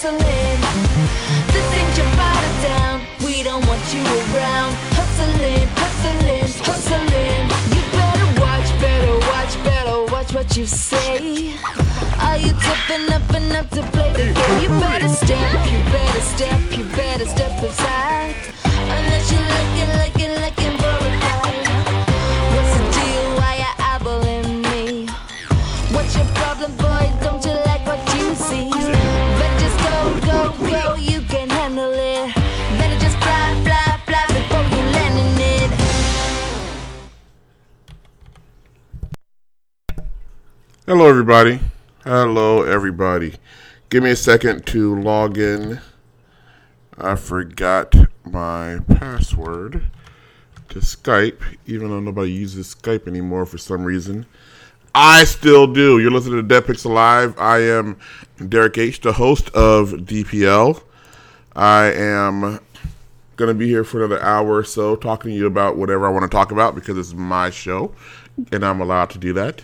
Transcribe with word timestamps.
hustling. 0.00 0.60
The 1.52 1.62
things 1.72 1.98
you 1.98 2.04
bottle 2.16 2.56
down, 2.62 3.00
we 3.24 3.42
don't 3.42 3.64
want 3.66 3.82
you 3.92 4.00
around. 4.00 4.72
Hustling, 4.96 5.68
hustling, 5.76 6.48
hustling. 6.64 7.44
You 7.74 7.82
better 7.92 8.28
watch, 8.40 8.68
better 8.80 9.14
watch, 9.28 9.52
better 9.64 10.12
watch 10.12 10.32
what 10.34 10.56
you 10.56 10.66
say. 10.66 11.54
Are 12.20 12.38
you 12.38 12.52
tough 12.52 12.90
enough 12.90 13.34
enough 13.34 13.70
to 13.70 13.82
play 13.92 14.12
the 14.12 14.32
game? 14.32 14.62
You 14.62 14.68
better 14.80 15.08
step, 15.08 15.70
you 15.70 15.78
better 15.92 16.20
step, 16.20 16.60
you 16.78 16.84
better 16.96 17.26
step 17.26 17.62
aside. 17.62 18.34
Unless 18.64 19.32
you're 19.32 19.48
looking, 19.54 19.90
looking, 20.00 20.32
looking 20.40 20.59
Hello, 40.90 41.06
everybody. 41.06 41.60
Hello, 42.02 42.64
everybody. 42.64 43.36
Give 43.90 44.02
me 44.02 44.10
a 44.10 44.16
second 44.16 44.66
to 44.66 45.00
log 45.00 45.38
in. 45.38 45.78
I 46.98 47.14
forgot 47.14 47.94
my 48.24 48.80
password 48.88 49.88
to 50.70 50.80
Skype, 50.80 51.40
even 51.64 51.90
though 51.90 52.00
nobody 52.00 52.32
uses 52.32 52.74
Skype 52.74 53.06
anymore 53.06 53.46
for 53.46 53.56
some 53.56 53.84
reason. 53.84 54.26
I 54.92 55.22
still 55.22 55.72
do. 55.72 56.00
You're 56.00 56.10
listening 56.10 56.38
to 56.38 56.42
Dead 56.42 56.64
Pixel 56.64 56.92
Live. 56.92 57.38
I 57.38 57.58
am 57.58 57.96
Derek 58.48 58.76
H., 58.76 59.00
the 59.00 59.12
host 59.12 59.48
of 59.50 59.90
DPL. 59.90 60.82
I 61.54 61.92
am 61.92 62.58
going 63.36 63.48
to 63.48 63.54
be 63.54 63.68
here 63.68 63.84
for 63.84 63.98
another 64.04 64.20
hour 64.20 64.56
or 64.56 64.64
so 64.64 64.96
talking 64.96 65.30
to 65.30 65.36
you 65.36 65.46
about 65.46 65.76
whatever 65.76 66.08
I 66.08 66.10
want 66.10 66.24
to 66.24 66.36
talk 66.36 66.50
about 66.50 66.74
because 66.74 66.98
it's 66.98 67.14
my 67.14 67.48
show 67.50 67.94
and 68.50 68.64
I'm 68.64 68.80
allowed 68.80 69.10
to 69.10 69.18
do 69.18 69.32
that. 69.34 69.62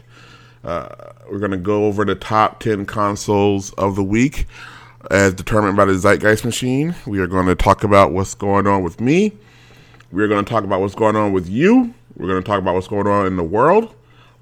Uh, 0.67 1.13
we're 1.31 1.39
going 1.39 1.53
to 1.53 1.57
go 1.57 1.85
over 1.87 2.05
the 2.05 2.17
top 2.17 2.59
10 2.59 2.87
consoles 2.87 3.73
of 3.75 3.95
the 3.95 4.03
week 4.03 4.47
as 5.13 5.33
determined 5.33 5.77
by 5.77 5.85
the 5.85 5.93
Zeitgeist 5.93 6.45
machine. 6.45 6.93
We 7.07 7.21
are 7.21 7.29
going 7.29 7.47
to 7.47 7.55
talk 7.55 7.85
about 7.85 8.11
what's 8.11 8.35
going 8.35 8.67
on 8.67 8.83
with 8.83 9.01
me. 9.01 9.33
We're 10.11 10.27
going 10.27 10.45
to 10.45 10.49
talk 10.49 10.65
about 10.65 10.81
what's 10.81 10.97
going 10.97 11.15
on 11.15 11.33
with 11.33 11.49
you. 11.49 11.95
We're 12.17 12.27
going 12.27 12.43
to 12.43 12.47
talk 12.47 12.59
about 12.59 12.75
what's 12.75 12.89
going 12.89 13.07
on 13.07 13.27
in 13.27 13.37
the 13.37 13.45
world. 13.45 13.95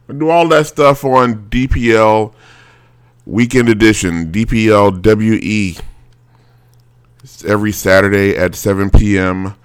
We'll 0.07 0.19
do 0.19 0.31
all 0.31 0.49
that 0.49 0.67
stuff 0.67 1.05
on 1.05 1.51
DPL 1.51 2.33
Weekend 3.27 3.69
Edition, 3.69 4.33
DPL 4.33 5.03
WE. 5.03 5.77
It's 7.23 7.45
every 7.45 7.73
Saturday 7.73 8.35
at 8.35 8.55
7 8.55 8.89
p.m. 8.89 9.57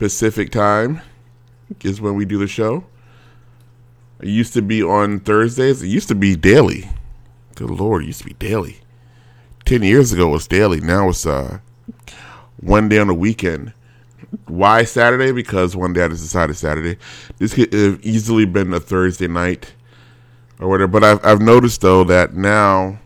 Pacific 0.00 0.50
time 0.50 1.02
is 1.82 2.00
when 2.00 2.16
we 2.16 2.24
do 2.24 2.38
the 2.38 2.48
show. 2.48 2.84
It 4.24 4.30
used 4.30 4.54
to 4.54 4.62
be 4.62 4.82
on 4.82 5.20
Thursdays. 5.20 5.82
It 5.82 5.88
used 5.88 6.08
to 6.08 6.14
be 6.14 6.34
daily. 6.34 6.88
Good 7.56 7.68
lord, 7.68 8.04
it 8.04 8.06
used 8.06 8.20
to 8.20 8.24
be 8.24 8.32
daily. 8.32 8.78
Ten 9.66 9.82
years 9.82 10.14
ago 10.14 10.28
it 10.28 10.32
was 10.32 10.46
daily. 10.46 10.80
Now 10.80 11.10
it's 11.10 11.26
uh 11.26 11.58
one 12.56 12.88
day 12.88 12.98
on 12.98 13.08
the 13.08 13.14
weekend. 13.14 13.74
Why 14.46 14.84
Saturday? 14.84 15.30
Because 15.30 15.76
one 15.76 15.92
day 15.92 16.02
I 16.02 16.08
just 16.08 16.22
decided 16.22 16.56
Saturday. 16.56 16.96
This 17.36 17.52
could 17.52 17.70
have 17.74 18.00
easily 18.02 18.46
been 18.46 18.72
a 18.72 18.80
Thursday 18.80 19.28
night 19.28 19.74
or 20.58 20.70
whatever. 20.70 20.90
But 20.90 21.04
I've 21.04 21.22
I've 21.22 21.42
noticed 21.42 21.82
though 21.82 22.04
that 22.04 22.32
now 22.32 22.98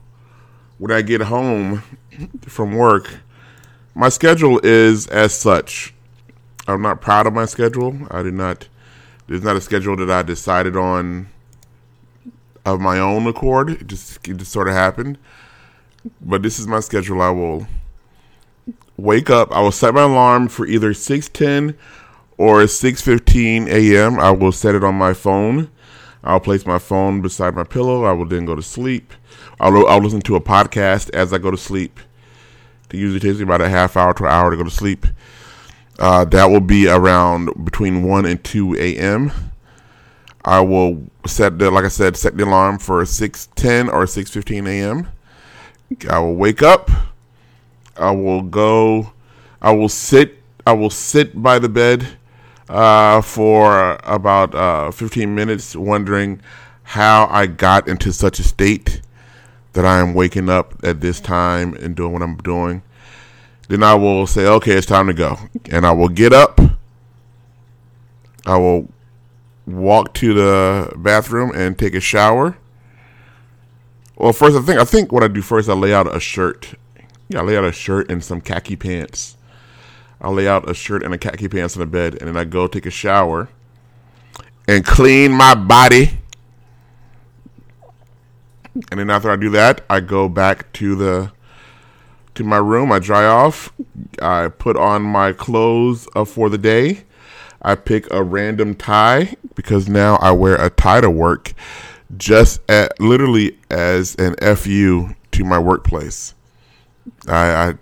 when 0.78 0.92
I 0.92 1.02
get 1.02 1.22
home 1.22 1.82
from 2.42 2.76
work, 2.76 3.18
my 3.92 4.08
schedule 4.08 4.60
is 4.62 5.08
as 5.08 5.34
such. 5.34 5.92
I'm 6.68 6.80
not 6.80 7.00
proud 7.00 7.26
of 7.26 7.32
my 7.32 7.46
schedule. 7.46 8.06
I 8.08 8.22
did 8.22 8.34
not. 8.34 8.68
There's 9.28 9.42
not 9.42 9.56
a 9.56 9.60
schedule 9.60 9.94
that 9.96 10.10
I 10.10 10.22
decided 10.22 10.76
on 10.76 11.28
of 12.64 12.80
my 12.80 12.98
own 12.98 13.26
accord. 13.26 13.70
It 13.70 13.86
just 13.86 14.26
it 14.26 14.36
just 14.38 14.50
sort 14.50 14.68
of 14.68 14.74
happened. 14.74 15.18
But 16.20 16.42
this 16.42 16.58
is 16.58 16.66
my 16.66 16.80
schedule. 16.80 17.20
I 17.20 17.30
will 17.30 17.66
wake 18.96 19.30
up. 19.30 19.52
I 19.52 19.60
will 19.60 19.72
set 19.72 19.94
my 19.94 20.02
alarm 20.02 20.48
for 20.48 20.66
either 20.66 20.94
six 20.94 21.28
ten 21.28 21.76
or 22.38 22.66
six 22.66 23.02
fifteen 23.02 23.68
a.m. 23.68 24.18
I 24.18 24.30
will 24.30 24.52
set 24.52 24.74
it 24.74 24.82
on 24.82 24.94
my 24.94 25.12
phone. 25.12 25.70
I'll 26.24 26.40
place 26.40 26.66
my 26.66 26.78
phone 26.78 27.20
beside 27.20 27.54
my 27.54 27.64
pillow. 27.64 28.04
I 28.04 28.12
will 28.12 28.26
then 28.26 28.44
go 28.44 28.54
to 28.54 28.62
sleep. 28.62 29.12
I'll, 29.60 29.86
I'll 29.86 30.00
listen 30.00 30.20
to 30.22 30.36
a 30.36 30.40
podcast 30.40 31.10
as 31.14 31.32
I 31.32 31.38
go 31.38 31.50
to 31.50 31.56
sleep. 31.56 32.00
It 32.90 32.96
usually 32.96 33.20
takes 33.20 33.38
me 33.38 33.44
about 33.44 33.60
a 33.60 33.68
half 33.68 33.96
hour 33.96 34.14
to 34.14 34.24
an 34.24 34.30
hour 34.30 34.50
to 34.50 34.56
go 34.56 34.64
to 34.64 34.70
sleep. 34.70 35.06
Uh, 35.98 36.24
that 36.24 36.46
will 36.46 36.60
be 36.60 36.88
around 36.88 37.64
between 37.64 38.04
1 38.04 38.24
and 38.24 38.42
2 38.44 38.76
a.m. 38.76 39.32
I 40.44 40.60
will 40.60 41.06
set 41.26 41.58
the, 41.58 41.70
like 41.70 41.84
I 41.84 41.88
said, 41.88 42.16
set 42.16 42.36
the 42.36 42.44
alarm 42.44 42.78
for 42.78 43.02
6.10 43.02 43.92
or 43.92 44.04
6.15 44.04 44.68
a.m. 44.68 45.08
I 46.08 46.18
will 46.20 46.36
wake 46.36 46.62
up. 46.62 46.90
I 47.96 48.12
will 48.12 48.42
go. 48.42 49.12
I 49.60 49.72
will 49.72 49.88
sit. 49.88 50.38
I 50.66 50.72
will 50.72 50.90
sit 50.90 51.42
by 51.42 51.58
the 51.58 51.68
bed 51.68 52.06
uh, 52.68 53.22
for 53.22 53.98
about 54.04 54.54
uh, 54.54 54.90
15 54.90 55.34
minutes, 55.34 55.74
wondering 55.74 56.40
how 56.82 57.26
I 57.30 57.46
got 57.46 57.88
into 57.88 58.12
such 58.12 58.38
a 58.38 58.42
state 58.42 59.00
that 59.72 59.84
I 59.84 60.00
am 60.00 60.14
waking 60.14 60.48
up 60.48 60.74
at 60.82 61.00
this 61.00 61.20
time 61.20 61.74
and 61.74 61.96
doing 61.96 62.12
what 62.12 62.22
I'm 62.22 62.36
doing. 62.36 62.82
Then 63.68 63.82
I 63.82 63.94
will 63.94 64.26
say, 64.26 64.46
okay, 64.46 64.72
it's 64.72 64.86
time 64.86 65.06
to 65.06 65.14
go. 65.14 65.38
And 65.70 65.86
I 65.86 65.92
will 65.92 66.08
get 66.08 66.32
up. 66.32 66.58
I 68.46 68.56
will 68.56 68.88
walk 69.66 70.14
to 70.14 70.32
the 70.32 70.92
bathroom 70.96 71.52
and 71.54 71.78
take 71.78 71.94
a 71.94 72.00
shower. 72.00 72.56
Well, 74.16 74.32
first 74.32 74.56
I 74.56 74.62
think 74.62 74.80
I 74.80 74.84
think 74.84 75.12
what 75.12 75.22
I 75.22 75.28
do 75.28 75.42
first 75.42 75.68
I 75.68 75.74
lay 75.74 75.94
out 75.94 76.12
a 76.12 76.18
shirt. 76.18 76.74
Yeah, 77.28 77.40
I 77.40 77.42
lay 77.42 77.56
out 77.56 77.64
a 77.64 77.72
shirt 77.72 78.10
and 78.10 78.24
some 78.24 78.40
khaki 78.40 78.74
pants. 78.74 79.36
I 80.20 80.30
lay 80.30 80.48
out 80.48 80.68
a 80.68 80.74
shirt 80.74 81.04
and 81.04 81.14
a 81.14 81.18
khaki 81.18 81.48
pants 81.48 81.76
on 81.76 81.80
the 81.80 81.86
bed, 81.86 82.14
and 82.14 82.26
then 82.26 82.36
I 82.36 82.44
go 82.44 82.66
take 82.66 82.86
a 82.86 82.90
shower 82.90 83.48
and 84.66 84.84
clean 84.84 85.30
my 85.30 85.54
body. 85.54 86.18
And 88.90 88.98
then 88.98 89.10
after 89.10 89.30
I 89.30 89.36
do 89.36 89.50
that, 89.50 89.84
I 89.90 90.00
go 90.00 90.28
back 90.28 90.72
to 90.74 90.96
the 90.96 91.32
to 92.38 92.44
my 92.44 92.56
room. 92.56 92.90
I 92.90 93.00
dry 93.00 93.26
off. 93.26 93.72
I 94.22 94.48
put 94.48 94.76
on 94.76 95.02
my 95.02 95.32
clothes 95.32 96.08
uh, 96.14 96.24
for 96.24 96.48
the 96.48 96.56
day. 96.56 97.04
I 97.60 97.74
pick 97.74 98.10
a 98.12 98.22
random 98.22 98.76
tie 98.76 99.34
because 99.56 99.88
now 99.88 100.16
I 100.16 100.30
wear 100.30 100.54
a 100.54 100.70
tie 100.70 101.00
to 101.00 101.10
work, 101.10 101.52
just 102.16 102.60
at 102.70 102.98
literally 103.00 103.58
as 103.70 104.14
an 104.14 104.36
fu 104.56 105.14
to 105.32 105.44
my 105.44 105.58
workplace. 105.58 106.34
I 107.26 107.34
I, 107.36 107.74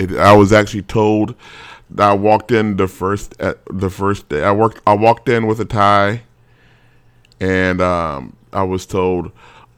it, 0.00 0.16
I 0.16 0.32
was 0.32 0.52
actually 0.52 0.82
told 0.82 1.36
that 1.90 2.10
I 2.10 2.12
walked 2.12 2.50
in 2.50 2.76
the 2.76 2.88
first 2.88 3.40
at 3.40 3.58
the 3.70 3.90
first 3.90 4.28
day. 4.28 4.42
I 4.42 4.50
worked. 4.50 4.80
I 4.88 4.94
walked 4.94 5.28
in 5.28 5.46
with 5.46 5.60
a 5.60 5.64
tie, 5.64 6.22
and 7.38 7.80
um, 7.80 8.36
I 8.52 8.64
was 8.64 8.86
told, 8.86 9.30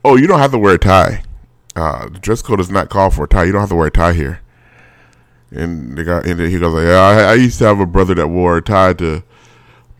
"Oh, 0.03 0.17
you 0.17 0.27
don't 0.27 0.41
have 0.41 0.53
to 0.53 0.59
wear 0.59 0.75
a 0.75 0.79
tie." 0.79 1.23
Uh, 1.75 2.09
the 2.09 2.19
dress 2.19 2.43
code 2.43 2.59
does 2.59 2.71
not 2.71 2.91
call 2.91 3.11
for 3.11 3.25
a 3.25 3.29
tie. 3.29 3.45
You 3.45 3.53
don't 3.53 3.61
have 3.61 3.71
to 3.71 3.77
wear 3.77 3.87
a 3.87 3.91
tie 3.91 4.13
here. 4.13 4.41
And 5.51 5.97
the 5.97 6.05
guy, 6.05 6.21
and 6.21 6.41
he 6.41 6.59
goes 6.59 6.75
like, 6.75 6.87
yeah, 6.87 7.01
I, 7.01 7.33
I 7.33 7.35
used 7.35 7.59
to 7.59 7.65
have 7.65 7.81
a 7.81 7.87
brother 7.87 8.15
that 8.15 8.29
wore 8.29 8.57
a 8.57 8.63
tie 8.63 8.95
to 8.95 9.23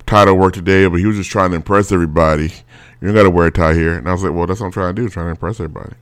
tie 0.07 0.25
to 0.25 0.35
work 0.35 0.55
today, 0.55 0.87
but 0.87 0.97
he 0.97 1.07
was 1.07 1.17
just 1.17 1.31
trying 1.31 1.51
to 1.51 1.57
impress 1.57 1.93
everybody. 1.93 2.53
You 3.01 3.09
don't 3.09 3.15
got 3.15 3.25
to 3.25 3.31
wear 3.31 3.49
a 3.49 3.53
tie 3.53 3.75
here. 3.75 3.95
And 3.95 4.09
I 4.09 4.13
was 4.13 4.23
like, 4.23 4.33
well, 4.33 4.47
that's 4.47 4.61
what 4.61 4.67
I'm 4.67 4.73
trying 4.73 4.95
to 4.95 5.03
do, 5.03 5.09
trying 5.09 5.27
to 5.27 5.31
impress 5.31 5.61
everybody. 5.61 5.95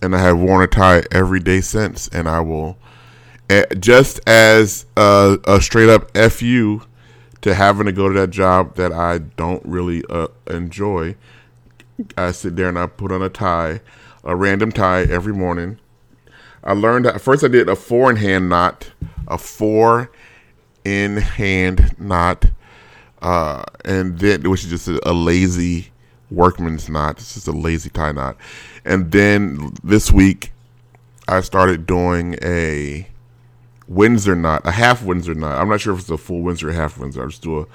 And 0.00 0.14
I 0.14 0.20
have 0.20 0.38
worn 0.38 0.62
a 0.62 0.66
tie 0.68 1.02
every 1.10 1.40
day 1.40 1.60
since, 1.60 2.08
and 2.08 2.28
I 2.28 2.40
will, 2.40 2.78
eh, 3.50 3.64
just 3.78 4.20
as 4.28 4.86
a, 4.96 5.38
a 5.44 5.60
straight 5.60 5.88
up 5.88 6.16
fu 6.16 6.82
to 7.40 7.54
having 7.54 7.86
to 7.86 7.92
go 7.92 8.08
to 8.08 8.14
that 8.14 8.30
job 8.30 8.76
that 8.76 8.92
I 8.92 9.18
don't 9.18 9.64
really 9.64 10.04
uh, 10.08 10.28
enjoy. 10.46 11.16
I 12.16 12.30
sit 12.30 12.54
there 12.54 12.68
and 12.68 12.78
I 12.78 12.86
put 12.86 13.10
on 13.10 13.22
a 13.22 13.28
tie 13.28 13.80
a 14.24 14.36
random 14.36 14.72
tie 14.72 15.02
every 15.02 15.32
morning. 15.32 15.78
I 16.64 16.74
learned 16.74 17.06
that 17.06 17.20
first 17.20 17.42
I 17.42 17.48
did 17.48 17.68
a 17.68 17.76
four 17.76 18.10
in 18.10 18.16
hand 18.16 18.48
knot, 18.48 18.92
a 19.26 19.38
four 19.38 20.10
in 20.84 21.16
hand 21.16 21.98
knot, 21.98 22.44
uh, 23.20 23.64
and 23.84 24.18
then 24.18 24.48
which 24.48 24.64
is 24.64 24.70
just 24.70 24.88
a, 24.88 25.00
a 25.08 25.12
lazy 25.12 25.90
workman's 26.30 26.88
knot. 26.88 27.18
It's 27.18 27.34
just 27.34 27.48
a 27.48 27.52
lazy 27.52 27.90
tie 27.90 28.12
knot. 28.12 28.36
And 28.84 29.10
then 29.10 29.72
this 29.82 30.12
week 30.12 30.52
I 31.28 31.40
started 31.40 31.86
doing 31.86 32.36
a 32.42 33.08
Windsor 33.88 34.36
knot, 34.36 34.62
a 34.64 34.70
half 34.70 35.02
Windsor 35.02 35.34
knot. 35.34 35.58
I'm 35.58 35.68
not 35.68 35.80
sure 35.80 35.94
if 35.94 36.00
it's 36.00 36.10
a 36.10 36.16
full 36.16 36.42
Windsor 36.42 36.70
or 36.70 36.72
half 36.72 36.98
Windsor. 36.98 37.24
I 37.24 37.26
just 37.26 37.42
do 37.42 37.60
a, 37.60 37.66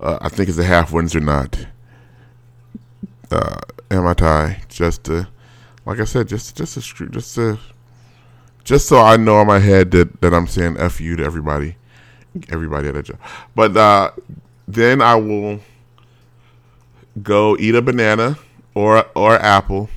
uh, 0.00 0.18
I 0.20 0.28
think 0.28 0.48
it's 0.48 0.58
a 0.58 0.64
half 0.64 0.92
Windsor 0.92 1.20
knot. 1.20 1.66
Uh, 3.30 3.56
in 3.90 4.04
my 4.04 4.14
tie, 4.14 4.62
just 4.68 5.04
to 5.04 5.28
like 5.86 6.00
I 6.00 6.04
said, 6.04 6.28
just 6.28 6.56
just 6.56 6.74
to 6.74 7.08
just 7.08 7.34
to 7.34 7.58
just 8.64 8.88
so 8.88 8.98
I 8.98 9.16
know 9.16 9.40
in 9.40 9.46
my 9.46 9.58
head 9.58 9.90
that, 9.90 10.20
that 10.22 10.32
I'm 10.32 10.46
saying 10.46 10.76
F 10.78 11.00
you 11.00 11.16
to 11.16 11.24
everybody. 11.24 11.76
Everybody 12.48 12.88
at 12.88 12.96
a 12.96 13.02
job. 13.02 13.18
But 13.54 13.76
uh, 13.76 14.10
then 14.66 15.00
I 15.00 15.14
will 15.14 15.60
go 17.22 17.56
eat 17.58 17.74
a 17.74 17.82
banana 17.82 18.38
or 18.74 19.06
or 19.14 19.34
apple 19.36 19.88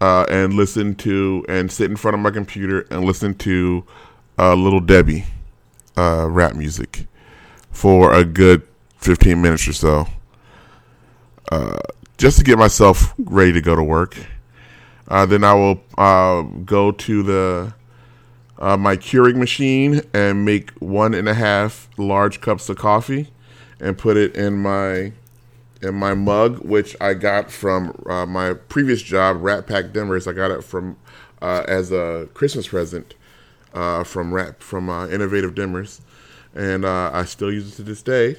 uh, 0.00 0.24
and 0.30 0.54
listen 0.54 0.94
to 0.96 1.44
and 1.48 1.70
sit 1.70 1.90
in 1.90 1.96
front 1.96 2.14
of 2.14 2.20
my 2.20 2.30
computer 2.30 2.86
and 2.90 3.04
listen 3.04 3.34
to 3.34 3.84
uh, 4.38 4.54
Little 4.54 4.80
Debbie 4.80 5.24
uh, 5.96 6.26
rap 6.28 6.54
music 6.54 7.06
for 7.70 8.14
a 8.14 8.24
good 8.24 8.66
15 8.96 9.40
minutes 9.40 9.68
or 9.68 9.72
so, 9.72 10.06
uh, 11.52 11.78
just 12.16 12.38
to 12.38 12.44
get 12.44 12.58
myself 12.58 13.14
ready 13.18 13.52
to 13.52 13.60
go 13.60 13.74
to 13.74 13.82
work. 13.82 14.16
Uh, 15.10 15.26
then 15.26 15.42
I 15.42 15.52
will 15.54 15.80
uh, 15.98 16.42
go 16.42 16.92
to 16.92 17.22
the 17.24 17.74
uh, 18.58 18.76
my 18.76 18.96
Keurig 18.96 19.36
machine 19.36 20.02
and 20.14 20.44
make 20.44 20.70
one 20.78 21.14
and 21.14 21.28
a 21.28 21.34
half 21.34 21.88
large 21.96 22.40
cups 22.40 22.68
of 22.68 22.76
coffee 22.76 23.30
and 23.80 23.98
put 23.98 24.16
it 24.16 24.36
in 24.36 24.58
my 24.62 25.12
in 25.82 25.94
my 25.94 26.14
mug, 26.14 26.58
which 26.58 26.94
I 27.00 27.14
got 27.14 27.50
from 27.50 28.00
uh, 28.08 28.26
my 28.26 28.52
previous 28.52 29.02
job, 29.02 29.38
Rat 29.40 29.66
Pack 29.66 29.86
Dimmers. 29.86 30.28
I 30.28 30.32
got 30.32 30.50
it 30.50 30.62
from 30.62 30.96
uh, 31.42 31.64
as 31.66 31.90
a 31.90 32.28
Christmas 32.34 32.68
present 32.68 33.14
uh, 33.74 34.04
from 34.04 34.32
Rat 34.32 34.62
from 34.62 34.88
Innovative 35.10 35.54
Dimmers, 35.54 36.00
and 36.54 36.86
I 36.86 37.24
still 37.24 37.52
use 37.52 37.72
it 37.72 37.76
to 37.76 37.82
this 37.82 38.02
day 38.02 38.36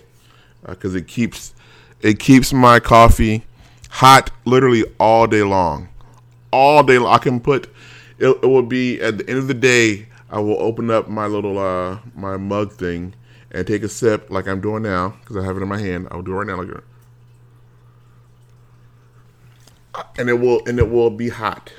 because 0.66 0.96
it 0.96 1.08
keeps 1.08 1.54
it 2.00 2.20
keeps 2.20 2.54
my 2.54 2.80
coffee 2.80 3.44
hot 3.90 4.32
literally 4.46 4.86
all 5.00 5.28
day 5.28 5.44
long, 5.44 5.90
all 6.52 6.84
day. 6.84 6.98
long. 6.98 7.14
I 7.14 7.18
can 7.18 7.40
put 7.40 7.68
it, 8.22 8.38
it 8.44 8.48
will 8.48 8.62
be 8.62 9.02
at 9.02 9.18
the 9.18 9.30
end 9.30 9.40
of 9.40 9.48
the 9.48 9.54
day. 9.54 10.08
I 10.30 10.40
will 10.40 10.60
open 10.62 10.90
up 10.90 11.10
my 11.10 11.26
little 11.26 11.58
uh, 11.58 12.00
my 12.16 12.38
mug 12.38 12.72
thing 12.72 13.16
and 13.52 13.68
take 13.68 13.84
a 13.84 13.90
sip 13.90 14.30
like 14.30 14.48
I'm 14.48 14.62
doing 14.62 14.84
now 14.84 15.16
because 15.20 15.38
I 15.38 15.44
have 15.44 15.58
it 15.58 15.62
in 15.62 15.68
my 15.68 15.80
hand. 15.80 16.08
I'll 16.12 16.22
do 16.22 16.34
it 16.34 16.36
right 16.36 16.48
now. 16.48 16.62
Like, 16.62 16.84
and 20.18 20.30
it 20.30 20.36
will 20.36 20.66
and 20.66 20.80
it 20.80 20.90
will 20.90 21.10
be 21.10 21.30
hot. 21.30 21.74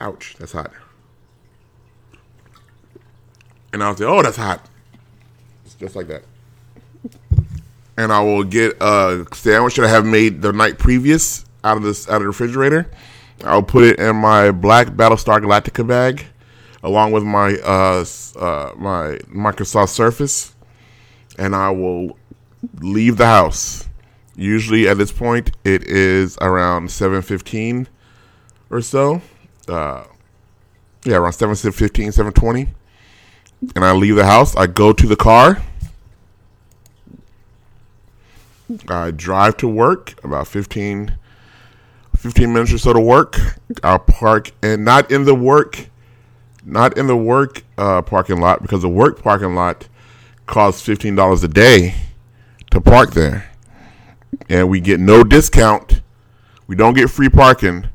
Ouch, 0.00 0.36
that's 0.38 0.52
hot. 0.52 0.72
And 3.72 3.82
I'll 3.82 3.96
say, 3.96 4.04
"Oh, 4.04 4.22
that's 4.22 4.36
hot." 4.36 4.68
It's 5.64 5.74
just 5.74 5.96
like 5.96 6.08
that. 6.08 6.22
And 7.96 8.12
I 8.12 8.20
will 8.20 8.44
get 8.44 8.76
a 8.80 9.26
sandwich 9.32 9.76
that 9.76 9.84
I 9.84 9.88
have 9.88 10.06
made 10.06 10.42
the 10.42 10.52
night 10.52 10.78
previous 10.78 11.44
out 11.64 11.76
of 11.76 11.82
this 11.82 12.08
out 12.08 12.16
of 12.16 12.22
the 12.22 12.28
refrigerator. 12.28 12.90
I'll 13.44 13.62
put 13.62 13.84
it 13.84 13.98
in 13.98 14.16
my 14.16 14.50
black 14.50 14.88
Battlestar 14.88 15.40
Galactica 15.40 15.86
bag, 15.86 16.26
along 16.82 17.12
with 17.12 17.22
my 17.22 17.54
uh, 17.64 18.04
uh, 18.38 18.72
my 18.76 19.18
Microsoft 19.28 19.90
Surface, 19.90 20.54
and 21.38 21.54
I 21.54 21.70
will 21.70 22.18
leave 22.80 23.16
the 23.16 23.26
house 23.26 23.88
Usually 24.40 24.88
at 24.88 24.96
this 24.96 25.12
point, 25.12 25.50
it 25.64 25.84
is 25.84 26.38
around 26.40 26.88
7.15 26.88 27.88
or 28.70 28.80
so. 28.80 29.20
Uh, 29.68 30.04
yeah, 31.04 31.16
around 31.16 31.32
7.15, 31.32 32.32
7.20. 32.32 32.68
And 33.76 33.84
I 33.84 33.92
leave 33.92 34.16
the 34.16 34.24
house. 34.24 34.56
I 34.56 34.66
go 34.66 34.94
to 34.94 35.06
the 35.06 35.14
car. 35.14 35.62
I 38.88 39.10
drive 39.10 39.58
to 39.58 39.68
work, 39.68 40.18
about 40.24 40.48
15, 40.48 41.18
15 42.20 42.52
minutes 42.52 42.72
or 42.72 42.78
so 42.78 42.92
to 42.92 43.00
work. 43.00 43.38
I'll 43.82 43.98
park, 43.98 44.52
and 44.62 44.84
not 44.84 45.10
in 45.10 45.24
the 45.24 45.34
work, 45.34 45.88
not 46.64 46.96
in 46.96 47.06
the 47.06 47.16
work 47.16 47.64
uh, 47.78 48.02
parking 48.02 48.40
lot, 48.40 48.62
because 48.62 48.82
the 48.82 48.88
work 48.88 49.22
parking 49.22 49.54
lot 49.54 49.88
costs 50.46 50.86
$15 50.86 51.44
a 51.44 51.48
day 51.48 51.94
to 52.70 52.80
park 52.80 53.12
there 53.12 53.50
and 54.48 54.68
we 54.68 54.80
get 54.80 55.00
no 55.00 55.24
discount. 55.24 56.02
We 56.66 56.76
don't 56.76 56.94
get 56.94 57.10
free 57.10 57.28
parking. 57.28 57.88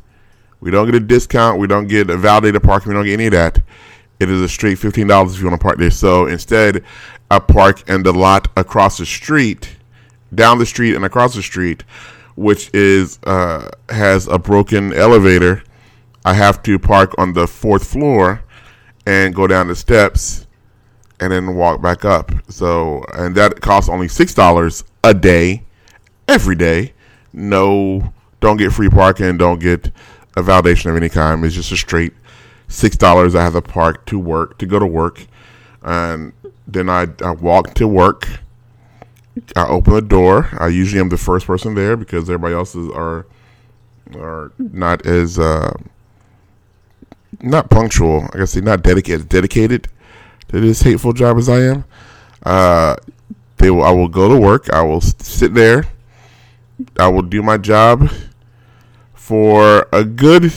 We 0.60 0.72
don't 0.72 0.86
get 0.86 0.96
a 0.96 1.00
discount. 1.00 1.60
We 1.60 1.68
don't 1.68 1.88
get 1.88 2.10
a 2.10 2.18
validated 2.18 2.64
parking. 2.64 2.90
We 2.90 2.96
don't 2.96 3.06
get 3.06 3.14
any 3.14 3.28
of 3.28 3.34
that. 3.34 3.62
It 4.20 4.30
is 4.30 4.42
a 4.42 4.50
straight 4.50 4.80
fifteen 4.80 5.08
dollars 5.08 5.36
if 5.36 5.42
you 5.42 5.48
want 5.48 5.60
to 5.60 5.64
park 5.64 5.78
there. 5.78 5.92
So 5.92 6.26
instead, 6.26 6.84
I 7.30 7.40
park 7.40 7.88
in 7.90 8.04
the 8.04 8.14
lot 8.14 8.48
across 8.56 8.98
the 8.98 9.06
street, 9.06 9.76
down 10.34 10.58
the 10.58 10.66
street 10.66 10.96
and 10.96 11.04
across 11.04 11.36
the 11.36 11.44
street, 11.44 11.84
which 12.36 12.70
is 12.74 13.20
uh, 13.24 13.70
has 13.90 14.28
a 14.28 14.38
broken 14.38 14.94
elevator. 14.94 15.64
I 16.24 16.34
have 16.34 16.64
to 16.64 16.80
park 16.80 17.14
on 17.18 17.34
the 17.34 17.48
fourth 17.48 17.86
floor 17.86 18.44
and 19.06 19.34
go 19.34 19.48
down 19.48 19.68
the 19.68 19.76
steps 19.76 20.48
and 21.20 21.32
then 21.32 21.56
walk 21.56 21.82
back 21.82 22.04
up. 22.04 22.32
So 22.50 23.04
and 23.14 23.36
that 23.36 23.62
costs 23.62 23.90
only 23.90 24.08
six 24.08 24.34
dollars 24.34 24.84
a 25.04 25.14
day 25.14 25.64
every 26.28 26.56
day. 26.56 26.94
No, 27.34 28.14
don't 28.40 28.58
get 28.58 28.72
free 28.72 28.90
parking. 28.90 29.38
Don't 29.38 29.60
get 29.60 29.92
a 30.36 30.42
validation 30.42 30.90
of 30.90 30.96
any 30.96 31.10
kind. 31.10 31.44
It's 31.46 31.56
just 31.56 31.72
a 31.72 31.78
straight 31.78 32.14
six 32.68 32.98
dollars. 32.98 33.36
I 33.36 33.44
have 33.44 33.54
to 33.54 33.62
park 33.62 34.06
to 34.08 34.20
work 34.20 34.58
to 34.58 34.66
go 34.66 34.80
to 34.80 34.88
work, 34.88 35.26
and 35.84 36.34
then 36.68 36.90
I, 36.90 37.08
I 37.24 37.32
walk 37.32 37.74
to 37.76 37.88
work. 37.88 38.28
I 39.56 39.68
open 39.68 39.94
the 39.94 40.02
door. 40.02 40.50
I 40.60 40.68
usually 40.68 41.02
am 41.02 41.10
the 41.10 41.18
first 41.18 41.48
person 41.48 41.76
there 41.76 41.98
because 41.98 42.30
everybody 42.30 42.56
else 42.56 42.76
is, 42.76 42.90
are 42.92 43.26
are 44.16 44.52
not 44.58 45.06
as 45.06 45.38
uh, 45.40 45.74
not 47.42 47.70
punctual. 47.70 48.30
I 48.34 48.38
guess 48.40 48.54
they're 48.54 48.64
not 48.64 48.84
dedicated 48.84 49.30
dedicated 49.30 49.88
to 50.50 50.60
this 50.60 50.82
hateful 50.82 51.14
job 51.14 51.38
as 51.38 51.50
I 51.50 51.62
am. 51.62 51.86
Uh, 52.44 52.96
they 53.58 53.72
will. 53.72 53.84
I 53.84 53.92
will 53.92 54.08
go 54.08 54.30
to 54.30 54.40
work. 54.40 54.70
I 54.72 54.82
will 54.84 55.02
sit 55.02 55.54
there 55.54 55.86
I 57.00 57.08
will 57.08 57.22
do 57.22 57.42
my 57.42 57.58
job 57.58 58.10
for 59.14 59.88
a 59.92 60.04
good 60.04 60.52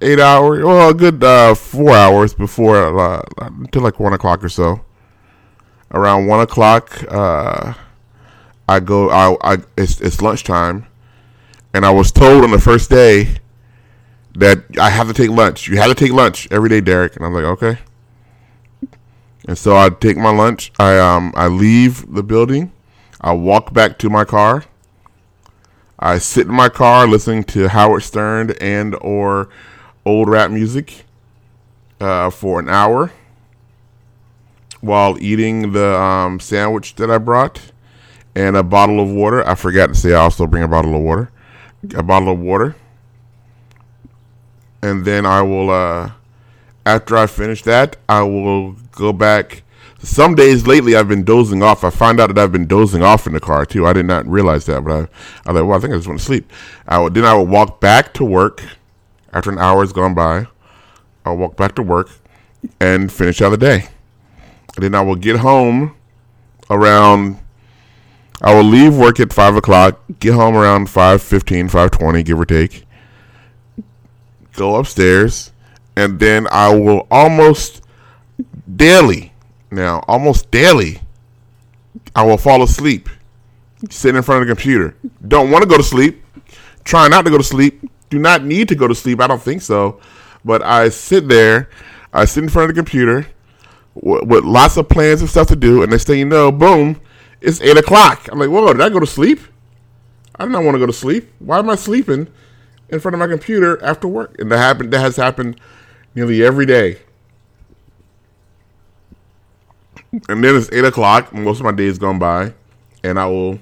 eight 0.00 0.18
hours, 0.18 0.64
well, 0.64 0.90
a 0.90 0.94
good 0.94 1.22
uh, 1.22 1.54
four 1.54 1.90
hours 1.90 2.34
before 2.34 2.98
uh, 2.98 3.22
until 3.38 3.82
like 3.82 4.00
one 4.00 4.12
o'clock 4.12 4.42
or 4.42 4.48
so. 4.48 4.83
Around 5.94 6.26
one 6.26 6.40
o'clock, 6.40 7.04
uh, 7.08 7.74
I 8.68 8.80
go. 8.80 9.10
I, 9.10 9.36
I 9.54 9.58
it's, 9.76 10.00
it's 10.00 10.20
lunchtime, 10.20 10.86
and 11.72 11.86
I 11.86 11.90
was 11.90 12.10
told 12.10 12.42
on 12.42 12.50
the 12.50 12.60
first 12.60 12.90
day 12.90 13.38
that 14.34 14.64
I 14.76 14.90
have 14.90 15.06
to 15.06 15.14
take 15.14 15.30
lunch. 15.30 15.68
You 15.68 15.76
have 15.76 15.88
to 15.88 15.94
take 15.94 16.12
lunch 16.12 16.48
every 16.50 16.68
day, 16.68 16.80
Derek. 16.80 17.14
And 17.14 17.24
I'm 17.24 17.32
like, 17.32 17.44
okay. 17.44 17.78
And 19.46 19.56
so 19.56 19.76
I 19.76 19.88
take 19.88 20.16
my 20.16 20.30
lunch. 20.30 20.72
I 20.80 20.98
um 20.98 21.32
I 21.36 21.46
leave 21.46 22.12
the 22.12 22.24
building. 22.24 22.72
I 23.20 23.32
walk 23.32 23.72
back 23.72 23.96
to 24.00 24.10
my 24.10 24.24
car. 24.24 24.64
I 25.98 26.18
sit 26.18 26.48
in 26.48 26.54
my 26.54 26.68
car 26.68 27.06
listening 27.06 27.44
to 27.44 27.68
Howard 27.68 28.02
Stern 28.02 28.52
and 28.60 28.96
or 29.00 29.48
old 30.04 30.28
rap 30.28 30.50
music 30.50 31.04
uh, 32.00 32.30
for 32.30 32.58
an 32.58 32.68
hour 32.68 33.12
while 34.84 35.16
eating 35.20 35.72
the 35.72 35.98
um, 35.98 36.40
sandwich 36.40 36.94
that 36.96 37.10
I 37.10 37.18
brought 37.18 37.60
and 38.34 38.56
a 38.56 38.62
bottle 38.62 39.00
of 39.00 39.10
water. 39.10 39.46
I 39.46 39.54
forgot 39.54 39.88
to 39.88 39.94
say 39.94 40.12
I 40.12 40.20
also 40.20 40.46
bring 40.46 40.62
a 40.62 40.68
bottle 40.68 40.94
of 40.94 41.02
water. 41.02 41.30
A 41.94 42.02
bottle 42.02 42.32
of 42.32 42.38
water. 42.38 42.76
And 44.82 45.04
then 45.04 45.24
I 45.24 45.42
will, 45.42 45.70
uh, 45.70 46.12
after 46.84 47.16
I 47.16 47.26
finish 47.26 47.62
that, 47.62 47.96
I 48.08 48.22
will 48.22 48.72
go 48.92 49.12
back 49.12 49.62
some 50.04 50.34
days 50.34 50.66
lately 50.66 50.94
I've 50.94 51.08
been 51.08 51.24
dozing 51.24 51.62
off. 51.62 51.82
I 51.82 51.90
find 51.90 52.20
out 52.20 52.28
that 52.28 52.38
I've 52.38 52.52
been 52.52 52.66
dozing 52.66 53.02
off 53.02 53.26
in 53.26 53.32
the 53.32 53.40
car 53.40 53.64
too. 53.64 53.86
I 53.86 53.94
did 53.94 54.04
not 54.06 54.26
realize 54.26 54.66
that, 54.66 54.84
but 54.84 54.92
I, 54.92 54.98
I 55.46 55.52
was 55.52 55.60
like, 55.60 55.68
well, 55.68 55.72
I 55.72 55.78
think 55.80 55.94
I 55.94 55.96
just 55.96 56.06
want 56.06 56.20
to 56.20 56.24
sleep. 56.24 56.52
I 56.86 56.98
would, 56.98 57.14
then 57.14 57.24
I 57.24 57.34
would 57.34 57.48
walk 57.48 57.80
back 57.80 58.12
to 58.14 58.24
work 58.24 58.62
after 59.32 59.50
an 59.50 59.58
hour 59.58 59.80
has 59.80 59.92
gone 59.92 60.14
by. 60.14 60.46
I'll 61.24 61.36
walk 61.36 61.56
back 61.56 61.74
to 61.76 61.82
work 61.82 62.10
and 62.80 63.10
finish 63.10 63.40
out 63.40 63.50
the 63.50 63.56
day. 63.56 63.88
And 64.76 64.84
then 64.84 64.94
I 64.94 65.00
will 65.00 65.16
get 65.16 65.36
home 65.36 65.94
around. 66.70 67.38
I 68.42 68.54
will 68.54 68.64
leave 68.64 68.96
work 68.96 69.20
at 69.20 69.32
five 69.32 69.56
o'clock. 69.56 70.00
Get 70.18 70.34
home 70.34 70.56
around 70.56 70.88
5.15, 70.88 71.70
5.20, 71.70 72.24
give 72.24 72.38
or 72.40 72.44
take. 72.44 72.84
Go 74.54 74.76
upstairs, 74.76 75.52
and 75.96 76.18
then 76.20 76.46
I 76.50 76.74
will 76.74 77.06
almost 77.10 77.82
daily 78.76 79.34
now, 79.74 80.04
almost 80.06 80.52
daily, 80.52 81.00
I 82.14 82.24
will 82.24 82.38
fall 82.38 82.62
asleep, 82.62 83.08
sit 83.90 84.14
in 84.14 84.22
front 84.22 84.42
of 84.42 84.48
the 84.48 84.54
computer. 84.54 84.96
Don't 85.26 85.50
want 85.50 85.62
to 85.62 85.68
go 85.68 85.76
to 85.76 85.82
sleep. 85.82 86.22
Try 86.84 87.08
not 87.08 87.24
to 87.24 87.30
go 87.30 87.38
to 87.38 87.44
sleep. 87.44 87.82
Do 88.08 88.20
not 88.20 88.44
need 88.44 88.68
to 88.68 88.76
go 88.76 88.86
to 88.86 88.94
sleep. 88.94 89.20
I 89.20 89.26
don't 89.26 89.42
think 89.42 89.62
so. 89.62 90.00
But 90.44 90.62
I 90.62 90.90
sit 90.90 91.28
there, 91.28 91.70
I 92.12 92.24
sit 92.24 92.44
in 92.44 92.50
front 92.50 92.70
of 92.70 92.76
the 92.76 92.80
computer 92.80 93.26
with, 93.94 94.44
lots 94.44 94.76
of 94.76 94.88
plans 94.88 95.20
and 95.20 95.30
stuff 95.30 95.48
to 95.48 95.56
do, 95.56 95.82
and 95.82 95.90
next 95.90 96.06
thing 96.06 96.18
you 96.18 96.24
know, 96.24 96.50
boom, 96.50 97.00
it's 97.40 97.60
eight 97.60 97.76
o'clock. 97.76 98.28
I'm 98.30 98.38
like, 98.38 98.50
whoa, 98.50 98.72
did 98.72 98.80
I 98.80 98.88
go 98.88 99.00
to 99.00 99.06
sleep? 99.06 99.40
I 100.36 100.44
did 100.44 100.52
not 100.52 100.64
want 100.64 100.74
to 100.74 100.78
go 100.78 100.86
to 100.86 100.92
sleep. 100.92 101.30
Why 101.38 101.58
am 101.58 101.70
I 101.70 101.76
sleeping 101.76 102.28
in 102.88 103.00
front 103.00 103.14
of 103.14 103.18
my 103.18 103.26
computer 103.26 103.82
after 103.84 104.08
work, 104.08 104.36
and 104.38 104.50
that 104.50 104.58
happened. 104.58 104.92
That 104.92 105.00
has 105.00 105.16
happened 105.16 105.60
nearly 106.14 106.42
every 106.42 106.66
day. 106.66 106.98
And 110.28 110.44
then 110.44 110.56
it's 110.56 110.70
eight 110.72 110.84
o'clock. 110.84 111.32
Most 111.32 111.58
of 111.58 111.64
my 111.64 111.72
days 111.72 111.98
gone 111.98 112.18
by, 112.18 112.54
and 113.02 113.18
I 113.18 113.26
will 113.26 113.58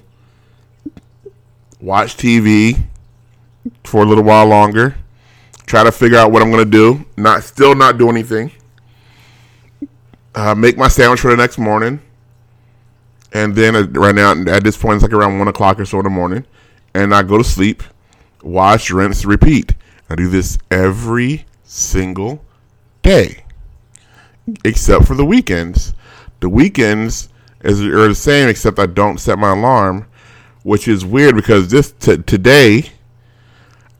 watch 1.80 2.16
TV 2.16 2.82
for 3.84 4.02
a 4.02 4.06
little 4.06 4.24
while 4.24 4.46
longer. 4.46 4.96
Try 5.66 5.84
to 5.84 5.92
figure 5.92 6.18
out 6.18 6.30
what 6.30 6.42
I'm 6.42 6.50
gonna 6.50 6.64
do. 6.64 7.04
Not 7.16 7.42
still 7.42 7.74
not 7.74 7.96
do 7.96 8.10
anything. 8.10 8.52
Uh, 10.34 10.54
make 10.54 10.78
my 10.78 10.88
sandwich 10.88 11.20
for 11.20 11.30
the 11.30 11.36
next 11.36 11.58
morning, 11.58 12.00
and 13.32 13.54
then 13.54 13.76
uh, 13.76 13.82
right 13.92 14.14
now 14.14 14.32
at 14.32 14.64
this 14.64 14.76
point 14.78 14.94
it's 14.94 15.02
like 15.02 15.12
around 15.12 15.38
one 15.38 15.48
o'clock 15.48 15.78
or 15.78 15.84
so 15.84 15.98
in 15.98 16.04
the 16.04 16.10
morning, 16.10 16.46
and 16.94 17.14
I 17.14 17.22
go 17.22 17.38
to 17.38 17.44
sleep. 17.44 17.82
Wash, 18.42 18.90
rinse, 18.90 19.24
repeat. 19.24 19.74
I 20.08 20.14
do 20.14 20.28
this 20.28 20.58
every 20.70 21.44
single 21.64 22.44
day, 23.02 23.44
except 24.64 25.06
for 25.06 25.14
the 25.14 25.24
weekends. 25.24 25.94
The 26.40 26.48
weekends 26.48 27.28
is 27.62 27.80
are 27.82 28.08
the 28.08 28.14
same, 28.14 28.48
except 28.48 28.78
I 28.78 28.86
don't 28.86 29.18
set 29.18 29.38
my 29.38 29.52
alarm, 29.52 30.06
which 30.62 30.88
is 30.88 31.04
weird 31.04 31.36
because 31.36 31.68
this 31.68 31.92
t- 31.92 32.18
today 32.18 32.90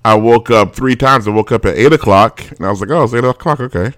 I 0.05 0.15
woke 0.15 0.51
up 0.51 0.75
three 0.75 0.97
times. 0.97 1.29
I 1.29 1.31
woke 1.31 1.53
up 1.53 1.65
at 1.65 1.77
eight 1.77 1.93
o'clock, 1.93 2.43
and 2.51 2.67
I 2.67 2.71
was 2.71 2.81
like, 2.81 2.91
"Oh, 2.91 3.05
it's 3.05 3.15
eight 3.15 3.23
o'clock, 3.23 3.61
okay." 3.61 3.93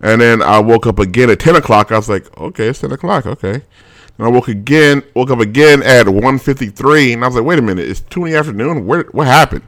And 0.00 0.20
then 0.20 0.42
I 0.42 0.60
woke 0.60 0.86
up 0.86 0.98
again 0.98 1.30
at 1.30 1.40
ten 1.40 1.56
o'clock. 1.56 1.90
I 1.90 1.96
was 1.96 2.08
like, 2.08 2.36
"Okay, 2.38 2.68
it's 2.68 2.80
ten 2.80 2.92
o'clock, 2.92 3.26
okay." 3.26 3.54
And 3.54 4.26
I 4.26 4.28
woke 4.28 4.48
again, 4.48 5.02
woke 5.14 5.30
up 5.30 5.38
again 5.38 5.82
at 5.82 6.06
1.53, 6.06 7.12
and 7.14 7.24
I 7.24 7.28
was 7.28 7.36
like, 7.36 7.44
"Wait 7.44 7.58
a 7.58 7.62
minute, 7.62 7.88
it's 7.88 8.00
two 8.00 8.24
in 8.24 8.32
the 8.32 8.38
afternoon. 8.38 8.86
Where, 8.86 9.04
what 9.12 9.26
happened? 9.26 9.64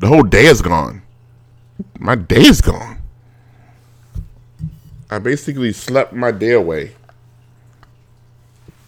The 0.00 0.06
whole 0.06 0.22
day 0.22 0.46
is 0.46 0.60
gone. 0.60 1.02
My 1.98 2.14
day 2.14 2.42
is 2.42 2.60
gone. 2.60 2.98
I 5.10 5.18
basically 5.18 5.72
slept 5.72 6.12
my 6.12 6.30
day 6.30 6.52
away. 6.52 6.92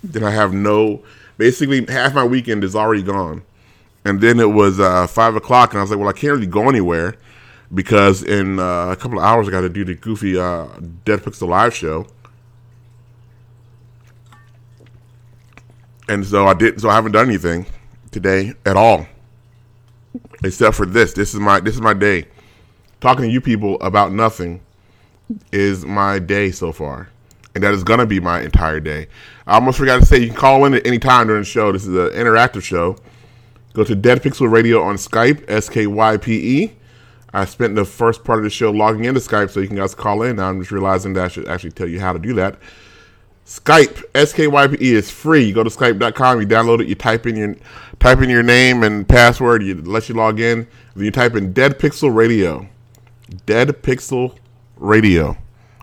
Then 0.02 0.24
I 0.24 0.30
have 0.30 0.52
no. 0.52 1.02
Basically, 1.36 1.84
half 1.86 2.14
my 2.14 2.24
weekend 2.24 2.64
is 2.64 2.74
already 2.74 3.02
gone." 3.02 3.42
And 4.04 4.22
then 4.22 4.40
it 4.40 4.52
was 4.52 4.80
uh, 4.80 5.06
five 5.06 5.36
o'clock, 5.36 5.72
and 5.72 5.80
I 5.80 5.82
was 5.82 5.90
like, 5.90 5.98
"Well, 5.98 6.08
I 6.08 6.12
can't 6.12 6.32
really 6.32 6.46
go 6.46 6.68
anywhere 6.68 7.16
because 7.72 8.22
in 8.22 8.58
uh, 8.58 8.88
a 8.90 8.96
couple 8.96 9.18
of 9.18 9.24
hours 9.24 9.48
I 9.48 9.50
got 9.50 9.60
to 9.62 9.68
do 9.68 9.84
the 9.84 9.94
Goofy 9.94 10.38
uh, 10.38 10.66
Dead 11.04 11.20
Pixel 11.20 11.48
live 11.48 11.74
show." 11.74 12.06
And 16.08 16.24
so 16.26 16.46
I 16.46 16.54
did. 16.54 16.80
So 16.80 16.88
I 16.88 16.94
haven't 16.94 17.12
done 17.12 17.26
anything 17.26 17.66
today 18.10 18.54
at 18.64 18.76
all, 18.76 19.06
except 20.42 20.76
for 20.76 20.86
this. 20.86 21.12
This 21.12 21.34
is 21.34 21.40
my 21.40 21.60
this 21.60 21.74
is 21.74 21.80
my 21.80 21.94
day. 21.94 22.26
Talking 23.00 23.26
to 23.26 23.30
you 23.30 23.40
people 23.40 23.80
about 23.80 24.12
nothing 24.12 24.60
is 25.52 25.84
my 25.84 26.18
day 26.18 26.50
so 26.50 26.72
far, 26.72 27.10
and 27.54 27.62
that 27.62 27.74
is 27.74 27.84
gonna 27.84 28.06
be 28.06 28.20
my 28.20 28.40
entire 28.40 28.80
day. 28.80 29.08
I 29.46 29.54
almost 29.54 29.78
forgot 29.78 30.00
to 30.00 30.06
say 30.06 30.18
you 30.18 30.28
can 30.28 30.36
call 30.36 30.64
in 30.64 30.74
at 30.74 30.86
any 30.86 30.98
time 30.98 31.26
during 31.26 31.42
the 31.42 31.46
show. 31.46 31.72
This 31.72 31.86
is 31.86 31.94
an 31.94 32.10
interactive 32.10 32.62
show. 32.62 32.96
Go 33.74 33.84
to 33.84 33.94
Dead 33.94 34.22
Pixel 34.22 34.50
Radio 34.50 34.82
on 34.82 34.96
Skype, 34.96 35.44
S 35.48 35.68
K 35.68 35.86
Y 35.86 36.16
P 36.16 36.62
E. 36.62 36.77
I 37.32 37.44
spent 37.44 37.74
the 37.74 37.84
first 37.84 38.24
part 38.24 38.38
of 38.38 38.44
the 38.44 38.50
show 38.50 38.70
logging 38.70 39.04
into 39.04 39.20
Skype 39.20 39.50
so 39.50 39.60
you 39.60 39.66
can 39.66 39.76
guys 39.76 39.94
call 39.94 40.22
in. 40.22 40.36
Now 40.36 40.48
I'm 40.48 40.60
just 40.60 40.70
realizing 40.70 41.12
that 41.14 41.24
I 41.24 41.28
should 41.28 41.48
actually 41.48 41.72
tell 41.72 41.88
you 41.88 42.00
how 42.00 42.12
to 42.12 42.18
do 42.18 42.32
that. 42.34 42.58
Skype, 43.44 44.04
S 44.14 44.32
K 44.32 44.46
Y 44.46 44.66
P 44.68 44.76
E 44.80 44.94
is 44.94 45.10
free. 45.10 45.44
You 45.44 45.54
go 45.54 45.64
to 45.64 45.70
skype.com, 45.70 46.40
you 46.40 46.46
download 46.46 46.80
it, 46.80 46.86
you 46.86 46.94
type 46.94 47.26
in 47.26 47.34
your 47.34 47.56
type 47.98 48.20
in 48.20 48.28
your 48.28 48.42
name 48.42 48.82
and 48.82 49.08
password, 49.08 49.62
you 49.62 49.74
let 49.74 50.08
you 50.08 50.14
log 50.14 50.38
in, 50.38 50.66
then 50.94 51.04
you 51.04 51.10
type 51.10 51.34
in 51.34 51.52
Dead 51.52 51.78
Pixel 51.78 52.14
Radio. 52.14 52.68
Dead 53.46 53.68
Pixel 53.82 54.36
Radio. 54.76 55.36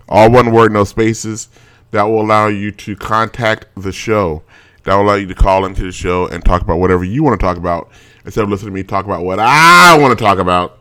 All 0.07 0.29
one 0.29 0.51
word, 0.51 0.71
no 0.71 0.83
spaces. 0.83 1.49
That 1.89 2.03
will 2.03 2.21
allow 2.21 2.47
you 2.47 2.71
to 2.71 2.95
contact 2.95 3.67
the 3.75 3.91
show. 3.91 4.43
That 4.83 4.95
will 4.95 5.03
allow 5.03 5.15
you 5.15 5.27
to 5.27 5.35
call 5.35 5.65
into 5.65 5.83
the 5.83 5.91
show 5.91 6.27
and 6.27 6.45
talk 6.45 6.61
about 6.61 6.77
whatever 6.77 7.03
you 7.03 7.23
want 7.23 7.39
to 7.39 7.43
talk 7.43 7.57
about 7.57 7.89
instead 8.25 8.43
of 8.43 8.49
listening 8.49 8.73
to 8.73 8.75
me 8.75 8.83
talk 8.83 9.05
about 9.05 9.23
what 9.23 9.39
I 9.39 9.97
want 9.97 10.17
to 10.17 10.23
talk 10.23 10.37
about. 10.37 10.79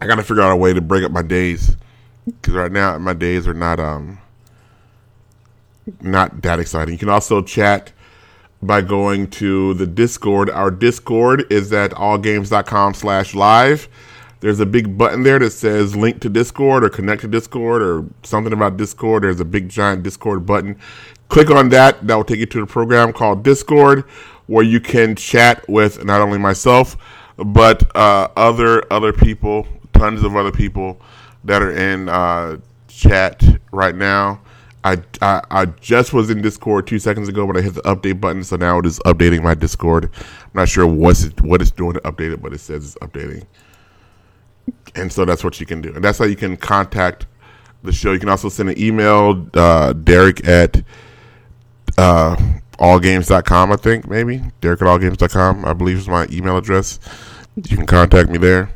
I 0.00 0.06
got 0.06 0.16
to 0.16 0.22
figure 0.22 0.42
out 0.42 0.52
a 0.52 0.56
way 0.56 0.72
to 0.72 0.80
break 0.80 1.04
up 1.04 1.10
my 1.10 1.22
days 1.22 1.76
because 2.24 2.54
right 2.54 2.70
now 2.70 2.96
my 2.98 3.14
days 3.14 3.48
are 3.48 3.54
not 3.54 3.80
um 3.80 4.18
not 6.00 6.42
that 6.42 6.60
exciting. 6.60 6.92
You 6.92 6.98
can 6.98 7.08
also 7.08 7.42
chat 7.42 7.92
by 8.60 8.80
going 8.82 9.30
to 9.30 9.74
the 9.74 9.86
Discord. 9.86 10.50
Our 10.50 10.70
Discord 10.70 11.50
is 11.50 11.72
at 11.72 11.92
allgames.com 11.92 12.94
slash 12.94 13.34
live. 13.34 13.88
There's 14.40 14.60
a 14.60 14.66
big 14.66 14.96
button 14.98 15.22
there 15.22 15.38
that 15.38 15.50
says 15.50 15.96
link 15.96 16.20
to 16.20 16.28
Discord 16.28 16.84
or 16.84 16.90
connect 16.90 17.22
to 17.22 17.28
Discord 17.28 17.82
or 17.82 18.04
something 18.22 18.52
about 18.52 18.76
Discord. 18.76 19.24
There's 19.24 19.40
a 19.40 19.44
big 19.44 19.68
giant 19.68 20.02
Discord 20.02 20.46
button. 20.46 20.78
Click 21.28 21.50
on 21.50 21.70
that. 21.70 22.06
That 22.06 22.14
will 22.14 22.24
take 22.24 22.38
you 22.38 22.46
to 22.46 22.60
the 22.60 22.66
program 22.66 23.12
called 23.12 23.42
Discord 23.42 24.04
where 24.46 24.64
you 24.64 24.80
can 24.80 25.16
chat 25.16 25.68
with 25.68 26.04
not 26.04 26.20
only 26.20 26.38
myself 26.38 26.96
but 27.38 27.94
uh, 27.96 28.28
other 28.36 28.82
other 28.92 29.12
people, 29.12 29.66
tons 29.98 30.22
of 30.22 30.36
other 30.36 30.52
people 30.52 31.00
that 31.44 31.62
are 31.62 31.72
in 31.72 32.08
uh, 32.08 32.58
chat 32.88 33.42
right 33.72 33.94
now. 33.94 34.40
I, 34.84 35.02
I, 35.20 35.42
I 35.50 35.66
just 35.66 36.12
was 36.12 36.30
in 36.30 36.40
Discord 36.40 36.86
two 36.86 36.98
seconds 36.98 37.28
ago 37.28 37.46
but 37.46 37.56
I 37.56 37.62
hit 37.62 37.74
the 37.74 37.82
update 37.82 38.20
button, 38.20 38.44
so 38.44 38.56
now 38.56 38.78
it 38.78 38.86
is 38.86 39.00
updating 39.00 39.42
my 39.42 39.54
Discord. 39.54 40.10
I'm 40.14 40.50
not 40.54 40.68
sure 40.68 40.86
what's 40.86 41.24
it, 41.24 41.40
what 41.40 41.60
it's 41.60 41.70
doing 41.70 41.94
to 41.94 42.00
update 42.00 42.32
it, 42.32 42.40
but 42.40 42.52
it 42.52 42.58
says 42.58 42.84
it's 42.84 42.94
updating. 42.96 43.44
And 44.94 45.12
so 45.12 45.24
that's 45.24 45.42
what 45.42 45.60
you 45.60 45.66
can 45.66 45.80
do. 45.80 45.94
And 45.94 46.02
that's 46.02 46.18
how 46.18 46.24
you 46.24 46.36
can 46.36 46.56
contact 46.56 47.26
the 47.82 47.92
show. 47.92 48.12
You 48.12 48.18
can 48.18 48.28
also 48.28 48.48
send 48.48 48.70
an 48.70 48.78
email, 48.78 49.48
uh, 49.54 49.92
Derek 49.92 50.46
at 50.46 50.82
uh, 51.96 52.36
allgames.com, 52.78 53.72
I 53.72 53.76
think, 53.76 54.08
maybe. 54.08 54.42
Derek 54.60 54.80
at 54.82 54.88
allgames.com, 54.88 55.64
I 55.64 55.72
believe 55.72 55.98
is 55.98 56.08
my 56.08 56.26
email 56.30 56.56
address. 56.56 56.98
You 57.56 57.76
can 57.76 57.86
contact 57.86 58.30
me 58.30 58.38
there. 58.38 58.70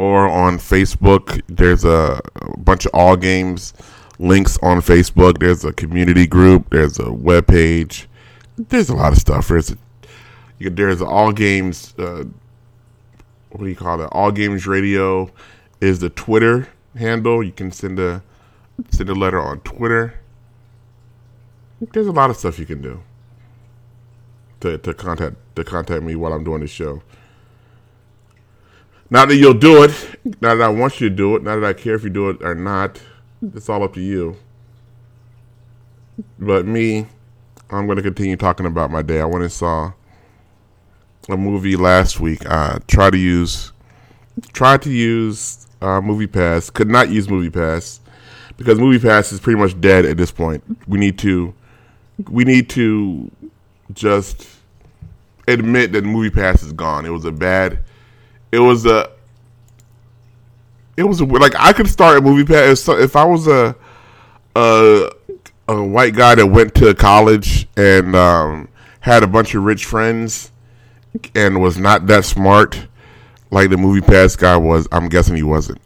Or 0.00 0.26
on 0.30 0.56
Facebook, 0.56 1.42
there's 1.46 1.84
a, 1.84 2.22
bunch 2.56 2.86
of 2.86 2.94
All 2.94 3.16
Games 3.16 3.74
links 4.18 4.56
on 4.62 4.78
Facebook. 4.78 5.40
There's 5.40 5.62
a 5.62 5.74
community 5.74 6.26
group. 6.26 6.70
There's 6.70 6.98
a 6.98 7.12
web 7.12 7.46
page. 7.46 8.08
There's 8.56 8.88
a 8.88 8.94
lot 8.94 9.12
of 9.12 9.18
stuff. 9.18 9.48
There's 9.48 9.72
a, 9.72 9.76
there's 10.58 11.02
All 11.02 11.32
Games. 11.32 11.92
Uh, 11.98 12.24
what 13.50 13.60
do 13.60 13.66
you 13.66 13.76
call 13.76 14.00
it? 14.00 14.08
All 14.10 14.32
Games 14.32 14.66
Radio 14.66 15.30
is 15.82 15.98
the 15.98 16.08
Twitter 16.08 16.68
handle. 16.96 17.42
You 17.42 17.52
can 17.52 17.70
send 17.70 17.98
a 17.98 18.22
send 18.88 19.10
a 19.10 19.14
letter 19.14 19.38
on 19.38 19.60
Twitter. 19.60 20.18
There's 21.92 22.06
a 22.06 22.12
lot 22.12 22.30
of 22.30 22.38
stuff 22.38 22.58
you 22.58 22.64
can 22.64 22.80
do 22.80 23.02
to, 24.60 24.78
to 24.78 24.94
contact 24.94 25.36
to 25.56 25.62
contact 25.62 26.02
me 26.02 26.14
while 26.14 26.32
I'm 26.32 26.42
doing 26.42 26.62
the 26.62 26.68
show. 26.68 27.02
Not 29.10 29.28
that 29.28 29.36
you'll 29.36 29.54
do 29.54 29.82
it, 29.82 29.90
not 30.40 30.54
that 30.54 30.62
I 30.62 30.68
want 30.68 31.00
you 31.00 31.08
to 31.08 31.14
do 31.14 31.34
it, 31.34 31.42
not 31.42 31.56
that 31.56 31.64
I 31.64 31.72
care 31.72 31.96
if 31.96 32.04
you 32.04 32.10
do 32.10 32.30
it 32.30 32.42
or 32.42 32.54
not. 32.54 33.00
It's 33.54 33.68
all 33.68 33.82
up 33.82 33.94
to 33.94 34.00
you. 34.00 34.36
But 36.38 36.64
me, 36.66 37.06
I'm 37.70 37.86
going 37.86 37.96
to 37.96 38.02
continue 38.02 38.36
talking 38.36 38.66
about 38.66 38.90
my 38.90 39.02
day. 39.02 39.20
I 39.20 39.24
went 39.24 39.42
and 39.42 39.52
saw 39.52 39.92
a 41.28 41.36
movie 41.36 41.76
last 41.76 42.20
week. 42.20 42.46
I 42.46 42.78
tried 42.86 43.10
to 43.10 43.18
use, 43.18 43.72
tried 44.52 44.82
to 44.82 44.90
use 44.90 45.66
uh, 45.80 46.00
Movie 46.00 46.26
Pass. 46.26 46.70
Could 46.70 46.88
not 46.88 47.10
use 47.10 47.28
Movie 47.28 47.50
Pass 47.50 48.00
because 48.56 48.78
Movie 48.78 48.98
Pass 48.98 49.32
is 49.32 49.40
pretty 49.40 49.58
much 49.58 49.80
dead 49.80 50.04
at 50.04 50.16
this 50.16 50.30
point. 50.30 50.62
We 50.86 50.98
need 50.98 51.18
to, 51.20 51.54
we 52.28 52.44
need 52.44 52.68
to 52.70 53.30
just 53.92 54.46
admit 55.48 55.92
that 55.92 56.04
Movie 56.04 56.30
Pass 56.30 56.62
is 56.62 56.72
gone. 56.72 57.06
It 57.06 57.10
was 57.10 57.24
a 57.24 57.32
bad, 57.32 57.80
it 58.52 58.58
was 58.58 58.86
a, 58.86 59.10
it 60.96 61.04
was 61.04 61.20
a, 61.20 61.24
like 61.24 61.54
I 61.58 61.72
could 61.72 61.88
start 61.88 62.18
a 62.18 62.20
Movie 62.20 62.44
Pass 62.44 62.88
if, 62.88 63.16
I 63.16 63.24
was 63.24 63.46
a, 63.46 63.74
a, 64.54 65.10
a 65.68 65.82
white 65.82 66.14
guy 66.14 66.34
that 66.34 66.46
went 66.46 66.74
to 66.76 66.94
college 66.94 67.68
and 67.76 68.14
um, 68.16 68.68
had 69.00 69.22
a 69.22 69.26
bunch 69.26 69.54
of 69.54 69.64
rich 69.64 69.84
friends 69.84 70.50
and 71.34 71.60
was 71.60 71.78
not 71.78 72.06
that 72.06 72.24
smart 72.24 72.86
like 73.50 73.70
the 73.70 73.76
movie 73.76 74.00
pass 74.00 74.36
guy 74.36 74.56
was 74.56 74.86
i'm 74.92 75.08
guessing 75.08 75.34
he 75.36 75.42
wasn't. 75.42 75.80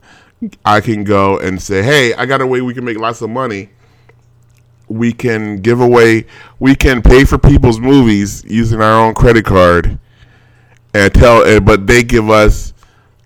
I 0.64 0.80
can 0.80 1.04
go 1.04 1.38
and 1.38 1.60
say 1.60 1.82
hey 1.82 2.12
i 2.14 2.26
got 2.26 2.40
a 2.40 2.46
way 2.46 2.60
we 2.60 2.74
can 2.74 2.84
make 2.84 2.98
lots 2.98 3.22
of 3.22 3.30
money. 3.30 3.70
We 4.88 5.12
can 5.12 5.62
give 5.62 5.80
away 5.80 6.26
we 6.58 6.74
can 6.74 7.00
pay 7.00 7.24
for 7.24 7.38
people's 7.38 7.80
movies 7.80 8.44
using 8.44 8.82
our 8.82 9.06
own 9.06 9.14
credit 9.14 9.46
card 9.46 9.98
and 10.94 11.12
tell 11.12 11.60
but 11.60 11.86
they 11.86 12.02
give 12.02 12.30
us 12.30 12.72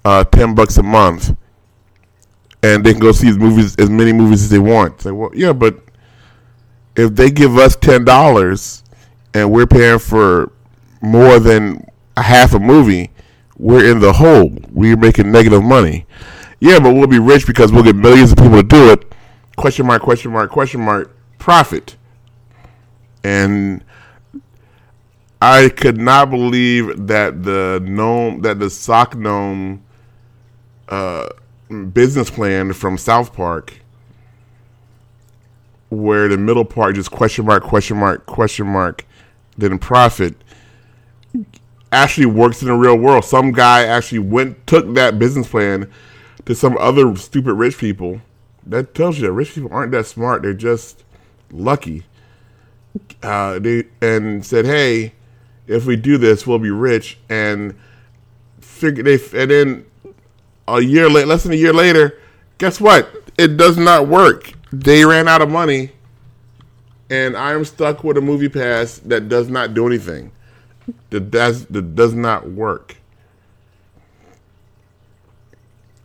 uh, 0.05 0.25
10 0.25 0.55
bucks 0.55 0.79
a 0.79 0.83
month 0.83 1.37
and 2.63 2.85
they 2.85 2.93
can 2.93 3.01
go 3.01 3.13
see 3.13 3.29
as 3.29 3.37
movies 3.37 3.77
as 3.77 3.91
many 3.91 4.13
movies 4.13 4.43
as 4.43 4.51
they 4.51 4.59
want 4.59 5.01
say 5.01 5.11
well 5.11 5.31
yeah 5.35 5.53
but 5.53 5.81
if 6.99 7.15
they 7.15 7.31
give 7.31 7.57
us 7.57 7.77
ten 7.77 8.05
dollars 8.05 8.83
and 9.33 9.51
we're 9.53 9.67
paying 9.67 10.01
for 10.01 10.53
more 11.01 11.39
than 11.39 11.87
a 12.17 12.23
half 12.23 12.55
a 12.55 12.59
movie, 12.59 13.11
we're 13.57 13.89
in 13.89 14.01
the 14.01 14.13
hole. 14.13 14.51
We're 14.73 14.97
making 14.97 15.31
negative 15.31 15.63
money. 15.63 16.07
Yeah, 16.61 16.81
but 16.81 16.95
we'll 16.95 17.07
be 17.07 17.21
rich 17.21 17.47
because 17.47 17.71
we'll 17.71 17.85
get 17.85 17.95
millions 17.95 18.33
of 18.33 18.39
people 18.39 18.57
to 18.57 18.63
do 18.65 18.91
it. 18.91 19.13
Question 19.57 19.87
mark, 19.87 20.03
question 20.03 20.33
mark, 20.33 20.51
question 20.51 20.81
mark, 20.81 21.17
profit. 21.39 21.97
And 23.23 23.85
I 25.41 25.69
could 25.69 25.99
not 25.99 26.31
believe 26.31 27.07
that 27.07 27.45
the 27.45 27.81
gnome 27.85 28.43
that 28.43 28.59
the 28.59 28.71
sock 28.71 29.17
gnome 29.17 29.85
uh, 30.89 31.29
business 31.93 32.31
plan 32.31 32.73
from 32.73 32.99
South 32.99 33.33
Park 33.33 33.81
where 35.91 36.29
the 36.29 36.37
middle 36.37 36.65
part 36.65 36.95
just 36.95 37.11
question 37.11 37.47
mark, 37.47 37.63
question 37.63 37.97
mark, 37.97 38.27
question 38.27 38.67
mark, 38.67 39.07
then 39.57 39.79
profit 39.79 40.35
actually 41.91 42.27
works 42.27 42.61
in 42.61 42.69
the 42.69 42.75
real 42.75 42.97
world. 42.97 43.25
Some 43.25 43.53
guy 43.53 43.85
actually 43.85 44.19
went 44.21 44.67
took 44.67 44.95
that 44.95 45.19
business 45.19 45.49
plan 45.49 45.91
to 46.45 46.55
some 46.55 46.77
other 46.79 47.15
stupid 47.17 47.55
rich 47.55 47.79
people. 47.79 48.21
That 48.67 48.95
tells 48.95 49.19
you 49.19 49.27
that 49.27 49.33
rich 49.33 49.55
people 49.55 49.73
aren't 49.73 49.93
that 49.93 50.07
smart. 50.07 50.43
They're 50.43 50.53
just 50.53 51.05
lucky. 51.51 52.05
Uh, 53.23 53.59
they 53.59 53.85
and 54.03 54.45
said, 54.45 54.67
"Hey, 54.67 55.15
if 55.69 55.87
we 55.87 55.97
do 55.97 56.19
this, 56.19 56.47
we'll 56.47 56.59
be 56.59 56.71
rich." 56.71 57.19
And 57.29 57.75
figure 58.61 59.03
they 59.03 59.15
and 59.41 59.51
then 59.51 59.87
a 60.67 60.81
year 60.81 61.09
late, 61.09 61.27
less 61.27 61.43
than 61.43 61.53
a 61.53 61.57
year 61.57 61.73
later, 61.73 62.19
guess 62.59 62.81
what? 62.81 63.09
It 63.39 63.57
does 63.57 63.77
not 63.77 64.09
work. 64.09 64.53
They 64.73 65.05
ran 65.05 65.29
out 65.29 65.41
of 65.41 65.51
money, 65.51 65.93
and 67.09 67.37
I 67.37 67.53
am 67.53 67.65
stuck 67.65 68.05
with 68.05 68.17
a 68.17 68.21
movie 68.21 68.49
pass 68.49 68.99
that 69.01 69.29
does 69.29 69.49
not 69.49 69.75
do 69.75 69.87
anything. 69.87 70.33
That 71.11 71.31
does 71.31 71.67
that 71.67 71.95
does 71.95 72.15
not 72.15 72.49
work. 72.51 72.97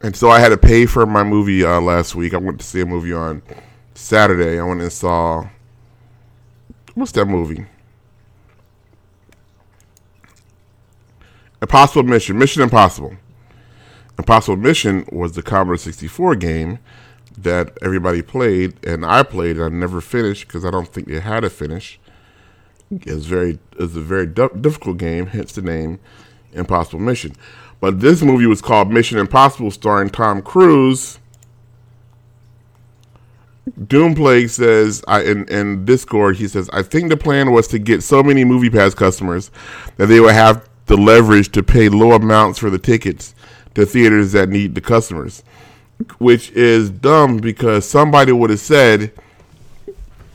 And 0.01 0.15
so 0.15 0.29
I 0.29 0.39
had 0.39 0.49
to 0.49 0.57
pay 0.57 0.85
for 0.85 1.05
my 1.05 1.23
movie 1.23 1.63
uh, 1.63 1.79
last 1.79 2.13
week. 2.13 2.33
I 2.33 2.37
went 2.37 2.59
to 2.59 2.65
see 2.65 2.81
a 2.81 2.85
movie 2.85 3.13
on 3.13 3.41
Saturday. 3.95 4.59
I 4.59 4.63
went 4.63 4.81
and 4.81 4.91
saw 4.91 5.47
what's 6.93 7.13
that 7.13 7.25
movie? 7.25 7.65
Impossible 11.63 12.03
Mission. 12.03 12.37
Mission 12.37 12.61
Impossible. 12.61 13.15
Impossible 14.19 14.57
Mission 14.57 15.05
was 15.13 15.31
the 15.31 15.41
Commodore 15.41 15.77
64 15.77 16.35
game 16.35 16.79
that 17.37 17.77
everybody 17.81 18.21
played, 18.21 18.85
and 18.85 19.05
I 19.05 19.23
played. 19.23 19.55
And 19.55 19.65
I 19.65 19.69
never 19.69 20.01
finished 20.01 20.45
because 20.45 20.65
I 20.65 20.71
don't 20.71 20.89
think 20.89 21.07
they 21.07 21.21
had 21.21 21.45
a 21.45 21.49
finish. 21.49 22.01
It's 22.91 23.25
very 23.25 23.59
it's 23.79 23.95
a 23.95 24.01
very 24.01 24.27
difficult 24.27 24.97
game, 24.97 25.27
hence 25.27 25.53
the 25.53 25.61
name 25.61 25.99
Impossible 26.51 26.99
Mission. 26.99 27.33
But 27.79 28.01
this 28.01 28.21
movie 28.21 28.45
was 28.45 28.61
called 28.61 28.91
Mission 28.91 29.17
Impossible, 29.17 29.71
starring 29.71 30.09
Tom 30.09 30.41
Cruise. 30.41 31.17
Doomplague 33.79 34.49
says, 34.49 35.01
I 35.07 35.21
in, 35.21 35.47
in 35.47 35.85
Discord, 35.85 36.35
he 36.35 36.49
says, 36.49 36.69
I 36.73 36.83
think 36.83 37.07
the 37.07 37.15
plan 37.15 37.53
was 37.53 37.69
to 37.69 37.79
get 37.79 38.03
so 38.03 38.21
many 38.21 38.43
Movie 38.43 38.69
Pass 38.69 38.93
customers 38.93 39.49
that 39.95 40.07
they 40.07 40.19
would 40.19 40.33
have 40.33 40.67
the 40.85 40.97
leverage 40.97 41.51
to 41.51 41.63
pay 41.63 41.89
low 41.89 42.11
amounts 42.11 42.59
for 42.59 42.69
the 42.69 42.79
tickets 42.79 43.33
to 43.75 43.85
theaters 43.85 44.33
that 44.33 44.49
need 44.49 44.75
the 44.75 44.81
customers 44.81 45.43
which 46.17 46.51
is 46.51 46.89
dumb 46.89 47.37
because 47.37 47.87
somebody 47.87 48.31
would 48.31 48.49
have 48.49 48.59
said, 48.59 49.11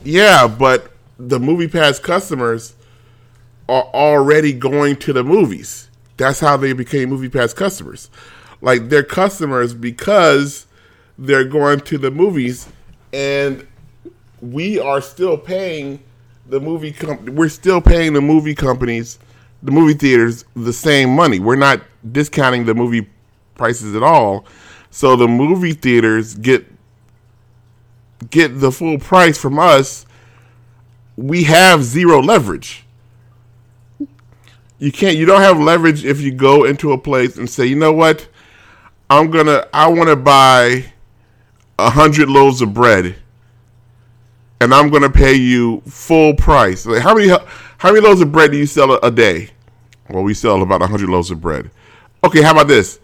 "Yeah, 0.03 0.47
but 0.47 0.91
the 1.17 1.39
Movie 1.39 1.67
Pass 1.67 1.99
customers 1.99 2.75
are 3.67 3.83
already 3.93 4.53
going 4.53 4.95
to 4.97 5.13
the 5.13 5.23
movies. 5.23 5.89
That's 6.17 6.39
how 6.39 6.57
they 6.57 6.73
became 6.73 7.09
Movie 7.09 7.29
Pass 7.29 7.53
customers. 7.53 8.09
Like 8.61 8.89
they're 8.89 9.03
customers 9.03 9.73
because 9.73 10.65
they're 11.17 11.45
going 11.45 11.81
to 11.81 11.97
the 11.97 12.11
movies, 12.11 12.67
and 13.13 13.65
we 14.41 14.79
are 14.79 15.01
still 15.01 15.37
paying 15.37 16.01
the 16.47 16.59
movie. 16.59 16.91
Com- 16.91 17.25
we're 17.35 17.49
still 17.49 17.81
paying 17.81 18.13
the 18.13 18.21
movie 18.21 18.55
companies, 18.55 19.19
the 19.61 19.71
movie 19.71 19.93
theaters, 19.93 20.45
the 20.55 20.73
same 20.73 21.15
money. 21.15 21.39
We're 21.39 21.55
not 21.55 21.81
discounting 22.11 22.65
the 22.65 22.73
movie 22.73 23.09
prices 23.55 23.95
at 23.95 24.03
all." 24.03 24.45
So 24.91 25.15
the 25.15 25.27
movie 25.27 25.73
theaters 25.73 26.35
get 26.35 26.65
get 28.29 28.59
the 28.59 28.71
full 28.71 28.97
price 28.97 29.37
from 29.37 29.59
us. 29.59 30.05
We 31.15 31.43
have 31.43 31.83
zero 31.83 32.21
leverage. 32.21 32.85
You 34.77 34.91
can't 34.91 35.17
you 35.17 35.25
don't 35.25 35.41
have 35.41 35.59
leverage 35.59 36.05
if 36.05 36.21
you 36.21 36.31
go 36.31 36.63
into 36.63 36.91
a 36.93 36.97
place 36.97 37.37
and 37.37 37.49
say, 37.49 37.65
"You 37.65 37.75
know 37.75 37.91
what? 37.91 38.27
I'm 39.09 39.29
going 39.29 39.47
to 39.47 39.67
I 39.73 39.87
want 39.87 40.09
to 40.09 40.15
buy 40.15 40.93
a 41.77 41.89
100 41.89 42.29
loaves 42.29 42.61
of 42.61 42.73
bread." 42.73 43.17
And 44.61 44.73
I'm 44.73 44.89
going 44.89 45.03
to 45.03 45.09
pay 45.09 45.33
you 45.35 45.81
full 45.81 46.33
price. 46.35 46.85
Like 46.85 47.01
how 47.01 47.15
many 47.15 47.29
how 47.29 47.91
many 47.93 48.01
loaves 48.01 48.21
of 48.21 48.31
bread 48.31 48.51
do 48.51 48.57
you 48.57 48.65
sell 48.65 48.91
a, 48.91 48.99
a 49.03 49.11
day? 49.11 49.49
Well, 50.09 50.23
we 50.23 50.33
sell 50.33 50.61
about 50.61 50.81
100 50.81 51.09
loaves 51.09 51.31
of 51.31 51.39
bread. 51.39 51.69
Okay, 52.23 52.41
how 52.41 52.51
about 52.51 52.67
this? 52.67 52.99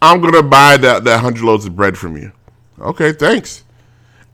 I'm 0.00 0.20
gonna 0.20 0.42
buy 0.42 0.76
that 0.76 1.04
that 1.04 1.20
hundred 1.20 1.42
loaves 1.44 1.66
of 1.66 1.74
bread 1.74 1.98
from 1.98 2.16
you. 2.16 2.32
Okay, 2.78 3.12
thanks. 3.12 3.64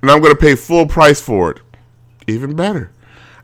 And 0.03 0.11
I'm 0.11 0.21
gonna 0.21 0.35
pay 0.35 0.55
full 0.55 0.87
price 0.87 1.21
for 1.21 1.53
it. 1.53 1.61
Even 2.27 2.55
better. 2.55 2.91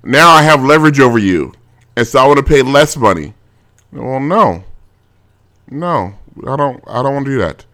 Now 0.03 0.31
I 0.31 0.43
have 0.43 0.63
leverage 0.63 1.01
over 1.01 1.19
you, 1.19 1.53
and 1.97 2.07
so 2.07 2.19
I 2.19 2.27
want 2.27 2.39
to 2.39 2.43
pay 2.43 2.63
less 2.63 2.97
money. 2.97 3.35
Well, 3.93 4.21
no, 4.21 4.65
no, 5.71 6.15
I 6.47 6.57
don't. 6.57 6.83
I 6.87 7.03
don't 7.03 7.15
want 7.15 7.27
to 7.27 7.33
do 7.33 7.39
that. 7.39 7.65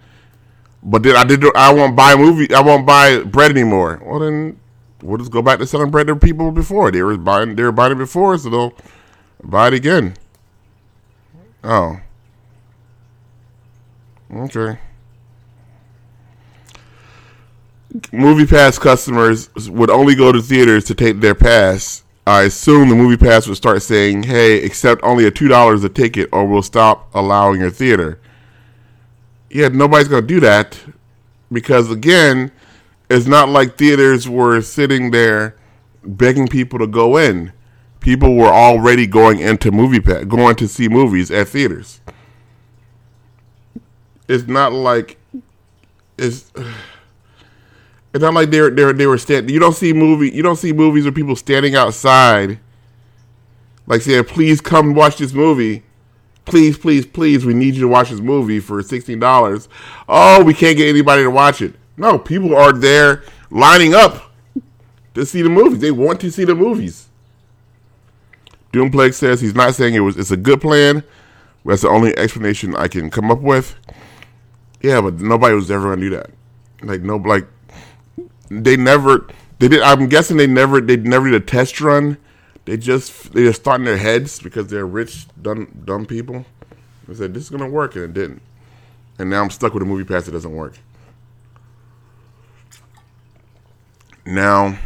But 0.82 1.02
then 1.02 1.16
I 1.16 1.24
did. 1.24 1.44
I 1.56 1.72
won't 1.72 1.96
buy 1.96 2.14
movie. 2.14 2.52
I 2.54 2.60
won't 2.60 2.86
buy 2.86 3.20
bread 3.20 3.50
anymore. 3.50 4.00
Well, 4.04 4.20
then 4.20 4.58
we'll 5.06 5.18
just 5.18 5.30
go 5.30 5.42
back 5.42 5.58
to 5.60 5.66
selling 5.66 5.90
bread 5.90 6.08
to 6.08 6.16
people 6.16 6.50
before. 6.50 6.90
They 6.90 7.02
were 7.02 7.16
buying. 7.16 7.56
They 7.56 7.62
were 7.62 7.72
buying 7.72 7.92
it 7.92 7.96
before, 7.96 8.36
so 8.38 8.50
they'll 8.50 8.74
buy 9.42 9.68
it 9.68 9.74
again. 9.74 10.16
Oh. 11.64 12.00
Okay. 14.34 14.78
Movie 18.12 18.46
Pass 18.46 18.78
customers 18.78 19.48
would 19.68 19.90
only 19.90 20.14
go 20.14 20.32
to 20.32 20.42
theaters 20.42 20.84
to 20.84 20.94
take 20.94 21.20
their 21.20 21.34
pass. 21.34 22.02
I 22.26 22.42
assume 22.42 22.88
the 22.88 22.96
Movie 22.96 23.16
Pass 23.16 23.46
would 23.46 23.56
start 23.56 23.82
saying, 23.82 24.24
"Hey, 24.24 24.64
accept 24.64 25.02
only 25.04 25.26
a 25.26 25.30
two 25.30 25.48
dollars 25.48 25.84
a 25.84 25.88
ticket, 25.88 26.28
or 26.32 26.44
we'll 26.44 26.62
stop 26.62 27.08
allowing 27.14 27.60
your 27.60 27.70
theater." 27.70 28.18
Yeah, 29.48 29.68
nobody's 29.68 30.08
gonna 30.08 30.26
do 30.26 30.40
that 30.40 30.76
because 31.50 31.90
again, 31.90 32.50
it's 33.08 33.26
not 33.26 33.48
like 33.48 33.76
theaters 33.76 34.28
were 34.28 34.60
sitting 34.60 35.10
there 35.10 35.56
begging 36.04 36.48
people 36.48 36.78
to 36.78 36.86
go 36.86 37.16
in. 37.16 37.52
People 38.00 38.36
were 38.36 38.46
already 38.46 39.06
going 39.06 39.40
into 39.40 39.72
movie 39.72 40.00
pass, 40.00 40.24
going 40.24 40.54
to 40.56 40.68
see 40.68 40.88
movies 40.88 41.30
at 41.30 41.48
theaters 41.48 42.00
it's 44.28 44.46
not 44.46 44.72
like 44.72 45.18
it's 46.18 46.52
it's 48.14 48.22
not 48.22 48.34
like 48.34 48.50
they're 48.50 48.70
they 48.70 48.92
they 48.92 49.06
were 49.06 49.18
standing. 49.18 49.52
You 49.52 49.60
don't 49.60 49.74
see 49.74 49.92
movie. 49.92 50.30
You 50.30 50.42
don't 50.42 50.56
see 50.56 50.72
movies 50.72 51.04
where 51.04 51.12
people 51.12 51.36
standing 51.36 51.74
outside, 51.74 52.58
like 53.86 54.02
saying, 54.02 54.24
"Please 54.24 54.60
come 54.60 54.94
watch 54.94 55.16
this 55.18 55.32
movie." 55.32 55.82
Please, 56.44 56.78
please, 56.78 57.04
please, 57.04 57.44
we 57.44 57.54
need 57.54 57.74
you 57.74 57.80
to 57.80 57.88
watch 57.88 58.10
this 58.10 58.20
movie 58.20 58.60
for 58.60 58.80
sixteen 58.80 59.18
dollars. 59.18 59.68
Oh, 60.08 60.44
we 60.44 60.54
can't 60.54 60.76
get 60.76 60.88
anybody 60.88 61.24
to 61.24 61.30
watch 61.30 61.60
it. 61.60 61.74
No, 61.96 62.18
people 62.18 62.54
are 62.54 62.72
there 62.72 63.22
lining 63.50 63.94
up 63.94 64.32
to 65.14 65.24
see 65.24 65.42
the 65.42 65.48
movies. 65.48 65.80
They 65.80 65.90
want 65.90 66.20
to 66.20 66.30
see 66.30 66.44
the 66.44 66.54
movies. 66.54 67.08
Doomplex 68.72 69.14
says 69.14 69.40
he's 69.40 69.54
not 69.54 69.74
saying 69.74 69.94
it 69.94 70.00
was. 70.00 70.16
It's 70.16 70.30
a 70.30 70.36
good 70.36 70.60
plan. 70.60 71.02
That's 71.64 71.82
the 71.82 71.88
only 71.88 72.16
explanation 72.16 72.76
I 72.76 72.88
can 72.88 73.10
come 73.10 73.30
up 73.30 73.40
with. 73.40 73.74
Yeah, 74.82 75.00
but 75.00 75.14
nobody 75.14 75.54
was 75.54 75.70
ever 75.70 75.88
gonna 75.88 76.00
do 76.00 76.10
that. 76.10 76.30
Like 76.82 77.00
no, 77.00 77.16
like 77.16 77.46
they 78.50 78.76
never. 78.76 79.26
They 79.58 79.68
did. 79.68 79.80
I'm 79.80 80.08
guessing 80.08 80.36
they 80.36 80.46
never. 80.46 80.80
They 80.80 80.96
never 80.96 81.30
did 81.30 81.42
a 81.42 81.44
test 81.44 81.80
run. 81.80 82.18
They 82.66 82.76
just 82.76 83.32
they 83.32 83.44
just 83.44 83.62
thought 83.62 83.80
in 83.80 83.86
their 83.86 83.96
heads 83.96 84.40
because 84.40 84.68
they're 84.68 84.86
rich, 84.86 85.26
dumb, 85.40 85.82
dumb 85.84 86.04
people. 86.04 86.44
They 87.08 87.14
said 87.14 87.32
this 87.32 87.44
is 87.44 87.50
gonna 87.50 87.68
work, 87.68 87.94
and 87.96 88.04
it 88.04 88.14
didn't. 88.14 88.42
And 89.18 89.30
now 89.30 89.42
I'm 89.42 89.50
stuck 89.50 89.72
with 89.72 89.82
a 89.82 89.86
movie 89.86 90.04
pass 90.04 90.26
that 90.26 90.32
doesn't 90.32 90.54
work. 90.54 90.74
Now, 94.26 94.76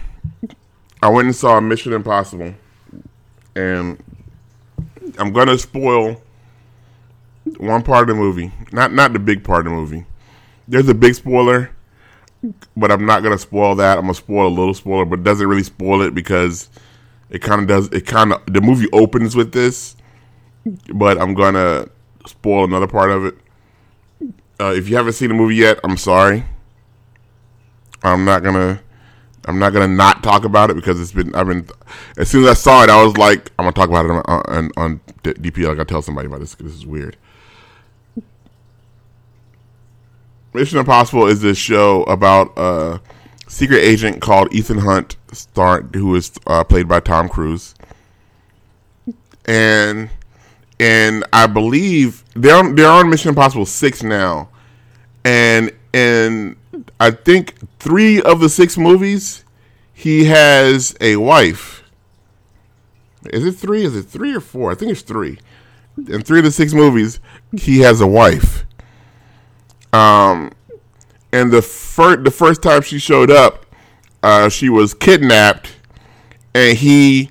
I 1.03 1.09
went 1.09 1.27
and 1.27 1.35
saw 1.35 1.59
Mission 1.61 1.95
Impossible, 1.95 2.55
and 3.57 4.03
I'm 5.19 5.33
gonna 5.33 5.57
spoil 5.57 6.23
one 7.57 7.83
part 7.83 8.11
of 8.11 8.15
the 8.15 8.23
movie, 8.23 8.53
not 8.71 8.93
not 8.93 9.15
the 9.15 9.19
big 9.19 9.43
part 9.43 9.67
of 9.67 9.73
the 9.73 9.79
movie. 9.79 10.05
There's 10.69 10.89
a 10.91 10.95
big 10.95 11.15
spoiler, 11.15 11.71
but 12.77 12.93
I'm 12.93 13.07
not 13.07 13.23
gonna 13.23 13.39
spoil 13.39 13.75
that. 13.77 13.97
I'm 13.97 14.05
gonna 14.05 14.15
spoil 14.15 14.47
a 14.47 14.55
little 14.55 14.75
spoiler, 14.75 15.07
but 15.07 15.21
it 15.21 15.25
doesn't 15.25 15.47
really 15.47 15.63
spoil 15.63 16.03
it 16.03 16.15
because 16.15 16.69
it 17.31 17.41
kind 17.41 17.63
of 17.63 17.67
does. 17.67 17.89
It 17.89 18.07
kind 18.07 18.35
of 18.35 18.43
the 18.47 18.61
movie 18.61 18.89
opens 18.93 19.35
with 19.35 19.53
this, 19.53 19.97
but 20.93 21.19
I'm 21.19 21.33
gonna 21.33 21.89
spoil 22.27 22.65
another 22.65 22.87
part 22.87 23.11
of 23.11 23.25
it. 23.25 23.39
Uh, 24.61 24.75
if 24.77 24.87
you 24.91 24.97
haven't 24.97 25.15
seen 25.15 25.29
the 25.29 25.35
movie 25.35 25.57
yet, 25.57 25.81
I'm 25.83 25.97
sorry. 25.97 26.45
I'm 28.03 28.27
not 28.27 28.43
gonna. 28.43 28.83
I'm 29.47 29.59
not 29.59 29.73
gonna 29.73 29.89
not 29.89 30.23
talk 30.23 30.45
about 30.45 30.71
it 30.71 30.75
because 30.75 31.01
it's 31.01 31.13
been. 31.13 31.35
I've 31.35 31.47
been. 31.47 31.67
As 32.19 32.29
soon 32.31 32.45
as 32.45 32.51
I 32.51 32.55
saw 32.55 32.83
it, 32.85 32.91
I 32.91 33.03
was 33.03 33.17
like, 33.17 33.51
I'm 33.59 33.65
gonna 33.65 33.73
talk 33.73 33.89
about 33.89 34.05
it 34.05 34.11
on 34.11 34.43
on, 34.49 34.71
on 34.77 35.01
DP. 35.23 35.61
I 35.69 35.75
gotta 35.75 35.87
tell 35.87 36.03
somebody 36.03 36.27
about 36.27 36.41
this. 36.41 36.55
This 36.55 36.75
is 36.75 36.87
weird. 36.87 37.17
Mission 40.53 40.79
Impossible 40.79 41.27
is 41.27 41.41
this 41.41 41.57
show 41.57 42.03
about 42.05 42.53
a 42.57 43.01
secret 43.49 43.79
agent 43.79 44.21
called 44.21 44.53
Ethan 44.53 44.79
Hunt, 44.79 45.17
star 45.33 45.83
who 45.83 46.15
is 46.17 46.33
uh, 46.47 46.65
played 46.65 46.89
by 46.89 47.01
Tom 47.01 47.29
Cruise, 47.29 47.75
and 49.47 50.11
and 50.79 51.25
I 51.33 51.47
believe 51.47 52.25
they're 52.35 52.75
they're 52.75 52.91
on 52.91 53.09
Mission 53.09 53.31
Impossible 53.31 53.67
six 53.67 54.03
now, 54.03 54.49
and 55.25 55.71
and 55.95 56.57
I 56.99 57.11
think 57.11 57.55
three 57.79 58.21
of 58.21 58.41
the 58.41 58.49
six 58.49 58.77
movies 58.77 59.45
he 59.93 60.25
has 60.25 60.97
a 61.01 61.17
wife. 61.17 61.85
Is 63.27 63.45
it 63.45 63.53
three? 63.53 63.85
Is 63.85 63.95
it 63.95 64.05
three 64.05 64.35
or 64.35 64.41
four? 64.41 64.73
I 64.73 64.75
think 64.75 64.93
it's 64.93 65.03
three. 65.03 65.39
In 65.97 66.23
three 66.23 66.39
of 66.39 66.45
the 66.47 66.51
six 66.51 66.73
movies, 66.73 67.21
he 67.53 67.81
has 67.81 68.01
a 68.01 68.07
wife. 68.07 68.65
Um, 69.93 70.53
and 71.33 71.53
the 71.53 71.61
first 71.61 72.25
the 72.25 72.31
first 72.31 72.63
time 72.63 72.83
she 72.83 72.99
showed 72.99 73.31
up, 73.31 73.67
uh, 74.23 74.49
she 74.49 74.69
was 74.69 74.95
kidnapped, 74.95 75.77
and 76.55 76.79
he 76.79 77.31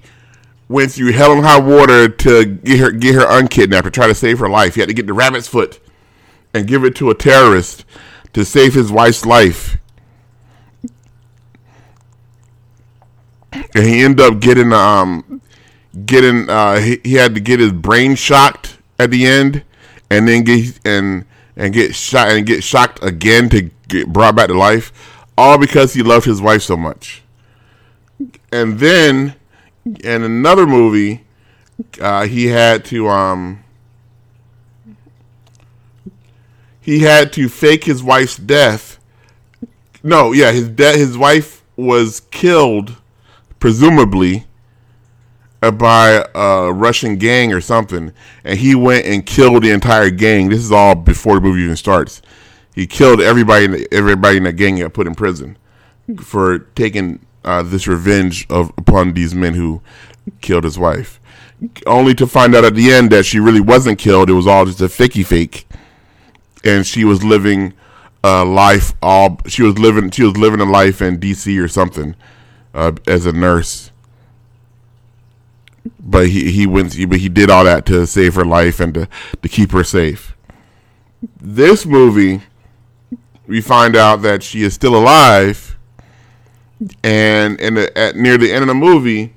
went 0.68 0.92
through 0.92 1.14
hell 1.14 1.32
and 1.32 1.44
high 1.44 1.60
water 1.60 2.08
to 2.08 2.46
get 2.46 2.80
her 2.80 2.92
get 2.92 3.16
her 3.16 3.26
unkidnapped 3.28 3.86
to 3.86 3.92
try 3.92 4.06
to 4.06 4.16
save 4.16 4.38
her 4.40 4.50
life. 4.50 4.76
He 4.76 4.82
had 4.82 4.90
to 4.90 4.96
get 4.96 5.08
the 5.08 5.14
rabbit's 5.14 5.48
foot 5.48 5.80
and 6.54 6.68
give 6.68 6.84
it 6.84 6.96
to 6.98 7.10
a 7.10 7.16
terrorist 7.16 7.84
to 8.34 8.46
save 8.46 8.74
his 8.74 8.92
wife's 8.92 9.26
life. 9.26 9.78
And 13.52 13.86
he 13.86 14.04
ended 14.04 14.22
up 14.22 14.40
getting 14.40 14.72
um 14.74 15.42
getting 16.06 16.50
uh 16.50 16.80
he, 16.80 17.00
he 17.04 17.14
had 17.16 17.34
to 17.36 17.42
get 17.42 17.60
his 17.60 17.72
brain 17.72 18.16
shocked 18.16 18.78
at 19.00 19.12
the 19.12 19.26
end 19.26 19.64
and 20.10 20.28
then 20.28 20.44
get 20.44 20.80
and 20.86 21.26
and 21.56 21.74
get 21.74 21.96
shot 21.96 22.30
and 22.30 22.46
get 22.46 22.64
shocked 22.64 23.04
again 23.04 23.50
to 23.50 23.70
get 23.88 24.08
brought 24.08 24.36
back 24.36 24.48
to 24.48 24.54
life 24.54 24.92
all 25.38 25.58
because 25.58 25.94
he 25.94 26.04
loved 26.04 26.26
his 26.26 26.42
wife 26.42 26.62
so 26.62 26.78
much. 26.78 27.24
And 28.52 28.80
then 28.80 29.36
in 29.86 30.24
another 30.24 30.68
movie 30.68 31.24
uh, 32.00 32.26
he 32.26 32.48
had 32.48 32.86
to 32.86 33.08
um 33.08 33.64
he 36.90 37.00
had 37.02 37.32
to 37.34 37.48
fake 37.48 37.84
his 37.84 38.02
wife's 38.02 38.36
death. 38.36 39.00
No, 40.02 40.32
yeah, 40.32 40.52
his 40.52 40.70
death. 40.70 40.96
His 40.96 41.16
wife 41.16 41.64
was 41.76 42.22
killed, 42.32 42.96
presumably, 43.60 44.46
uh, 45.62 45.70
by 45.70 46.26
a 46.34 46.74
Russian 46.74 47.18
gang 47.18 47.54
or 47.54 47.62
something, 47.62 48.12
and 48.44 48.58
he 48.58 48.74
went 48.74 49.06
and 49.06 49.24
killed 49.24 49.62
the 49.62 49.70
entire 49.70 50.10
gang. 50.10 50.50
This 50.50 50.62
is 50.62 50.72
all 50.72 50.96
before 50.96 51.36
the 51.36 51.42
movie 51.42 51.62
even 51.62 51.76
starts. 51.76 52.24
He 52.74 52.88
killed 52.88 53.22
everybody. 53.22 53.66
In 53.66 53.72
the, 53.74 53.88
everybody 53.92 54.38
in 54.38 54.44
the 54.46 54.54
gang 54.54 54.80
got 54.80 54.94
put 54.94 55.06
in 55.06 55.14
prison 55.14 55.60
for 56.24 56.58
taking 56.58 57.24
uh, 57.46 57.62
this 57.62 57.88
revenge 57.88 58.48
of 58.50 58.72
upon 58.80 59.14
these 59.14 59.36
men 59.36 59.54
who 59.54 59.84
killed 60.42 60.64
his 60.64 60.80
wife. 60.80 61.20
Only 61.86 62.16
to 62.16 62.26
find 62.26 62.56
out 62.56 62.66
at 62.66 62.74
the 62.74 62.92
end 62.92 63.12
that 63.12 63.28
she 63.28 63.40
really 63.40 63.62
wasn't 63.62 64.00
killed. 64.00 64.28
It 64.28 64.34
was 64.34 64.48
all 64.48 64.66
just 64.66 64.82
a 64.82 64.86
fakey 64.86 65.24
fake 65.24 65.68
and 66.64 66.86
she 66.86 67.04
was 67.04 67.24
living 67.24 67.74
a 68.24 68.44
life 68.44 68.94
all 69.02 69.40
she 69.48 69.64
was 69.64 69.80
living 69.80 70.10
she 70.12 70.24
was 70.24 70.36
living 70.36 70.60
a 70.60 70.66
life 70.66 71.02
in 71.02 71.20
DC 71.20 71.62
or 71.62 71.68
something 71.68 72.16
uh, 72.74 72.92
as 73.08 73.26
a 73.26 73.32
nurse. 73.32 73.92
But 76.00 76.28
he 76.28 76.52
he 76.52 76.68
went 76.68 76.96
but 77.10 77.20
he 77.20 77.30
did 77.30 77.50
all 77.50 77.64
that 77.64 77.86
to 77.88 78.06
save 78.06 78.36
her 78.36 78.46
life 78.46 78.80
and 78.80 78.94
to 78.94 79.08
to 79.42 79.50
keep 79.50 79.72
her 79.72 79.84
safe. 79.84 80.36
This 81.40 81.86
movie 81.86 82.42
we 83.48 83.62
find 83.62 83.96
out 83.96 84.22
that 84.22 84.44
she 84.44 84.64
is 84.64 84.74
still 84.74 84.96
alive 84.96 85.78
and 87.04 87.60
and 87.60 87.78
at 87.78 88.16
near 88.16 88.38
the 88.38 88.52
end 88.52 88.64
of 88.64 88.68
the 88.68 88.76
movie 88.76 89.34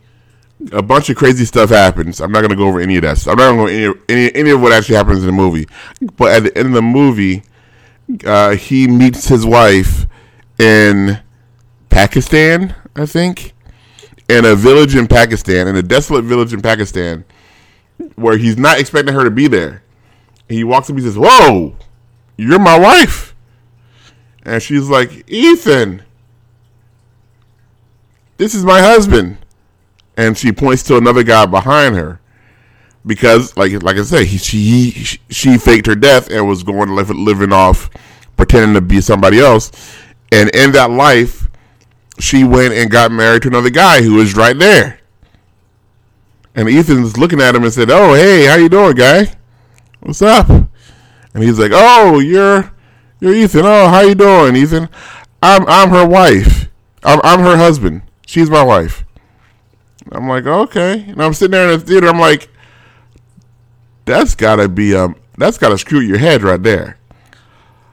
a 0.70 0.82
bunch 0.82 1.10
of 1.10 1.16
crazy 1.16 1.44
stuff 1.44 1.70
happens. 1.70 2.20
I'm 2.20 2.30
not 2.30 2.40
going 2.40 2.50
to 2.50 2.56
go 2.56 2.68
over 2.68 2.80
any 2.80 2.96
of 2.96 3.02
that. 3.02 3.18
Stuff. 3.18 3.32
I'm 3.32 3.38
not 3.38 3.52
going 3.52 3.66
to 3.66 3.94
go 3.94 4.00
any, 4.08 4.26
any 4.26 4.34
any 4.34 4.50
of 4.50 4.60
what 4.60 4.72
actually 4.72 4.96
happens 4.96 5.20
in 5.20 5.26
the 5.26 5.32
movie. 5.32 5.66
But 6.16 6.32
at 6.32 6.42
the 6.44 6.58
end 6.58 6.68
of 6.68 6.74
the 6.74 6.82
movie, 6.82 7.42
uh, 8.24 8.54
he 8.56 8.86
meets 8.86 9.28
his 9.28 9.44
wife 9.44 10.06
in 10.58 11.20
Pakistan, 11.90 12.74
I 12.94 13.06
think, 13.06 13.54
in 14.28 14.44
a 14.44 14.54
village 14.54 14.94
in 14.94 15.08
Pakistan, 15.08 15.66
in 15.66 15.76
a 15.76 15.82
desolate 15.82 16.24
village 16.24 16.52
in 16.52 16.62
Pakistan, 16.62 17.24
where 18.14 18.36
he's 18.36 18.56
not 18.56 18.78
expecting 18.78 19.14
her 19.14 19.24
to 19.24 19.30
be 19.30 19.48
there. 19.48 19.82
He 20.48 20.64
walks 20.64 20.86
up, 20.86 20.96
and 20.96 21.00
he 21.00 21.04
says, 21.04 21.18
"Whoa, 21.18 21.76
you're 22.36 22.58
my 22.58 22.78
wife," 22.78 23.34
and 24.44 24.62
she's 24.62 24.88
like, 24.88 25.24
"Ethan, 25.28 26.02
this 28.36 28.54
is 28.54 28.64
my 28.64 28.80
husband." 28.80 29.38
And 30.16 30.36
she 30.36 30.52
points 30.52 30.82
to 30.84 30.96
another 30.96 31.22
guy 31.22 31.46
behind 31.46 31.94
her 31.94 32.20
because, 33.06 33.56
like 33.56 33.82
like 33.82 33.96
I 33.96 34.02
said, 34.02 34.26
he, 34.26 34.38
she 34.38 34.90
he, 34.90 35.18
she 35.30 35.58
faked 35.58 35.86
her 35.86 35.94
death 35.94 36.30
and 36.30 36.46
was 36.46 36.62
going 36.62 36.88
to 36.88 36.94
live 36.94 37.10
living 37.10 37.52
off 37.52 37.90
pretending 38.36 38.74
to 38.74 38.80
be 38.80 39.00
somebody 39.00 39.40
else, 39.40 39.70
and 40.30 40.50
in 40.54 40.72
that 40.72 40.90
life, 40.90 41.48
she 42.18 42.44
went 42.44 42.74
and 42.74 42.90
got 42.90 43.10
married 43.12 43.42
to 43.42 43.48
another 43.48 43.70
guy 43.70 44.02
who 44.02 44.14
was 44.14 44.36
right 44.36 44.58
there. 44.58 45.00
And 46.54 46.68
Ethan's 46.68 47.16
looking 47.16 47.40
at 47.40 47.54
him 47.54 47.64
and 47.64 47.72
said, 47.72 47.90
"Oh, 47.90 48.14
hey, 48.14 48.46
how 48.46 48.56
you 48.56 48.68
doing, 48.68 48.94
guy? 48.94 49.34
What's 50.00 50.22
up?" 50.22 50.48
And 50.48 51.42
he's 51.42 51.58
like, 51.58 51.72
"Oh, 51.74 52.18
you're 52.18 52.72
you're 53.20 53.34
Ethan. 53.34 53.64
Oh, 53.64 53.88
how 53.88 54.00
you 54.00 54.14
doing, 54.14 54.56
Ethan? 54.56 54.88
I'm 55.42 55.64
I'm 55.66 55.90
her 55.90 56.06
wife. 56.06 56.68
I'm 57.02 57.20
I'm 57.24 57.40
her 57.40 57.56
husband. 57.56 58.02
She's 58.26 58.50
my 58.50 58.62
wife." 58.62 59.04
I'm 60.12 60.28
like, 60.28 60.46
okay. 60.46 61.04
And 61.08 61.22
I'm 61.22 61.34
sitting 61.34 61.52
there 61.52 61.70
in 61.70 61.78
the 61.78 61.84
theater. 61.84 62.08
I'm 62.08 62.20
like, 62.20 62.48
that's 64.04 64.34
gotta 64.34 64.68
be 64.68 64.94
um, 64.94 65.16
that's 65.38 65.58
gotta 65.58 65.78
screw 65.78 66.00
your 66.00 66.18
head 66.18 66.42
right 66.42 66.62
there. 66.62 66.98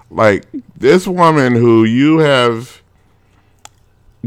Like 0.10 0.46
this 0.76 1.08
woman 1.08 1.54
who 1.54 1.84
you 1.84 2.20
have 2.20 2.82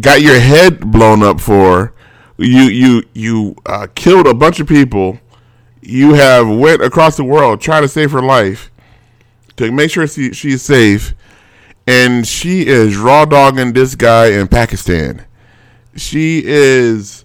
got 0.00 0.22
your 0.22 0.38
head 0.38 0.90
blown 0.90 1.22
up 1.22 1.40
for, 1.40 1.92
you 2.38 2.62
you 2.62 3.02
you 3.14 3.56
uh, 3.66 3.88
killed 3.94 4.26
a 4.26 4.34
bunch 4.34 4.60
of 4.60 4.68
people. 4.68 5.18
You 5.80 6.14
have 6.14 6.48
went 6.48 6.82
across 6.82 7.16
the 7.16 7.24
world 7.24 7.60
trying 7.60 7.82
to 7.82 7.88
save 7.88 8.12
her 8.12 8.22
life 8.22 8.70
to 9.56 9.72
make 9.72 9.90
sure 9.90 10.06
she, 10.06 10.32
she's 10.32 10.62
safe, 10.62 11.12
and 11.86 12.26
she 12.26 12.66
is 12.66 12.96
raw 12.96 13.24
dogging 13.24 13.72
this 13.72 13.96
guy 13.96 14.28
in 14.28 14.46
Pakistan. 14.46 15.24
She 15.96 16.42
is 16.44 17.24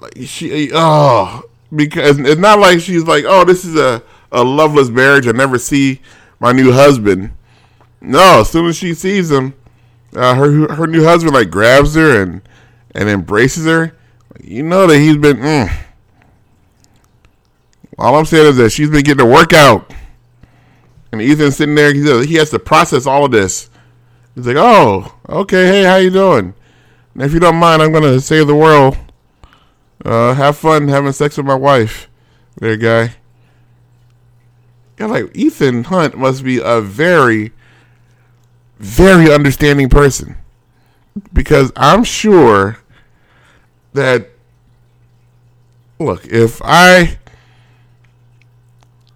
like 0.00 0.16
she 0.26 0.70
oh 0.72 1.42
because 1.74 2.18
it's 2.18 2.40
not 2.40 2.58
like 2.58 2.80
she's 2.80 3.04
like 3.04 3.24
oh 3.26 3.44
this 3.44 3.64
is 3.64 3.76
a 3.76 4.02
a 4.32 4.42
loveless 4.42 4.88
marriage 4.88 5.26
I 5.26 5.32
never 5.32 5.58
see 5.58 6.00
my 6.40 6.52
new 6.52 6.72
husband. 6.72 7.32
No, 8.00 8.40
as 8.40 8.50
soon 8.50 8.66
as 8.66 8.76
she 8.76 8.94
sees 8.94 9.30
him, 9.30 9.54
uh, 10.16 10.34
her 10.34 10.74
her 10.74 10.86
new 10.86 11.04
husband 11.04 11.34
like 11.34 11.50
grabs 11.50 11.94
her 11.94 12.22
and 12.22 12.42
and 12.92 13.08
embraces 13.08 13.66
her. 13.66 13.94
You 14.42 14.62
know 14.62 14.86
that 14.86 14.98
he's 14.98 15.18
been. 15.18 15.36
Mm. 15.36 15.70
All 17.98 18.16
I'm 18.16 18.24
saying 18.24 18.46
is 18.46 18.56
that 18.56 18.70
she's 18.70 18.88
been 18.88 19.02
getting 19.02 19.26
a 19.26 19.30
workout, 19.30 19.92
and 21.12 21.20
Ethan's 21.20 21.56
sitting 21.56 21.74
there. 21.74 21.92
He 21.92 22.26
he 22.26 22.34
has 22.36 22.50
to 22.50 22.58
process 22.58 23.06
all 23.06 23.26
of 23.26 23.30
this. 23.30 23.68
He's 24.34 24.46
like, 24.46 24.56
"Oh, 24.56 25.14
okay. 25.28 25.66
Hey, 25.66 25.82
how 25.84 25.96
you 25.96 26.10
doing? 26.10 26.54
And 27.12 27.22
if 27.22 27.34
you 27.34 27.40
don't 27.40 27.56
mind, 27.56 27.82
I'm 27.82 27.92
gonna 27.92 28.20
save 28.20 28.46
the 28.46 28.54
world 28.54 28.96
uh, 30.04 30.34
have 30.34 30.56
fun 30.56 30.88
having 30.88 31.12
sex 31.12 31.36
with 31.36 31.46
my 31.46 31.54
wife, 31.54 32.08
there, 32.56 32.76
guy. 32.76 33.14
Yeah, 34.98 35.06
like 35.06 35.34
Ethan 35.34 35.84
Hunt 35.84 36.16
must 36.16 36.44
be 36.44 36.60
a 36.62 36.80
very, 36.80 37.52
very 38.78 39.32
understanding 39.32 39.88
person 39.88 40.36
because 41.32 41.72
I'm 41.76 42.04
sure 42.04 42.78
that 43.92 44.30
look 45.98 46.26
if 46.26 46.60
I 46.64 47.18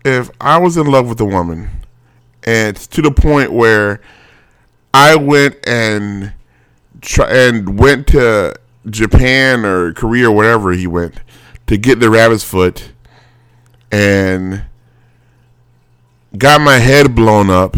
if 0.04 0.30
I 0.40 0.58
was 0.58 0.76
in 0.76 0.86
love 0.86 1.08
with 1.08 1.20
a 1.20 1.24
woman 1.24 1.70
and 2.42 2.76
to 2.76 3.00
the 3.02 3.10
point 3.10 3.52
where 3.52 4.00
I 4.92 5.16
went 5.16 5.56
and 5.66 6.32
try 7.00 7.30
and 7.30 7.78
went 7.78 8.08
to 8.08 8.54
Japan 8.88 9.64
or 9.64 9.92
Korea 9.92 10.30
or 10.30 10.36
wherever 10.36 10.72
he 10.72 10.86
went 10.86 11.14
to 11.66 11.76
get 11.76 12.00
the 12.00 12.10
rabbit's 12.10 12.44
foot 12.44 12.92
and 13.90 14.64
got 16.36 16.60
my 16.60 16.78
head 16.78 17.14
blown 17.14 17.48
up 17.48 17.76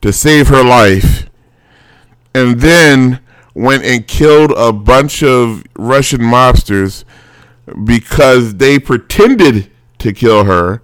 to 0.00 0.12
save 0.12 0.48
her 0.48 0.62
life, 0.62 1.28
and 2.34 2.60
then 2.60 3.20
went 3.54 3.84
and 3.84 4.06
killed 4.06 4.52
a 4.56 4.72
bunch 4.72 5.22
of 5.22 5.64
Russian 5.76 6.20
mobsters 6.20 7.04
because 7.84 8.54
they 8.56 8.78
pretended 8.78 9.70
to 9.98 10.12
kill 10.12 10.44
her. 10.44 10.82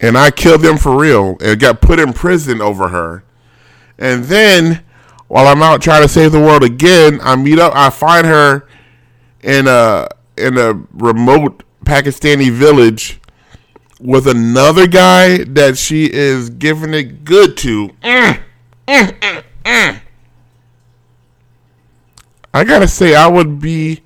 And 0.00 0.18
I 0.18 0.30
killed 0.30 0.62
them 0.62 0.78
for 0.78 0.98
real 1.00 1.36
and 1.40 1.58
got 1.58 1.80
put 1.80 1.98
in 1.98 2.12
prison 2.12 2.60
over 2.60 2.88
her. 2.88 3.24
And 3.98 4.24
then 4.24 4.84
while 5.32 5.48
I'm 5.48 5.62
out 5.62 5.80
trying 5.80 6.02
to 6.02 6.10
save 6.10 6.30
the 6.32 6.40
world 6.40 6.62
again, 6.62 7.18
I 7.22 7.36
meet 7.36 7.58
up 7.58 7.72
I 7.74 7.88
find 7.88 8.26
her 8.26 8.68
in 9.42 9.66
a 9.66 10.06
in 10.36 10.58
a 10.58 10.74
remote 10.92 11.62
Pakistani 11.86 12.50
village 12.50 13.18
with 13.98 14.26
another 14.26 14.86
guy 14.86 15.38
that 15.44 15.78
she 15.78 16.12
is 16.12 16.50
giving 16.50 16.92
it 16.92 17.24
good 17.24 17.56
to. 17.56 17.92
I 22.52 22.64
gotta 22.64 22.86
say, 22.86 23.14
I 23.14 23.26
would 23.26 23.58
be, 23.58 24.02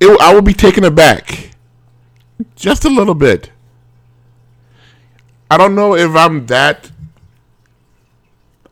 it, 0.00 0.20
I 0.20 0.34
would 0.34 0.44
be 0.44 0.54
taken 0.54 0.82
aback, 0.82 1.50
just 2.56 2.84
a 2.84 2.90
little 2.90 3.14
bit. 3.14 3.52
I 5.48 5.56
don't 5.56 5.76
know 5.76 5.94
if 5.94 6.16
I'm 6.16 6.46
that. 6.46 6.90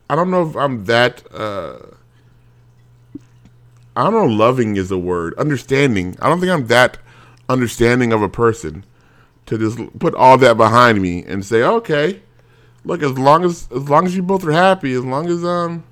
I 0.08 0.14
don't 0.14 0.30
know 0.30 0.48
if 0.48 0.56
I'm 0.56 0.84
that. 0.84 1.22
Uh, 1.32 1.78
I 3.96 4.04
don't 4.04 4.12
know. 4.12 4.26
Loving 4.26 4.76
is 4.76 4.90
a 4.90 4.98
word. 4.98 5.34
Understanding. 5.38 6.16
I 6.20 6.28
don't 6.28 6.40
think 6.40 6.52
I'm 6.52 6.66
that 6.68 6.98
understanding 7.48 8.12
of 8.12 8.22
a 8.22 8.28
person 8.28 8.84
to 9.46 9.58
just 9.58 9.78
put 9.98 10.14
all 10.14 10.36
that 10.38 10.56
behind 10.56 11.00
me 11.00 11.24
and 11.24 11.44
say, 11.44 11.62
okay, 11.62 12.20
look, 12.84 13.02
as 13.02 13.12
long 13.18 13.44
as 13.44 13.68
as 13.74 13.88
long 13.88 14.06
as 14.06 14.16
you 14.16 14.22
both 14.22 14.44
are 14.44 14.52
happy, 14.52 14.92
as 14.92 15.04
long 15.04 15.28
as 15.28 15.44
um, 15.44 15.84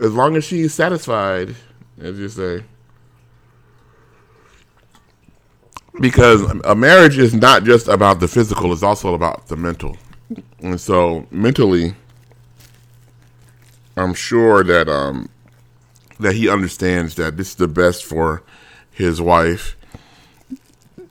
as 0.00 0.12
long 0.12 0.36
as 0.36 0.44
she's 0.44 0.74
satisfied, 0.74 1.54
as 2.00 2.18
you 2.18 2.28
say. 2.28 2.64
Because 6.00 6.42
a 6.64 6.74
marriage 6.74 7.18
is 7.18 7.34
not 7.34 7.64
just 7.64 7.88
about 7.88 8.20
the 8.20 8.28
physical; 8.28 8.72
it's 8.72 8.82
also 8.82 9.14
about 9.14 9.48
the 9.48 9.56
mental. 9.56 9.96
And 10.60 10.80
so, 10.80 11.26
mentally, 11.30 11.94
I'm 13.96 14.14
sure 14.14 14.64
that 14.64 14.88
um, 14.88 15.28
that 16.18 16.34
he 16.34 16.48
understands 16.48 17.14
that 17.16 17.36
this 17.36 17.50
is 17.50 17.54
the 17.56 17.68
best 17.68 18.04
for 18.04 18.42
his 18.90 19.20
wife, 19.20 19.76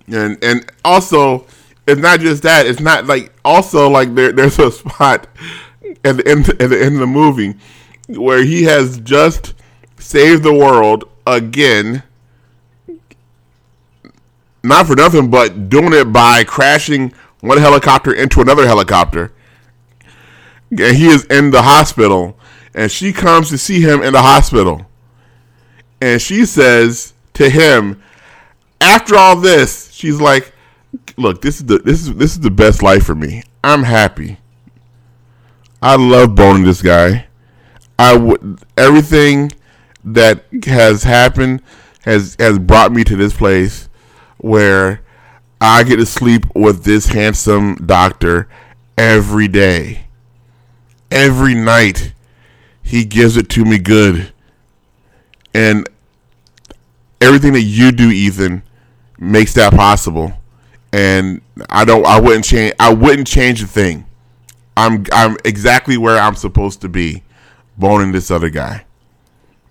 and 0.07 0.41
and 0.43 0.71
also 0.83 1.45
it's 1.87 2.01
not 2.01 2.19
just 2.19 2.43
that. 2.43 2.65
It's 2.65 2.79
not 2.79 3.05
like 3.05 3.33
also 3.43 3.89
like 3.89 4.13
there 4.15 4.31
there's 4.31 4.59
a 4.59 4.71
spot 4.71 5.27
at 6.03 6.17
the 6.17 6.27
end 6.27 6.49
at 6.49 6.69
the 6.69 6.81
end 6.81 6.95
of 6.95 6.99
the 6.99 7.07
movie 7.07 7.55
where 8.07 8.43
he 8.43 8.63
has 8.63 8.99
just 8.99 9.53
saved 9.97 10.43
the 10.43 10.53
world 10.53 11.09
again. 11.25 12.03
Not 14.63 14.87
for 14.87 14.95
nothing, 14.95 15.29
but 15.29 15.69
doing 15.69 15.93
it 15.93 16.11
by 16.11 16.43
crashing 16.43 17.13
one 17.41 17.57
helicopter 17.57 18.13
into 18.13 18.41
another 18.41 18.67
helicopter. 18.67 19.31
And 20.69 20.97
he 20.97 21.07
is 21.07 21.25
in 21.25 21.51
the 21.51 21.61
hospital, 21.61 22.37
and 22.73 22.91
she 22.91 23.13
comes 23.13 23.49
to 23.49 23.57
see 23.57 23.81
him 23.81 24.01
in 24.01 24.13
the 24.13 24.21
hospital. 24.21 24.85
And 26.01 26.21
she 26.21 26.45
says 26.45 27.13
to 27.33 27.49
him, 27.49 28.01
after 28.81 29.15
all 29.15 29.35
this, 29.35 29.91
she's 29.91 30.21
like, 30.21 30.53
"Look, 31.17 31.41
this 31.41 31.57
is 31.57 31.65
the 31.65 31.79
this 31.79 32.01
is 32.01 32.15
this 32.15 32.31
is 32.31 32.39
the 32.39 32.51
best 32.51 32.81
life 32.81 33.03
for 33.05 33.15
me. 33.15 33.43
I'm 33.63 33.83
happy. 33.83 34.37
I 35.81 35.95
love 35.95 36.35
boning 36.35 36.63
this 36.63 36.81
guy. 36.81 37.27
I 37.97 38.15
would 38.15 38.63
everything 38.77 39.51
that 40.05 40.45
has 40.65 41.03
happened 41.03 41.61
has 42.03 42.35
has 42.39 42.59
brought 42.59 42.93
me 42.93 43.03
to 43.03 43.15
this 43.15 43.33
place 43.33 43.89
where 44.37 45.01
I 45.59 45.83
get 45.83 45.97
to 45.97 46.05
sleep 46.05 46.45
with 46.55 46.85
this 46.85 47.07
handsome 47.07 47.75
doctor 47.85 48.47
every 48.97 49.49
day. 49.49 50.05
Every 51.11 51.53
night 51.55 52.13
he 52.89 53.05
gives 53.05 53.37
it 53.37 53.49
to 53.49 53.63
me 53.63 53.77
good. 53.77 54.33
And 55.53 55.87
everything 57.21 57.53
that 57.53 57.61
you 57.61 57.91
do, 57.91 58.09
Ethan, 58.09 58.63
makes 59.19 59.53
that 59.53 59.73
possible. 59.73 60.33
And 60.91 61.41
I 61.69 61.85
don't 61.85 62.03
I 62.03 62.19
wouldn't 62.19 62.45
change 62.45 62.73
I 62.79 62.91
wouldn't 62.91 63.27
change 63.27 63.61
a 63.61 63.67
thing. 63.67 64.07
I'm 64.75 65.05
I'm 65.13 65.37
exactly 65.45 65.97
where 65.97 66.17
I'm 66.17 66.33
supposed 66.33 66.81
to 66.81 66.89
be 66.89 67.23
boning 67.77 68.11
this 68.11 68.31
other 68.31 68.49
guy. 68.49 68.85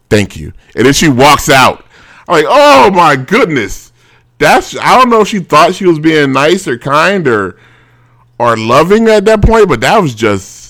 Thank 0.09 0.37
you. 0.37 0.52
And 0.76 0.87
then 0.87 0.92
she 0.92 1.09
walks 1.09 1.50
out. 1.50 1.85
I'm 2.28 2.37
like, 2.37 2.46
oh 2.48 2.92
my 2.92 3.16
goodness. 3.16 3.92
That's 4.38 4.76
I 4.76 4.96
don't 4.96 5.11
know 5.11 5.22
if 5.22 5.28
she 5.28 5.40
thought 5.40 5.74
she 5.74 5.87
was 5.87 5.98
being 5.98 6.33
nice 6.33 6.68
or 6.68 6.78
kind 6.78 7.26
or 7.26 7.59
or 8.38 8.57
loving 8.57 9.09
at 9.09 9.24
that 9.24 9.42
point, 9.42 9.68
but 9.68 9.81
that 9.81 9.98
was 9.98 10.14
just 10.14 10.67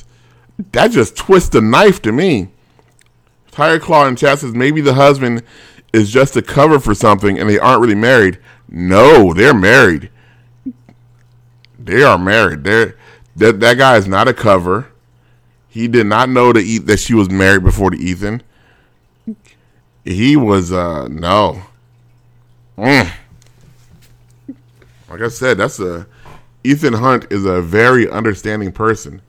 that 0.73 0.91
just 0.91 1.17
twists 1.17 1.51
the 1.51 1.61
knife 1.61 2.03
to 2.03 2.13
me. 2.13 2.49
Tiger 3.51 3.83
Claw 3.83 4.07
and 4.07 4.19
chat 4.19 4.41
says 4.41 4.55
maybe 4.55 4.81
the 4.81 4.95
husband 4.95 5.43
is 5.93 6.11
just 6.11 6.37
a 6.37 6.43
cover 6.43 6.79
for 6.79 6.95
something 6.95 7.39
and 7.39 7.49
they 7.49 7.59
aren't 7.59 7.81
really 7.81 7.95
married. 7.95 8.39
No, 8.69 9.33
they're 9.33 9.55
married. 9.55 10.11
They 11.79 12.03
are 12.03 12.19
married. 12.19 12.65
They're 12.65 12.97
that 13.37 13.61
that 13.61 13.79
guy 13.79 13.97
is 13.97 14.09
not 14.09 14.29
a 14.29 14.35
cover. 14.35 14.89
He 15.69 15.89
did 15.89 16.07
not 16.07 16.29
know 16.29 16.53
that 16.53 16.83
that 16.87 16.99
she 16.99 17.15
was 17.15 17.31
married 17.31 17.63
before 17.63 17.91
to 17.91 17.97
Ethan. 17.97 18.43
He 20.05 20.37
was 20.37 20.73
uh 20.73 21.09
no. 21.09 21.63
Mm. 22.77 23.11
Like 25.09 25.21
I 25.21 25.29
said, 25.29 25.59
that's 25.59 25.81
a 25.81 26.07
Ethan 26.65 26.95
Hunt 26.95 27.27
is 27.31 27.45
a 27.45 27.63
very 27.63 28.09
understanding 28.09 28.73
person. 28.73 29.23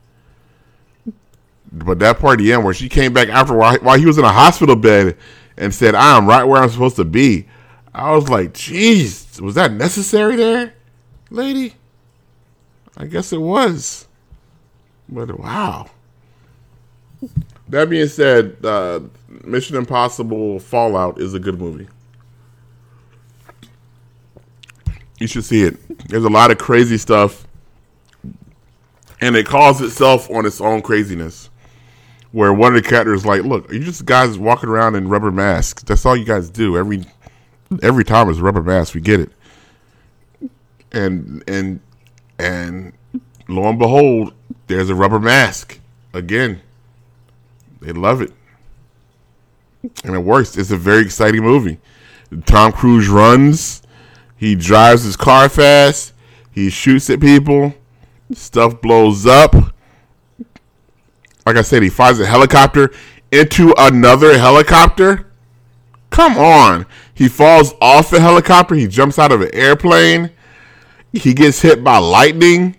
But 1.72 2.00
that 2.00 2.20
part 2.20 2.40
at 2.40 2.44
the 2.44 2.54
end 2.54 2.64
where 2.64 2.74
she 2.74 2.90
came 2.90 3.14
back 3.14 3.30
after 3.30 3.56
while, 3.56 3.78
while 3.80 3.98
he 3.98 4.06
was 4.06 4.18
in 4.18 4.26
a 4.26 4.32
hospital 4.32 4.76
bed 4.76 5.18
and 5.58 5.74
said, 5.74 5.94
I 5.94 6.18
am 6.18 6.28
right 6.28 6.44
where 6.44 6.62
I'm 6.62 6.70
supposed 6.70 6.96
to 6.96 7.06
be. 7.06 7.48
I 7.94 8.12
was 8.16 8.30
like, 8.30 8.54
jeez, 8.54 9.40
was 9.42 9.56
that 9.56 9.72
necessary 9.72 10.36
there, 10.36 10.74
lady? 11.30 11.74
I 12.98 13.06
guess 13.06 13.32
it 13.32 13.42
was. 13.42 14.08
But 15.08 15.40
wow. 15.40 15.90
That 17.68 17.90
being 17.90 18.08
said, 18.08 18.58
uh, 18.64 19.02
Mission 19.44 19.76
Impossible 19.76 20.60
Fallout 20.60 21.20
is 21.20 21.34
a 21.34 21.40
good 21.40 21.60
movie. 21.60 21.88
You 25.20 25.28
should 25.28 25.44
see 25.44 25.64
it. 25.64 26.08
There's 26.08 26.24
a 26.24 26.30
lot 26.30 26.50
of 26.50 26.58
crazy 26.58 26.98
stuff, 26.98 27.46
and 29.20 29.36
it 29.36 29.46
calls 29.46 29.82
itself 29.82 30.30
on 30.32 30.46
its 30.46 30.62
own 30.62 30.82
craziness. 30.82 31.50
Where 32.32 32.54
one 32.54 32.76
of 32.76 32.84
the 32.84 32.88
characters 32.88 33.26
like, 33.26 33.44
"Look, 33.44 33.72
you 33.72 33.80
just 33.80 34.06
guys 34.06 34.38
walking 34.38 34.70
around 34.70 34.96
in 34.96 35.08
rubber 35.08 35.32
masks. 35.32 35.84
That's 35.84 36.06
all 36.06 36.16
you 36.16 36.26
guys 36.26 36.50
do 36.50 36.78
every 36.78 37.06
every 37.82 38.04
time 38.04 38.30
is 38.30 38.40
a 38.40 38.44
rubber 38.44 38.62
mask. 38.62 38.94
We 38.94 39.02
get 39.02 39.20
it." 39.20 39.32
And 40.92 41.44
and 41.48 41.80
and 42.38 42.94
lo 43.48 43.68
and 43.68 43.80
behold, 43.80 44.34
there's 44.68 44.90
a 44.90 44.96
rubber 44.96 45.20
mask 45.20 45.80
again. 46.14 46.62
They 47.82 47.94
love 47.94 48.22
it. 48.22 48.32
And 50.04 50.14
it 50.14 50.20
works. 50.20 50.58
It's 50.58 50.72
a 50.72 50.78
very 50.78 51.02
exciting 51.02 51.42
movie. 51.42 51.80
Tom 52.46 52.72
Cruise 52.72 53.08
runs. 53.08 53.82
He 54.36 54.56
drives 54.56 55.04
his 55.04 55.16
car 55.16 55.50
fast. 55.50 56.14
He 56.52 56.70
shoots 56.70 57.10
at 57.10 57.20
people. 57.20 57.74
Stuff 58.34 58.82
blows 58.82 59.26
up. 59.26 59.56
Like 61.46 61.58
I 61.58 61.62
said, 61.62 61.84
he 61.84 61.90
fires 61.90 62.20
a 62.20 62.26
helicopter 62.26 62.92
into 63.32 63.74
another 63.78 64.38
helicopter. 64.38 65.32
Come 66.10 66.38
on. 66.38 66.86
He 67.14 67.28
falls 67.28 67.74
off 67.82 68.14
a 68.14 68.20
helicopter. 68.20 68.76
He 68.76 68.88
jumps 68.88 69.20
out 69.20 69.32
of 69.32 69.42
an 69.42 69.54
airplane. 69.54 70.32
He 71.14 71.34
gets 71.34 71.62
hit 71.62 71.84
by 71.84 71.98
lightning. 71.98 72.76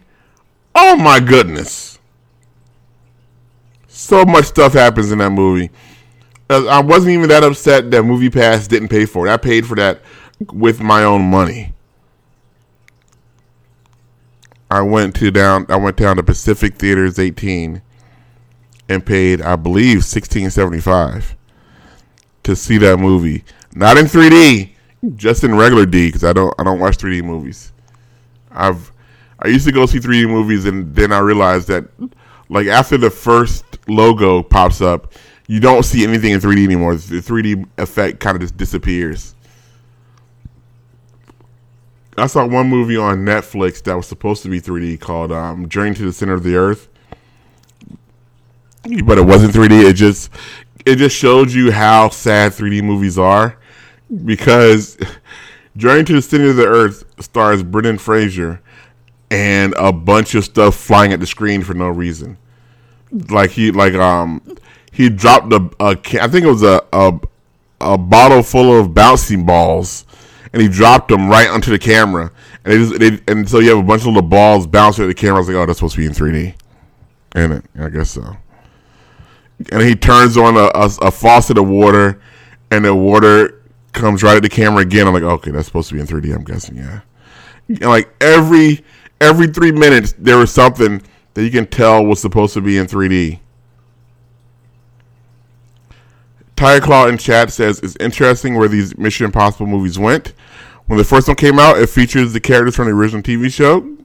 Oh 0.74 0.96
my 0.96 1.20
goodness. 1.20 1.98
So 3.88 4.24
much 4.24 4.46
stuff 4.46 4.72
happens 4.72 5.12
in 5.12 5.18
that 5.18 5.30
movie. 5.30 5.70
Uh, 6.48 6.66
I 6.66 6.80
wasn't 6.80 7.12
even 7.12 7.28
that 7.28 7.44
upset 7.44 7.90
that 7.90 8.02
Movie 8.02 8.30
Pass 8.30 8.66
didn't 8.66 8.88
pay 8.88 9.06
for 9.06 9.26
it. 9.26 9.30
I 9.30 9.36
paid 9.36 9.66
for 9.66 9.76
that 9.76 10.00
with 10.52 10.80
my 10.80 11.04
own 11.04 11.22
money. 11.30 11.74
I 14.70 14.82
went 14.82 15.16
to 15.16 15.30
down 15.30 15.66
I 15.68 15.76
went 15.76 15.96
down 15.96 16.16
to 16.16 16.22
Pacific 16.22 16.76
Theaters 16.76 17.18
18 17.18 17.82
and 18.90 19.04
paid 19.04 19.40
I 19.40 19.56
believe 19.56 19.98
1675 19.98 21.36
to 22.42 22.56
see 22.56 22.76
that 22.78 22.98
movie. 22.98 23.44
Not 23.74 23.96
in 23.96 24.06
3D, 24.06 24.70
just 25.16 25.44
in 25.44 25.54
regular 25.54 25.86
D 25.86 26.12
cuz 26.12 26.24
I 26.24 26.34
don't 26.34 26.54
I 26.58 26.64
don't 26.64 26.80
watch 26.80 26.98
3D 26.98 27.24
movies. 27.24 27.72
I've 28.50 28.92
I 29.42 29.48
used 29.48 29.66
to 29.66 29.72
go 29.72 29.86
see 29.86 29.98
3D 29.98 30.28
movies, 30.28 30.66
and 30.66 30.94
then 30.94 31.12
I 31.12 31.18
realized 31.20 31.68
that 31.68 31.84
like 32.50 32.66
after 32.66 32.98
the 32.98 33.10
first 33.10 33.64
logo 33.88 34.42
pops 34.42 34.82
up, 34.82 35.14
you 35.46 35.60
don't 35.60 35.84
see 35.84 36.04
anything 36.04 36.32
in 36.32 36.40
3D 36.40 36.64
anymore. 36.64 36.96
The 36.96 37.20
3D 37.20 37.66
effect 37.78 38.20
kind 38.20 38.36
of 38.36 38.42
just 38.42 38.56
disappears. 38.56 39.34
I 42.18 42.26
saw 42.26 42.44
one 42.44 42.68
movie 42.68 42.98
on 42.98 43.24
Netflix 43.24 43.82
that 43.84 43.96
was 43.96 44.06
supposed 44.06 44.42
to 44.42 44.50
be 44.50 44.60
3D 44.60 45.00
called 45.00 45.32
um, 45.32 45.68
Journey 45.68 45.94
to 45.94 46.02
the 46.02 46.12
Center 46.12 46.34
of 46.34 46.42
the 46.42 46.54
Earth, 46.54 46.88
but 49.04 49.18
it 49.18 49.24
wasn't 49.24 49.54
3D. 49.54 49.88
It 49.88 49.94
just 49.94 50.30
it 50.86 50.96
just 50.96 51.16
showed 51.16 51.50
you 51.50 51.70
how 51.70 52.08
sad 52.08 52.52
3D 52.52 52.82
movies 52.82 53.18
are 53.18 53.56
because 54.24 54.98
Journey 55.76 56.04
to 56.04 56.14
the 56.14 56.22
Center 56.22 56.50
of 56.50 56.56
the 56.56 56.66
Earth 56.66 57.04
stars 57.22 57.62
Brendan 57.62 57.98
Fraser 57.98 58.60
and 59.30 59.74
a 59.78 59.92
bunch 59.92 60.34
of 60.34 60.44
stuff 60.44 60.74
flying 60.74 61.12
at 61.12 61.20
the 61.20 61.26
screen 61.26 61.62
for 61.62 61.74
no 61.74 61.88
reason. 61.88 62.38
Like 63.28 63.50
he 63.50 63.70
like 63.70 63.94
um 63.94 64.42
he 64.92 65.08
dropped 65.08 65.52
a, 65.52 65.70
a 65.80 65.98
I 66.20 66.28
think 66.28 66.44
it 66.44 66.50
was 66.50 66.62
a, 66.62 66.82
a 66.92 67.18
a 67.80 67.98
bottle 67.98 68.42
full 68.42 68.78
of 68.78 68.94
bouncing 68.94 69.44
balls 69.46 70.04
and 70.52 70.60
he 70.60 70.68
dropped 70.68 71.08
them 71.08 71.28
right 71.28 71.48
onto 71.48 71.70
the 71.70 71.78
camera. 71.78 72.30
And, 72.64 72.88
just, 72.88 73.00
they, 73.00 73.20
and 73.32 73.48
so 73.48 73.58
you 73.60 73.70
have 73.70 73.78
a 73.78 73.82
bunch 73.82 74.02
of 74.02 74.08
little 74.08 74.22
balls 74.22 74.66
bouncing 74.66 75.04
at 75.04 75.08
the 75.08 75.14
camera. 75.14 75.36
I 75.36 75.38
was 75.38 75.48
like, 75.48 75.56
oh, 75.56 75.66
that's 75.66 75.78
supposed 75.78 75.94
to 75.94 76.00
be 76.00 76.06
in 76.06 76.12
3D. 76.12 76.54
And 77.32 77.52
it, 77.54 77.64
I 77.78 77.88
guess 77.88 78.10
so. 78.10 78.36
And 79.72 79.82
he 79.82 79.94
turns 79.94 80.36
on 80.36 80.56
a, 80.56 80.70
a, 80.74 80.90
a, 81.02 81.10
faucet 81.10 81.58
of 81.58 81.68
water, 81.68 82.20
and 82.70 82.84
the 82.84 82.94
water 82.94 83.62
comes 83.92 84.22
right 84.22 84.36
at 84.36 84.42
the 84.42 84.48
camera 84.48 84.80
again. 84.80 85.06
I'm 85.06 85.12
like, 85.12 85.22
okay, 85.22 85.50
that's 85.50 85.66
supposed 85.66 85.88
to 85.90 85.94
be 85.94 86.00
in 86.00 86.06
3D. 86.06 86.34
I'm 86.34 86.44
guessing, 86.44 86.76
yeah. 86.76 87.00
And 87.68 87.82
like 87.82 88.08
every 88.22 88.82
every 89.20 89.48
three 89.48 89.72
minutes, 89.72 90.14
there 90.18 90.38
was 90.38 90.50
something 90.50 91.02
that 91.34 91.44
you 91.44 91.50
can 91.50 91.66
tell 91.66 92.04
was 92.04 92.20
supposed 92.20 92.54
to 92.54 92.60
be 92.60 92.78
in 92.78 92.86
3D. 92.86 93.38
Tiger 96.56 96.84
Claw 96.84 97.06
in 97.06 97.16
chat 97.16 97.50
says 97.50 97.80
it's 97.80 97.96
interesting 98.00 98.56
where 98.56 98.68
these 98.68 98.96
Mission 98.98 99.24
Impossible 99.26 99.66
movies 99.66 99.98
went. 99.98 100.34
When 100.86 100.98
the 100.98 101.04
first 101.04 101.28
one 101.28 101.36
came 101.36 101.58
out, 101.58 101.78
it 101.78 101.88
features 101.88 102.32
the 102.32 102.40
characters 102.40 102.76
from 102.76 102.86
the 102.86 102.92
original 102.92 103.22
TV 103.22 103.50
show. 103.52 103.96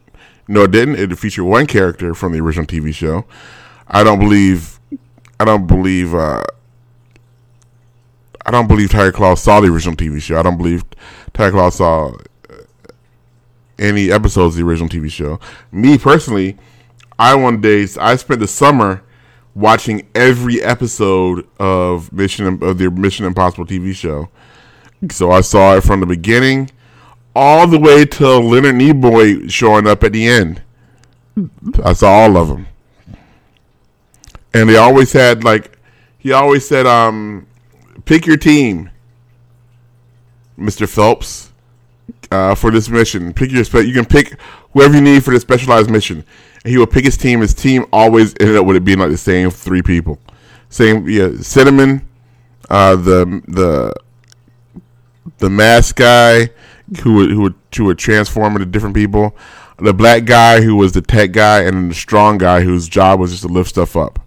No, 0.48 0.64
it 0.64 0.72
didn't. 0.72 0.96
It 0.96 1.18
featured 1.18 1.46
one 1.46 1.66
character 1.66 2.14
from 2.14 2.32
the 2.32 2.40
original 2.40 2.66
TV 2.66 2.94
show. 2.94 3.26
I 3.88 4.04
don't 4.04 4.20
believe. 4.20 4.75
I 5.40 5.46
don't 5.46 5.68
believe. 5.68 6.14
Uh, 6.14 6.44
I 8.46 8.52
don't 8.52 8.68
believe 8.68 8.92
Tiger 8.92 9.12
Claw 9.12 9.36
saw 9.36 9.60
the 9.60 9.68
original 9.68 9.96
TV 9.96 10.22
show. 10.22 10.38
I 10.38 10.44
don't 10.44 10.58
believe 10.58 10.84
Tiger 11.34 11.52
Claw 11.52 11.70
saw 11.70 12.14
uh, 12.50 12.56
any 13.80 14.12
episodes 14.12 14.56
of 14.56 14.60
the 14.60 14.70
original 14.70 14.90
TV 14.90 15.10
show. 15.12 15.40
Me 15.72 15.98
personally, 15.98 16.58
I 17.18 17.36
one 17.36 17.62
day 17.62 17.88
I 18.00 18.16
spent 18.16 18.40
the 18.40 18.48
summer 18.48 19.04
watching 19.56 20.08
every 20.14 20.62
episode 20.62 21.48
of 21.60 22.12
Mission 22.12 22.62
of 22.62 22.78
the 22.78 22.92
Mission 22.92 23.26
Impossible 23.26 23.66
TV 23.66 23.96
show. 23.96 24.30
So 25.10 25.32
I 25.32 25.42
saw 25.42 25.76
it 25.76 25.82
from 25.82 26.02
the 26.02 26.06
beginning 26.06 26.70
all 27.36 27.68
the 27.68 27.80
way 27.80 28.06
till 28.06 28.42
Leonard 28.42 28.76
Nimoy 28.76 29.50
showing 29.52 29.88
up 29.88 30.04
at 30.04 30.14
the 30.14 30.28
end. 30.28 30.62
I 31.84 31.94
saw 31.94 32.10
all 32.10 32.38
of 32.38 32.48
them, 32.48 32.68
and 34.56 34.70
they 34.70 34.78
always 34.78 35.12
had 35.12 35.44
like 35.44 35.78
he 36.18 36.32
always 36.32 36.68
said, 36.68 36.88
um, 36.88 37.46
"Pick 38.06 38.26
your 38.26 38.38
team, 38.38 38.90
Mister 40.58 40.88
Phelps, 40.88 41.52
uh, 42.32 42.56
for 42.56 42.72
this 42.72 42.90
mission. 42.90 43.34
Pick 43.34 43.52
your 43.52 43.64
spe- 43.64 43.86
you 43.86 43.94
can 43.94 44.06
pick 44.06 44.40
whoever 44.74 44.96
you 44.96 45.02
need 45.02 45.24
for 45.24 45.34
the 45.34 45.40
specialized 45.40 45.90
mission." 45.90 46.24
And 46.64 46.72
he 46.72 46.78
would 46.78 46.90
pick 46.90 47.06
his 47.06 47.18
team. 47.18 47.42
His 47.42 47.54
team 47.54 47.86
always 47.92 48.34
ended 48.40 48.56
up 48.56 48.66
with 48.66 48.78
it 48.78 48.84
being 48.86 48.98
like 48.98 49.12
the 49.12 49.18
same 49.18 49.52
three 49.52 49.82
people. 49.82 50.20
Same, 50.70 51.08
yeah, 51.08 51.30
Cinnamon, 51.42 52.08
uh, 52.70 52.96
the 52.96 53.42
the 53.48 53.94
the 55.38 55.50
mask 55.50 55.98
guy 55.98 56.50
who 57.04 57.14
would 57.14 57.30
who 57.30 57.42
would 57.42 57.56
who 57.76 57.86
would 57.86 58.00
transform 58.00 58.54
into 58.54 58.66
different 58.66 58.96
people, 58.96 59.36
the 59.78 59.94
black 59.94 60.26
guy 60.26 60.62
who 60.62 60.76
was 60.76 60.94
the 60.94 61.02
tech 61.02 61.34
guy, 61.34 61.62
and 61.62 61.92
the 61.92 61.96
strong 61.96 62.38
guy 62.38 62.62
whose 62.62 62.88
job 62.88 63.20
was 63.20 63.32
just 63.32 63.44
to 63.44 63.48
lift 63.48 63.70
stuff 63.70 63.96
up. 63.96 64.25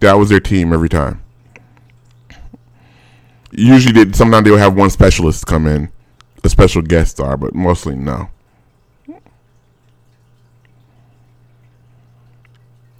That 0.00 0.14
was 0.14 0.28
their 0.28 0.40
team 0.40 0.72
every 0.72 0.88
time. 0.88 1.22
Usually, 3.50 4.04
they, 4.04 4.12
sometimes 4.12 4.44
they 4.44 4.50
would 4.50 4.60
have 4.60 4.76
one 4.76 4.90
specialist 4.90 5.46
come 5.46 5.66
in, 5.66 5.90
a 6.42 6.48
special 6.48 6.82
guest 6.82 7.12
star, 7.12 7.36
but 7.36 7.54
mostly 7.54 7.94
no. 7.94 8.30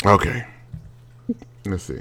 Okay. 0.04 0.44
Let's 1.64 1.84
see. 1.84 2.00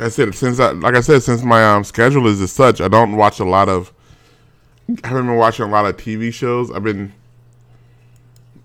I 0.00 0.08
said 0.08 0.34
since 0.34 0.60
I 0.60 0.72
like 0.72 0.94
I 0.94 1.00
said 1.00 1.22
since 1.22 1.42
my 1.42 1.64
um 1.64 1.82
schedule 1.84 2.26
is 2.26 2.40
as 2.42 2.52
such, 2.52 2.80
I 2.80 2.88
don't 2.88 3.16
watch 3.16 3.40
a 3.40 3.44
lot 3.44 3.68
of. 3.68 3.92
I 5.02 5.08
haven't 5.08 5.26
been 5.26 5.36
watching 5.36 5.64
a 5.64 5.68
lot 5.70 5.86
of 5.86 5.96
TV 5.96 6.32
shows. 6.32 6.70
I've 6.70 6.84
been. 6.84 7.12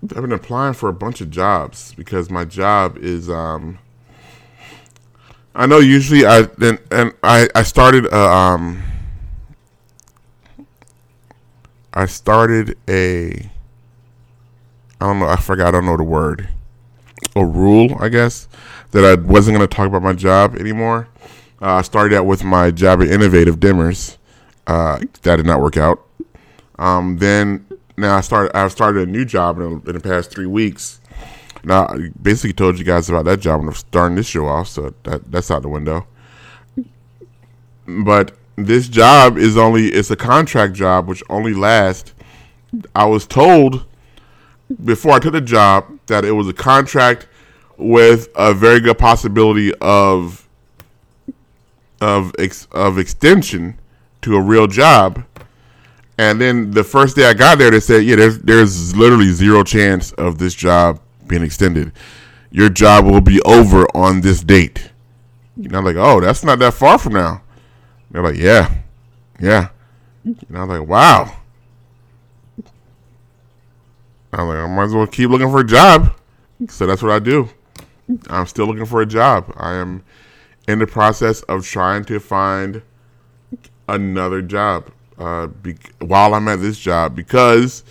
I've 0.02 0.22
been 0.22 0.32
applying 0.32 0.74
for 0.74 0.88
a 0.88 0.92
bunch 0.92 1.20
of 1.20 1.30
jobs 1.30 1.94
because 1.94 2.30
my 2.30 2.44
job 2.44 2.98
is 2.98 3.28
um. 3.28 3.78
I 5.54 5.66
know 5.66 5.78
usually 5.78 6.24
I 6.24 6.48
and 6.60 6.78
and 6.90 7.12
I 7.22 7.48
I 7.54 7.62
started 7.62 8.06
uh, 8.12 8.30
um. 8.30 8.82
I 11.92 12.06
started 12.06 12.76
a 12.88 13.50
I 15.00 15.06
don't 15.06 15.20
know. 15.20 15.28
I 15.28 15.36
forgot. 15.36 15.68
I 15.68 15.70
don't 15.72 15.86
know 15.86 15.96
the 15.96 16.04
word. 16.04 16.48
A 17.36 17.44
rule, 17.44 17.96
I 18.00 18.08
guess, 18.08 18.48
that 18.90 19.04
I 19.04 19.14
wasn't 19.14 19.56
going 19.56 19.68
to 19.68 19.74
talk 19.74 19.86
about 19.86 20.02
my 20.02 20.12
job 20.12 20.56
anymore. 20.56 21.08
Uh, 21.60 21.74
I 21.74 21.82
started 21.82 22.16
out 22.16 22.26
with 22.26 22.42
my 22.42 22.70
job 22.70 23.00
at 23.02 23.08
Innovative 23.08 23.56
Dimmers. 23.56 24.16
Uh, 24.66 24.98
that 25.22 25.36
did 25.36 25.46
not 25.46 25.60
work 25.60 25.76
out. 25.76 26.04
Um, 26.78 27.18
then 27.18 27.66
now 27.98 28.16
I 28.16 28.20
started. 28.20 28.56
I've 28.56 28.72
started 28.72 29.08
a 29.08 29.10
new 29.10 29.24
job 29.24 29.58
in, 29.58 29.82
in, 29.86 29.92
the 29.92 30.00
past 30.00 30.30
three 30.30 30.46
weeks. 30.46 31.00
Now, 31.64 31.86
I 31.86 32.10
basically 32.20 32.52
told 32.52 32.78
you 32.78 32.84
guys 32.84 33.08
about 33.08 33.24
that 33.24 33.40
job 33.40 33.60
when 33.60 33.68
I'm 33.68 33.74
starting 33.74 34.16
this 34.16 34.26
show 34.26 34.46
off, 34.46 34.68
so 34.68 34.94
that 35.02 35.30
that's 35.30 35.50
out 35.50 35.62
the 35.62 35.68
window. 35.68 36.06
But 37.86 38.36
this 38.56 38.88
job 38.88 39.36
is 39.36 39.56
only 39.56 39.88
it's 39.88 40.10
a 40.10 40.16
contract 40.16 40.74
job 40.74 41.08
which 41.08 41.22
only 41.28 41.54
lasts. 41.54 42.14
I 42.94 43.06
was 43.06 43.26
told 43.26 43.84
before 44.84 45.12
I 45.12 45.18
took 45.18 45.32
the 45.32 45.40
job 45.40 45.86
that 46.06 46.24
it 46.24 46.32
was 46.32 46.48
a 46.48 46.52
contract 46.52 47.26
with 47.76 48.28
a 48.34 48.52
very 48.52 48.80
good 48.80 48.98
possibility 48.98 49.72
of 49.80 50.46
of 52.00 52.32
ex, 52.38 52.68
of 52.72 52.98
extension 52.98 53.78
to 54.22 54.36
a 54.36 54.40
real 54.40 54.66
job. 54.66 55.24
And 56.18 56.40
then 56.40 56.72
the 56.72 56.82
first 56.82 57.14
day 57.14 57.26
I 57.26 57.34
got 57.34 57.58
there, 57.58 57.70
they 57.70 57.80
said, 57.80 58.04
"Yeah, 58.04 58.16
there's 58.16 58.38
there's 58.40 58.96
literally 58.96 59.30
zero 59.32 59.62
chance 59.62 60.12
of 60.12 60.38
this 60.38 60.52
job 60.52 61.00
being 61.28 61.42
extended. 61.42 61.92
Your 62.50 62.68
job 62.68 63.04
will 63.04 63.20
be 63.20 63.40
over 63.42 63.86
on 63.96 64.20
this 64.20 64.42
date." 64.42 64.90
And 65.56 65.74
I'm 65.76 65.84
like, 65.84 65.96
"Oh, 65.96 66.20
that's 66.20 66.42
not 66.42 66.58
that 66.58 66.74
far 66.74 66.98
from 66.98 67.12
now." 67.12 67.42
They're 68.10 68.22
like, 68.22 68.36
"Yeah, 68.36 68.74
yeah." 69.40 69.68
And 70.24 70.56
I'm 70.58 70.68
like, 70.68 70.88
"Wow." 70.88 71.34
I'm 74.32 74.46
like, 74.48 74.58
I 74.58 74.66
might 74.66 74.84
as 74.84 74.94
well 74.94 75.06
keep 75.06 75.30
looking 75.30 75.50
for 75.50 75.60
a 75.60 75.66
job. 75.66 76.14
So 76.68 76.86
that's 76.86 77.02
what 77.02 77.12
I 77.12 77.18
do. 77.18 77.48
I'm 78.28 78.46
still 78.46 78.66
looking 78.66 78.84
for 78.84 79.00
a 79.00 79.06
job. 79.06 79.52
I 79.56 79.74
am 79.74 80.02
in 80.66 80.80
the 80.80 80.86
process 80.86 81.40
of 81.42 81.64
trying 81.64 82.04
to 82.06 82.20
find 82.20 82.82
another 83.88 84.42
job 84.42 84.90
uh, 85.18 85.46
be- 85.48 85.76
while 86.00 86.34
I'm 86.34 86.48
at 86.48 86.60
this 86.60 86.78
job 86.78 87.14
because 87.14 87.84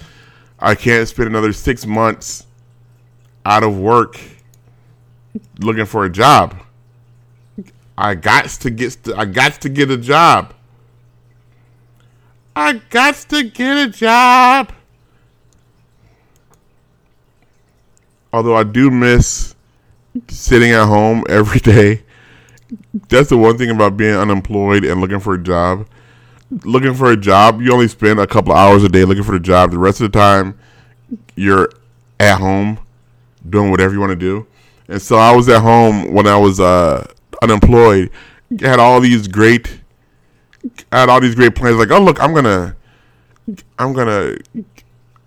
I 0.59 0.75
can't 0.75 1.07
spend 1.07 1.27
another 1.27 1.53
six 1.53 1.85
months 1.85 2.45
out 3.45 3.63
of 3.63 3.77
work 3.77 4.19
looking 5.59 5.85
for 5.85 6.05
a 6.05 6.09
job. 6.09 6.57
I 7.97 8.15
got 8.15 8.45
to 8.49 8.69
get 8.69 8.91
st- 8.93 9.17
I 9.17 9.25
got 9.25 9.61
to 9.61 9.69
get 9.69 9.89
a 9.89 9.97
job. 9.97 10.53
I 12.55 12.73
got 12.89 13.15
to 13.29 13.43
get 13.43 13.87
a 13.87 13.89
job. 13.89 14.71
although 18.33 18.55
I 18.55 18.63
do 18.63 18.91
miss 18.91 19.55
sitting 20.27 20.71
at 20.71 20.85
home 20.85 21.23
every 21.29 21.59
day. 21.59 22.03
That's 23.09 23.29
the 23.29 23.37
one 23.37 23.57
thing 23.57 23.69
about 23.69 23.97
being 23.97 24.15
unemployed 24.15 24.83
and 24.83 24.99
looking 25.01 25.19
for 25.19 25.33
a 25.33 25.41
job. 25.43 25.87
Looking 26.63 26.93
for 26.93 27.11
a 27.11 27.17
job, 27.17 27.61
you 27.61 27.73
only 27.73 27.87
spend 27.87 28.19
a 28.19 28.27
couple 28.27 28.53
hours 28.53 28.83
a 28.83 28.89
day 28.89 29.03
looking 29.03 29.23
for 29.23 29.35
a 29.35 29.39
job. 29.39 29.71
The 29.71 29.79
rest 29.79 29.99
of 29.99 30.11
the 30.11 30.17
time, 30.17 30.57
you're 31.35 31.69
at 32.19 32.39
home 32.39 32.79
doing 33.47 33.69
whatever 33.69 33.93
you 33.93 33.99
want 33.99 34.11
to 34.11 34.15
do. 34.15 34.47
And 34.87 35.01
so 35.01 35.17
I 35.17 35.35
was 35.35 35.49
at 35.49 35.61
home 35.61 36.13
when 36.13 36.25
I 36.27 36.37
was 36.37 36.59
uh, 36.59 37.05
unemployed. 37.41 38.09
I 38.63 38.67
had 38.67 38.79
all 38.79 39.01
these 39.01 39.27
great, 39.27 39.81
I 40.91 41.01
had 41.01 41.09
all 41.09 41.19
these 41.19 41.35
great 41.35 41.55
plans. 41.55 41.77
Like, 41.77 41.91
oh 41.91 42.01
look, 42.01 42.21
I'm 42.21 42.33
gonna, 42.33 42.77
I'm 43.77 43.91
gonna 43.91 44.37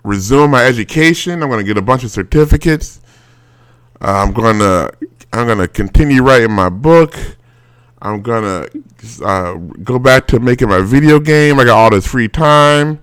resume 0.03 0.51
my 0.51 0.65
education. 0.65 1.43
I'm 1.43 1.51
gonna 1.51 1.65
get 1.65 1.77
a 1.77 1.83
bunch 1.83 2.05
of 2.05 2.11
certificates. 2.11 3.01
Uh, 4.01 4.25
I'm 4.27 4.33
gonna 4.33 4.91
I'm 5.33 5.47
gonna 5.47 5.69
continue 5.69 6.23
writing 6.23 6.53
my 6.53 6.71
book. 6.71 7.17
I'm 8.03 8.23
gonna 8.23 8.67
uh, 9.23 9.55
go 9.83 9.99
back 9.99 10.27
to 10.29 10.41
making 10.41 10.69
my 10.69 10.81
video 10.81 11.21
game. 11.21 11.61
I 11.61 11.65
got 11.65 11.77
all 11.77 11.91
this 11.91 12.07
free 12.07 12.29
time. 12.29 13.01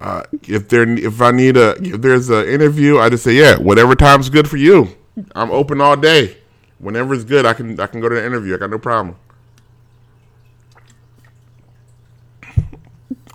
Uh, 0.00 0.22
if 0.48 0.68
there, 0.68 0.88
if 0.88 1.20
I 1.20 1.30
need 1.30 1.58
a, 1.58 1.76
if 1.82 2.00
there's 2.00 2.30
an 2.30 2.46
interview, 2.48 2.98
I 2.98 3.10
just 3.10 3.22
say, 3.22 3.34
yeah, 3.34 3.58
whatever 3.58 3.94
time's 3.94 4.30
good 4.30 4.48
for 4.48 4.56
you. 4.56 4.96
I'm 5.34 5.50
open 5.50 5.80
all 5.82 5.96
day. 5.96 6.38
Whenever 6.78 7.12
it's 7.12 7.24
good, 7.24 7.44
I 7.44 7.52
can, 7.52 7.78
I 7.78 7.86
can 7.86 8.00
go 8.00 8.08
to 8.08 8.14
the 8.14 8.24
interview. 8.24 8.54
I 8.54 8.58
got 8.58 8.70
no 8.70 8.78
problem. 8.78 9.16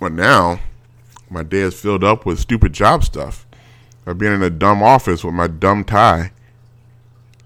But 0.00 0.12
now, 0.12 0.58
my 1.30 1.44
day 1.44 1.60
is 1.60 1.80
filled 1.80 2.02
up 2.02 2.26
with 2.26 2.40
stupid 2.40 2.72
job 2.72 3.04
stuff. 3.04 3.46
I've 4.04 4.18
been 4.18 4.32
in 4.32 4.42
a 4.42 4.50
dumb 4.50 4.82
office 4.82 5.22
with 5.22 5.34
my 5.34 5.46
dumb 5.46 5.84
tie. 5.84 6.32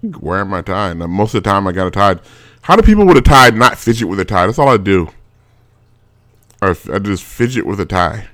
Wearing 0.01 0.49
my 0.49 0.61
tie, 0.61 0.89
and 0.89 0.99
most 0.99 1.35
of 1.35 1.43
the 1.43 1.49
time 1.49 1.67
I 1.67 1.71
got 1.71 1.85
a 1.87 1.91
tie. 1.91 2.15
How 2.61 2.75
do 2.75 2.83
people 2.83 3.05
with 3.05 3.17
a 3.17 3.21
tie 3.21 3.49
not 3.49 3.77
fidget 3.77 4.07
with 4.07 4.19
a 4.19 4.25
tie? 4.25 4.45
That's 4.45 4.59
all 4.59 4.69
I 4.69 4.77
do. 4.77 5.09
Or 6.61 6.77
I 6.93 6.99
just 6.99 7.23
fidget 7.23 7.65
with 7.65 7.79
a 7.79 7.85
tie. 7.85 8.27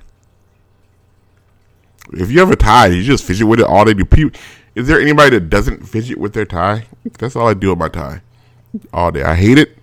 If 2.12 2.30
you 2.30 2.40
have 2.40 2.50
a 2.50 2.56
tie, 2.56 2.86
you 2.86 3.02
just 3.02 3.24
fidget 3.24 3.46
with 3.46 3.60
it 3.60 3.66
all 3.66 3.84
day. 3.84 3.94
Do 3.94 4.04
people? 4.04 4.38
Is 4.74 4.86
there 4.86 5.00
anybody 5.00 5.30
that 5.30 5.50
doesn't 5.50 5.88
fidget 5.88 6.18
with 6.18 6.34
their 6.34 6.44
tie? 6.44 6.86
That's 7.18 7.36
all 7.36 7.48
I 7.48 7.54
do 7.54 7.70
with 7.70 7.78
my 7.78 7.88
tie, 7.88 8.22
all 8.92 9.10
day. 9.10 9.22
I 9.22 9.34
hate 9.34 9.58
it. 9.58 9.76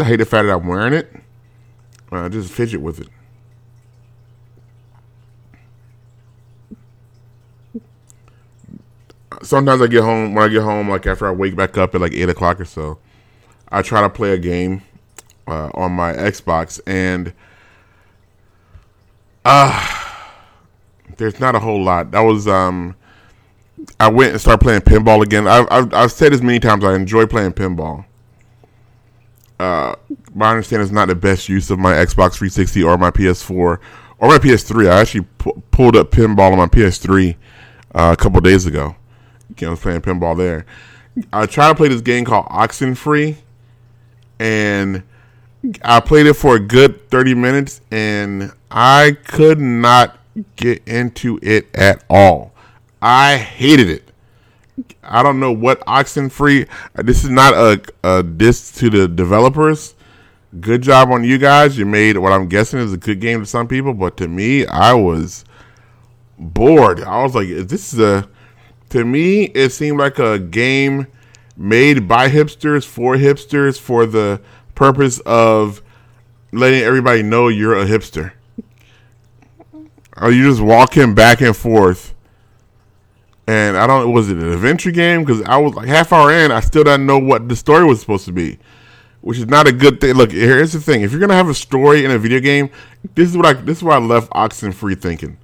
I 0.00 0.04
hate 0.04 0.16
the 0.16 0.24
fact 0.24 0.46
that 0.46 0.54
I'm 0.54 0.66
wearing 0.66 0.94
it. 0.94 1.12
I 2.10 2.28
just 2.28 2.52
fidget 2.52 2.80
with 2.80 3.00
it. 3.00 3.08
Sometimes 9.42 9.82
I 9.82 9.86
get 9.86 10.02
home 10.02 10.34
when 10.34 10.44
I 10.44 10.48
get 10.48 10.62
home, 10.62 10.88
like 10.88 11.06
after 11.06 11.26
I 11.28 11.32
wake 11.32 11.54
back 11.54 11.76
up 11.76 11.94
at 11.94 12.00
like 12.00 12.12
eight 12.14 12.28
o'clock 12.28 12.60
or 12.60 12.64
so. 12.64 12.98
I 13.70 13.82
try 13.82 14.00
to 14.02 14.10
play 14.10 14.32
a 14.32 14.38
game 14.38 14.82
uh, 15.46 15.70
on 15.74 15.92
my 15.92 16.12
Xbox, 16.12 16.80
and 16.86 17.32
uh 19.44 19.96
there's 21.16 21.40
not 21.40 21.54
a 21.54 21.58
whole 21.58 21.82
lot. 21.82 22.10
That 22.10 22.20
was 22.20 22.46
um, 22.46 22.96
I 23.98 24.08
went 24.08 24.32
and 24.32 24.40
started 24.40 24.62
playing 24.62 24.80
pinball 24.82 25.22
again. 25.22 25.46
I've 25.46 25.66
I've, 25.70 25.94
I've 25.94 26.12
said 26.12 26.32
this 26.32 26.42
many 26.42 26.60
times. 26.60 26.84
I 26.84 26.94
enjoy 26.94 27.26
playing 27.26 27.52
pinball. 27.52 28.04
Uh, 29.58 29.94
my 30.34 30.50
understanding 30.50 30.84
is 30.84 30.92
not 30.92 31.08
the 31.08 31.14
best 31.14 31.48
use 31.48 31.70
of 31.70 31.78
my 31.78 31.94
Xbox 31.94 32.34
360 32.34 32.82
or 32.82 32.98
my 32.98 33.10
PS4 33.10 33.50
or 33.50 33.78
my 34.20 34.36
PS3. 34.36 34.90
I 34.90 35.00
actually 35.00 35.26
pu- 35.38 35.62
pulled 35.70 35.96
up 35.96 36.10
pinball 36.10 36.52
on 36.52 36.58
my 36.58 36.66
PS3 36.66 37.36
uh, 37.94 38.14
a 38.18 38.22
couple 38.22 38.40
days 38.42 38.66
ago. 38.66 38.96
Know, 39.60 39.68
I 39.68 39.70
was 39.70 39.80
playing 39.80 40.02
pinball 40.02 40.36
there. 40.36 40.66
I 41.32 41.46
tried 41.46 41.68
to 41.70 41.74
play 41.74 41.88
this 41.88 42.02
game 42.02 42.26
called 42.26 42.44
Oxenfree, 42.46 43.36
and 44.38 45.02
I 45.82 46.00
played 46.00 46.26
it 46.26 46.34
for 46.34 46.56
a 46.56 46.60
good 46.60 47.10
30 47.10 47.34
minutes, 47.34 47.80
and 47.90 48.52
I 48.70 49.16
could 49.24 49.60
not 49.60 50.18
get 50.56 50.86
into 50.86 51.38
it 51.42 51.74
at 51.74 52.04
all. 52.08 52.52
I 53.00 53.36
hated 53.36 53.88
it. 53.88 54.10
I 55.02 55.22
don't 55.22 55.40
know 55.40 55.52
what 55.52 55.80
Oxenfree. 55.86 56.68
Uh, 56.94 57.02
this 57.02 57.24
is 57.24 57.30
not 57.30 57.54
a, 57.54 57.80
a 58.04 58.22
diss 58.22 58.72
to 58.72 58.90
the 58.90 59.08
developers. 59.08 59.94
Good 60.60 60.82
job 60.82 61.10
on 61.10 61.24
you 61.24 61.38
guys. 61.38 61.78
You 61.78 61.86
made 61.86 62.18
what 62.18 62.32
I'm 62.32 62.48
guessing 62.48 62.80
is 62.80 62.92
a 62.92 62.96
good 62.96 63.20
game 63.20 63.40
to 63.40 63.46
some 63.46 63.68
people, 63.68 63.94
but 63.94 64.16
to 64.18 64.28
me, 64.28 64.66
I 64.66 64.94
was 64.94 65.44
bored. 66.38 67.02
I 67.02 67.22
was 67.22 67.34
like, 67.34 67.48
this 67.48 67.92
is 67.92 68.00
a. 68.00 68.28
To 68.90 69.04
me, 69.04 69.44
it 69.44 69.70
seemed 69.70 69.98
like 69.98 70.18
a 70.18 70.38
game 70.38 71.08
made 71.56 72.06
by 72.06 72.28
hipsters 72.28 72.84
for 72.84 73.16
hipsters 73.16 73.80
for 73.80 74.06
the 74.06 74.40
purpose 74.74 75.20
of 75.20 75.82
letting 76.52 76.82
everybody 76.82 77.22
know 77.22 77.48
you're 77.48 77.78
a 77.78 77.86
hipster. 77.86 78.32
Are 80.14 80.30
you 80.30 80.48
just 80.48 80.62
walking 80.62 81.14
back 81.14 81.40
and 81.40 81.56
forth? 81.56 82.14
And 83.46 83.76
I 83.76 83.86
don't. 83.86 84.12
Was 84.12 84.30
it 84.30 84.38
an 84.38 84.52
adventure 84.52 84.90
game? 84.90 85.24
Because 85.24 85.42
I 85.42 85.56
was 85.56 85.74
like 85.74 85.86
half 85.86 86.12
hour 86.12 86.32
in, 86.32 86.50
I 86.50 86.60
still 86.60 86.84
didn't 86.84 87.06
know 87.06 87.18
what 87.18 87.48
the 87.48 87.54
story 87.54 87.84
was 87.84 88.00
supposed 88.00 88.24
to 88.24 88.32
be, 88.32 88.58
which 89.20 89.38
is 89.38 89.46
not 89.46 89.68
a 89.68 89.72
good 89.72 90.00
thing. 90.00 90.14
Look, 90.14 90.32
here's 90.32 90.72
the 90.72 90.80
thing: 90.80 91.02
if 91.02 91.12
you're 91.12 91.20
gonna 91.20 91.34
have 91.34 91.48
a 91.48 91.54
story 91.54 92.04
in 92.04 92.10
a 92.10 92.18
video 92.18 92.40
game, 92.40 92.70
this 93.14 93.28
is 93.28 93.36
what 93.36 93.46
I. 93.46 93.52
This 93.52 93.78
is 93.78 93.84
why 93.84 93.94
I 93.94 93.98
left 93.98 94.30
Oxenfree 94.30 95.00
thinking. 95.00 95.38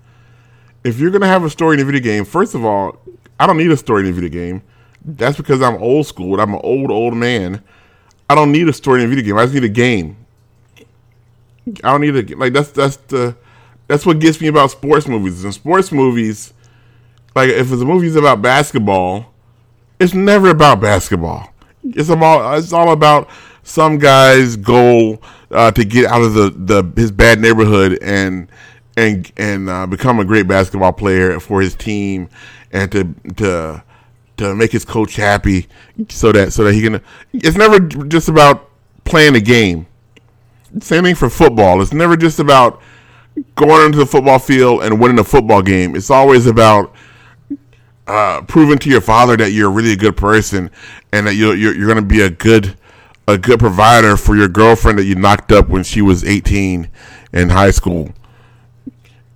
If 0.82 0.98
you're 0.98 1.12
gonna 1.12 1.28
have 1.28 1.44
a 1.44 1.50
story 1.50 1.74
in 1.76 1.80
a 1.80 1.84
video 1.84 2.00
game, 2.00 2.24
first 2.24 2.56
of 2.56 2.64
all, 2.64 2.98
I 3.38 3.46
don't 3.46 3.58
need 3.58 3.70
a 3.70 3.76
story 3.76 4.02
in 4.02 4.08
a 4.08 4.12
video 4.12 4.30
game. 4.30 4.62
That's 5.05 5.36
because 5.36 5.62
I'm 5.62 5.76
old 5.82 6.07
school. 6.07 6.40
I'm 6.40 6.55
an 6.55 6.61
old 6.62 6.90
old 6.90 7.14
man. 7.14 7.62
I 8.30 8.34
don't 8.34 8.53
need 8.53 8.68
a 8.68 8.72
story 8.72 9.00
in 9.03 9.07
a 9.07 9.09
video 9.09 9.24
game. 9.24 9.38
I 9.38 9.42
just 9.44 9.55
need 9.55 9.64
a 9.64 9.68
game. 9.68 10.16
I 11.84 11.90
don't 11.90 12.00
need 12.00 12.16
a 12.16 12.36
like 12.36 12.53
that's 12.53 12.70
that's 12.70 12.96
the 12.96 13.36
that's 13.88 14.07
what 14.07 14.20
gets 14.20 14.40
me 14.40 14.48
about 14.48 14.70
sports 14.70 15.07
movies. 15.07 15.44
In 15.44 15.53
sports 15.53 15.92
movies, 15.92 16.53
like 17.34 17.50
if 17.50 17.72
it's 17.72 17.82
a 17.82 17.84
movie's 17.84 18.16
about 18.16 18.42
basketball, 18.42 19.26
it's 20.00 20.14
never 20.14 20.50
about 20.50 20.80
basketball. 20.80 21.53
It's 21.84 22.09
about 22.09 22.59
it's 22.59 22.72
all 22.72 22.92
about 22.92 23.28
some 23.64 23.98
guy's 23.98 24.57
goal 24.57 25.22
uh, 25.50 25.70
to 25.72 25.84
get 25.84 26.07
out 26.07 26.22
of 26.22 26.34
the, 26.34 26.50
the 26.50 26.92
his 27.00 27.11
bad 27.11 27.40
neighborhood 27.40 27.98
and 28.03 28.48
and 28.96 29.30
and 29.36 29.68
uh, 29.68 29.86
become 29.86 30.20
a 30.20 30.24
great 30.24 30.48
basketball 30.48 30.92
player 30.92 31.38
for 31.40 31.61
his 31.61 31.74
team 31.74 32.28
and 32.72 32.90
to 32.92 33.14
to 33.36 33.82
to 34.37 34.55
make 34.55 34.72
his 34.72 34.85
coach 34.85 35.16
happy 35.16 35.66
so 36.09 36.33
that 36.33 36.53
so 36.53 36.64
that 36.64 36.74
he 36.74 36.83
can. 36.83 37.01
It's 37.33 37.57
never 37.57 37.80
just 37.80 38.28
about 38.28 38.68
playing 39.05 39.35
a 39.37 39.41
game. 39.41 39.87
Same 40.80 41.05
thing 41.05 41.14
for 41.14 41.28
football. 41.28 41.83
It's 41.83 41.93
never 41.93 42.16
just 42.16 42.39
about 42.39 42.80
going 43.55 43.87
into 43.87 43.99
the 43.99 44.07
football 44.07 44.39
field 44.39 44.83
and 44.83 45.01
winning 45.01 45.18
a 45.18 45.24
football 45.24 45.62
game. 45.62 45.95
It's 45.95 46.11
always 46.11 46.47
about 46.47 46.95
uh, 48.07 48.43
proving 48.43 48.78
to 48.78 48.91
your 48.91 49.01
father 49.01 49.37
that 49.37 49.53
you're 49.53 49.70
really 49.70 49.93
a 49.93 49.97
good 49.97 50.16
person 50.16 50.70
and 51.12 51.26
that 51.26 51.35
you're 51.35 51.55
you're, 51.55 51.74
you're 51.74 51.87
going 51.87 51.97
to 51.97 52.03
be 52.03 52.22
a 52.22 52.30
good 52.30 52.76
a 53.28 53.39
good 53.39 53.61
provider 53.61 54.16
for 54.16 54.37
your 54.37 54.49
girlfriend 54.49 54.99
that 54.99 55.05
you 55.05 55.14
knocked 55.14 55.53
up 55.53 55.68
when 55.68 55.85
she 55.85 56.03
was 56.03 56.24
18 56.24 56.91
in 57.33 57.49
high 57.51 57.70
school. 57.70 58.12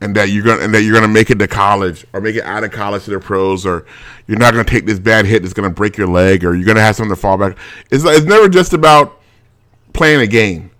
And 0.00 0.14
that 0.14 0.28
you're 0.28 0.44
gonna 0.44 0.62
and 0.62 0.74
that 0.74 0.82
you're 0.82 0.94
gonna 0.94 1.08
make 1.08 1.30
it 1.30 1.38
to 1.38 1.48
college 1.48 2.06
or 2.12 2.20
make 2.20 2.36
it 2.36 2.44
out 2.44 2.64
of 2.64 2.70
college 2.70 3.04
to 3.04 3.10
the 3.10 3.18
pros 3.18 3.64
or 3.64 3.86
you're 4.26 4.38
not 4.38 4.52
gonna 4.52 4.64
take 4.64 4.84
this 4.84 4.98
bad 4.98 5.24
hit 5.24 5.42
that's 5.42 5.54
gonna 5.54 5.70
break 5.70 5.96
your 5.96 6.06
leg 6.06 6.44
or 6.44 6.54
you're 6.54 6.66
gonna 6.66 6.82
have 6.82 6.96
something 6.96 7.14
to 7.14 7.20
fall 7.20 7.38
back. 7.38 7.56
It's 7.90 8.04
it's 8.04 8.26
never 8.26 8.48
just 8.48 8.74
about 8.74 9.20
playing 9.94 10.20
a 10.20 10.26
game. 10.26 10.70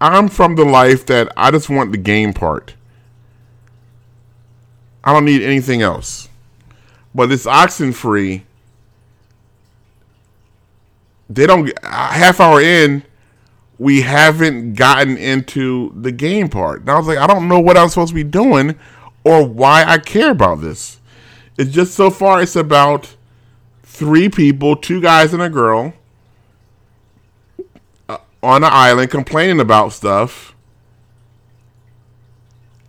I'm 0.00 0.28
from 0.28 0.56
the 0.56 0.64
life 0.64 1.06
that 1.06 1.32
I 1.36 1.50
just 1.50 1.70
want 1.70 1.92
the 1.92 1.98
game 1.98 2.32
part. 2.32 2.74
I 5.04 5.12
don't 5.12 5.24
need 5.24 5.42
anything 5.42 5.82
else. 5.82 6.28
But 7.14 7.28
this 7.28 7.46
Oxenfree, 7.46 8.42
they 11.30 11.46
don't 11.46 11.72
half 11.82 12.40
hour 12.40 12.60
in, 12.60 13.04
we 13.78 14.02
haven't 14.02 14.74
gotten 14.74 15.16
into 15.16 15.92
the 15.94 16.12
game 16.12 16.48
part. 16.48 16.80
And 16.80 16.90
I 16.90 16.96
was 16.96 17.06
like, 17.06 17.18
I 17.18 17.26
don't 17.26 17.48
know 17.48 17.60
what 17.60 17.76
I'm 17.76 17.88
supposed 17.88 18.10
to 18.10 18.14
be 18.14 18.24
doing 18.24 18.78
or 19.24 19.44
why 19.44 19.84
I 19.84 19.98
care 19.98 20.30
about 20.30 20.60
this. 20.60 21.00
It's 21.58 21.72
just 21.72 21.94
so 21.94 22.10
far 22.10 22.42
it's 22.42 22.56
about 22.56 23.16
three 23.82 24.28
people, 24.28 24.76
two 24.76 25.00
guys 25.00 25.32
and 25.32 25.42
a 25.42 25.48
girl 25.48 25.94
uh, 28.08 28.18
on 28.42 28.62
an 28.62 28.70
island 28.72 29.10
complaining 29.10 29.60
about 29.60 29.92
stuff 29.92 30.54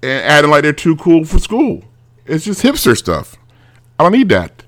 and 0.04 0.24
acting 0.24 0.52
like 0.52 0.64
they're 0.64 0.74
too 0.74 0.96
cool 0.98 1.26
for 1.26 1.40
school. 1.40 1.84
It's 2.26 2.46
just 2.46 2.62
hipster 2.62 2.96
stuff. 2.96 3.36
I 3.98 4.04
don't 4.04 4.12
need 4.12 4.30
that. 4.30 4.64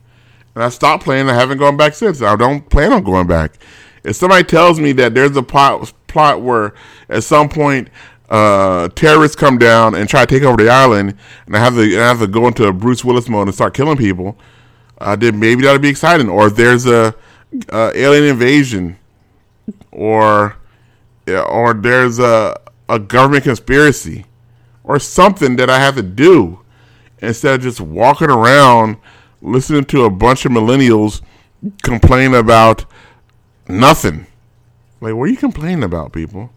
And 0.56 0.64
I 0.64 0.70
stopped 0.70 1.04
playing. 1.04 1.30
I 1.30 1.34
haven't 1.34 1.58
gone 1.58 1.78
back 1.78 1.94
since. 1.94 2.22
I 2.22 2.36
don't 2.36 2.70
plan 2.70 2.94
on 2.94 3.04
going 3.04 3.28
back. 3.28 3.58
If 4.04 4.16
somebody 4.16 4.44
tells 4.44 4.80
me 4.80 4.92
that 4.94 5.14
there's 5.14 5.36
a 5.36 5.44
plot, 5.44 5.94
plot 6.10 6.42
where 6.42 6.74
at 7.10 7.24
some 7.24 7.50
point 7.50 7.90
uh, 8.30 8.90
terrorists 8.90 9.36
come 9.36 9.58
down 9.58 9.96
and 9.96 10.10
try 10.10 10.26
to 10.26 10.28
take 10.28 10.44
over 10.44 10.62
the 10.62 10.70
island, 10.70 11.16
and 11.46 11.56
I 11.56 11.60
have 11.60 11.76
to, 11.76 11.82
I 11.82 12.08
have 12.08 12.20
to 12.20 12.28
go 12.28 12.48
into 12.48 12.66
a 12.66 12.74
Bruce 12.74 13.04
Willis 13.04 13.30
mode 13.30 13.48
and 13.48 13.56
start 13.56 13.74
killing 13.74 13.98
people, 13.98 14.38
uh, 15.00 15.16
then 15.16 15.40
maybe 15.40 15.64
that'll 15.64 15.80
be 15.80 15.90
exciting. 15.90 16.30
Or 16.30 16.48
if 16.48 16.56
there's 16.56 16.86
a 16.86 17.16
uh, 17.70 17.92
alien 17.96 18.26
invasion, 18.26 18.98
or 19.92 20.58
or 21.28 21.74
there's 21.74 22.20
a 22.20 22.56
a 22.88 23.00
government 23.00 23.44
conspiracy 23.44 24.26
or 24.84 25.00
something 25.00 25.56
that 25.58 25.70
I 25.70 25.80
have 25.80 25.96
to 25.96 26.04
do 26.04 26.60
instead 27.20 27.56
of 27.56 27.62
just 27.62 27.80
walking 27.80 28.30
around 28.30 28.98
listening 29.42 29.86
to 29.86 30.06
a 30.06 30.10
bunch 30.10 30.46
of 30.46 30.52
millennials 30.52 31.22
complain 31.84 32.34
about 32.34 32.86
nothing. 33.68 34.26
Like, 35.02 35.16
what 35.16 35.24
are 35.24 35.32
you 35.32 35.38
complaining 35.38 35.84
about, 35.84 36.12
people? 36.12 36.52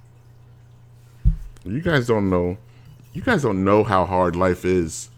You 1.65 1.81
guys 1.81 2.09
don't 2.09 2.29
know 2.29 2.59
You 3.13 3.23
guys 3.23 3.43
don't 3.43 3.63
know 3.63 3.85
how 3.85 4.05
hard 4.05 4.35
life 4.35 4.65
is 4.65 5.11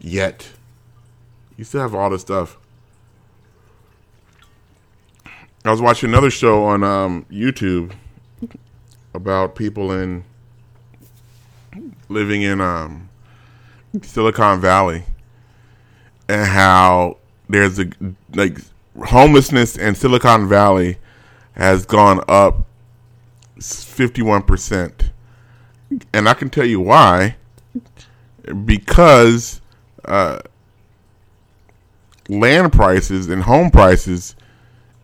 yet. 0.00 0.48
You 1.56 1.64
still 1.64 1.80
have 1.80 1.94
all 1.94 2.10
this 2.10 2.22
stuff. 2.22 2.58
I 5.64 5.70
was 5.70 5.80
watching 5.80 6.08
another 6.08 6.30
show 6.30 6.64
on 6.64 6.82
um, 6.82 7.26
YouTube 7.30 7.92
about 9.14 9.54
people 9.54 9.92
in 9.92 10.24
living 12.08 12.42
in 12.42 12.60
um, 12.60 13.08
Silicon 14.02 14.60
Valley 14.60 15.04
and 16.28 16.46
how 16.46 17.18
there's 17.48 17.78
a 17.78 17.90
like 18.34 18.58
homelessness 19.04 19.76
in 19.76 19.94
Silicon 19.94 20.48
Valley 20.48 20.96
has 21.60 21.84
gone 21.84 22.24
up 22.26 22.64
51%. 23.58 25.10
And 26.10 26.26
I 26.26 26.32
can 26.32 26.48
tell 26.48 26.64
you 26.64 26.80
why. 26.80 27.36
Because 28.64 29.60
uh, 30.06 30.38
land 32.30 32.72
prices 32.72 33.28
and 33.28 33.42
home 33.42 33.70
prices 33.70 34.34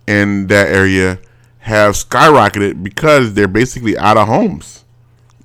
in 0.07 0.47
that 0.47 0.69
area 0.69 1.19
have 1.59 1.95
skyrocketed 1.95 2.83
because 2.83 3.35
they're 3.35 3.49
basically 3.49 3.99
out 3.99 4.17
of 4.17 4.27
homes. 4.27 4.87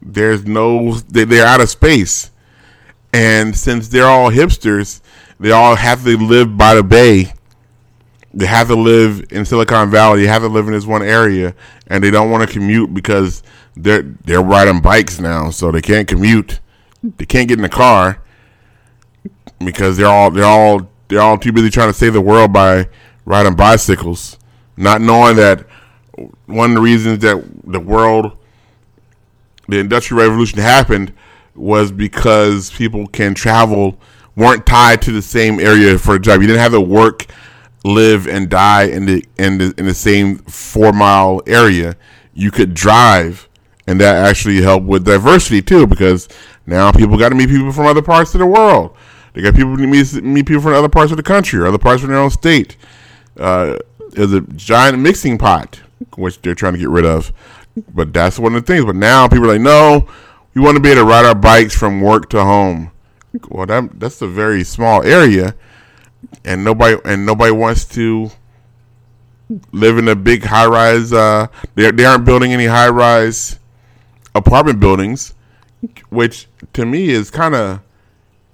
There's 0.02 0.46
no, 0.46 0.94
they're 0.94 1.46
out 1.46 1.60
of 1.60 1.70
space. 1.70 2.32
And 3.12 3.54
since 3.58 3.90
they're 3.90 4.08
all 4.08 4.32
hipsters, 4.32 5.02
they 5.42 5.52
all 5.52 5.76
have 5.76 6.06
to 6.06 6.16
live 6.18 6.58
by 6.58 6.74
the 6.74 6.84
bay 6.84 7.34
they 8.34 8.46
have 8.46 8.68
to 8.68 8.76
live 8.76 9.26
in 9.32 9.46
Silicon 9.46 9.90
Valley. 9.90 10.22
They 10.22 10.28
have 10.28 10.42
to 10.42 10.48
live 10.48 10.68
in 10.68 10.74
this 10.74 10.86
one 10.86 11.04
area, 11.04 11.54
and 11.88 12.04
they 12.04 12.12
don't 12.12 12.30
want 12.30 12.48
to 12.48 12.52
commute 12.52 12.94
because 12.94 13.44
they're 13.76 14.04
they're 14.24 14.42
riding 14.42 14.82
bikes 14.82 15.20
now, 15.20 15.50
so 15.50 15.72
they 15.72 15.82
can't 15.82 16.08
commute. 16.08 16.60
They 17.04 17.26
can't 17.26 17.48
get 17.48 17.58
in 17.58 17.64
the 17.64 17.70
car 17.70 18.22
because 19.60 19.98
they're 19.98 20.08
all 20.08 20.32
they're 20.32 20.46
all 20.46 20.90
they're 21.08 21.22
all 21.22 21.38
too 21.38 21.52
busy 21.52 21.70
trying 21.70 21.90
to 21.90 21.94
save 21.94 22.14
the 22.14 22.22
world 22.22 22.54
by 22.54 22.88
riding 23.26 23.56
bicycles, 23.56 24.38
not 24.78 25.02
knowing 25.02 25.36
that 25.36 25.66
one 26.46 26.72
of 26.72 26.76
the 26.76 26.82
reasons 26.82 27.20
that 27.20 27.44
the 27.66 27.80
world, 27.80 28.38
the 29.68 29.80
industrial 29.80 30.24
revolution 30.24 30.60
happened 30.60 31.14
was 31.56 31.92
because 31.92 32.72
people 32.72 33.08
can 33.08 33.34
travel 33.34 34.00
weren't 34.36 34.66
tied 34.66 35.02
to 35.02 35.12
the 35.12 35.22
same 35.22 35.60
area 35.60 35.98
for 35.98 36.16
a 36.16 36.20
job. 36.20 36.42
You 36.42 36.48
didn't 36.48 36.62
have 36.62 36.72
to 36.72 36.82
work 36.82 37.28
live 37.84 38.28
and 38.28 38.50
die 38.50 38.84
in 38.84 39.06
the 39.06 39.26
in 39.38 39.58
the 39.58 39.74
in 39.78 39.86
the 39.86 39.94
same 39.94 40.38
four 40.40 40.92
mile 40.94 41.42
area, 41.48 41.96
you 42.34 42.52
could 42.52 42.74
drive, 42.74 43.50
and 43.88 44.00
that 44.00 44.16
actually 44.16 44.62
helped 44.62 44.86
with 44.86 45.06
diversity 45.06 45.62
too, 45.62 45.88
because 45.88 46.28
now 46.66 46.92
people 46.92 47.18
got 47.18 47.30
to 47.30 47.36
meet 47.36 47.50
people 47.50 47.72
from 47.72 47.86
other 47.86 48.02
parts 48.02 48.34
of 48.34 48.40
the 48.40 48.46
world. 48.46 48.96
They 49.34 49.42
got 49.42 49.56
people 49.56 49.78
to 49.78 49.88
meet 49.88 50.14
meet 50.24 50.46
people 50.46 50.62
from 50.62 50.74
other 50.74 50.90
parts 50.90 51.12
of 51.12 51.18
the 51.18 51.24
country 51.24 51.60
or 51.60 51.66
other 51.66 51.78
parts 51.78 52.04
of 52.04 52.10
their 52.10 52.18
own 52.18 52.32
state. 52.32 52.78
Uh, 53.38 53.78
there's 54.10 54.34
a 54.34 54.42
giant 54.42 55.00
mixing 55.00 55.38
pot, 55.38 55.80
which 56.16 56.42
they're 56.42 56.56
trying 56.56 56.74
to 56.74 56.80
get 56.80 56.90
rid 56.90 57.06
of. 57.06 57.32
But 57.94 58.14
that's 58.14 58.38
one 58.38 58.56
of 58.56 58.66
the 58.66 58.74
things. 58.74 58.84
But 58.86 58.98
now 58.98 59.30
people 59.30 59.46
are 59.46 59.54
like, 59.54 59.62
no, 59.62 60.06
we 60.54 60.62
want 60.62 60.76
to 60.76 60.82
be 60.82 60.90
able 60.90 61.04
to 61.04 61.08
ride 61.08 61.26
our 61.26 61.36
bikes 61.36 61.74
from 61.74 62.02
work 62.02 62.30
to 62.32 62.44
home. 62.44 62.92
Well, 63.48 63.66
that 63.66 64.00
that's 64.00 64.22
a 64.22 64.28
very 64.28 64.66
small 64.66 65.02
area 65.04 65.56
and 66.46 66.64
nobody 66.64 66.98
and 67.06 67.26
nobody 67.26 67.52
wants 67.52 67.86
to 67.86 68.32
live 69.72 69.98
in 69.98 70.08
a 70.08 70.16
big 70.16 70.44
high 70.44 70.66
rise. 70.66 71.14
Uh, 71.14 71.48
they 71.76 71.92
they 71.92 72.06
aren't 72.06 72.26
building 72.26 72.54
any 72.54 72.66
high 72.66 72.90
rise 72.90 73.60
apartment 74.34 74.80
buildings, 74.80 75.34
which 76.10 76.48
to 76.74 76.86
me 76.86 77.10
is 77.10 77.30
kind 77.30 77.56
of 77.56 77.82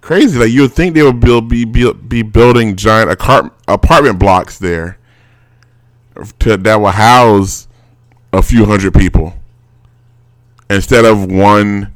crazy. 0.01 0.39
Like 0.39 0.51
you 0.51 0.61
would 0.61 0.74
think 0.74 0.95
they 0.95 1.03
would 1.03 1.20
build 1.20 1.49
be 1.49 1.65
be, 1.65 1.91
be 1.93 2.24
building 2.24 2.76
giant 2.76 3.11
apartment 3.68 4.20
blocks 4.20 4.57
there 4.59 4.97
to 6.39 6.57
that 6.57 6.76
will 6.82 6.88
house 6.88 7.68
a 8.34 8.41
few 8.41 8.65
hundred 8.65 8.93
people 8.93 9.34
instead 10.70 11.05
of 11.05 11.32
one 11.32 11.93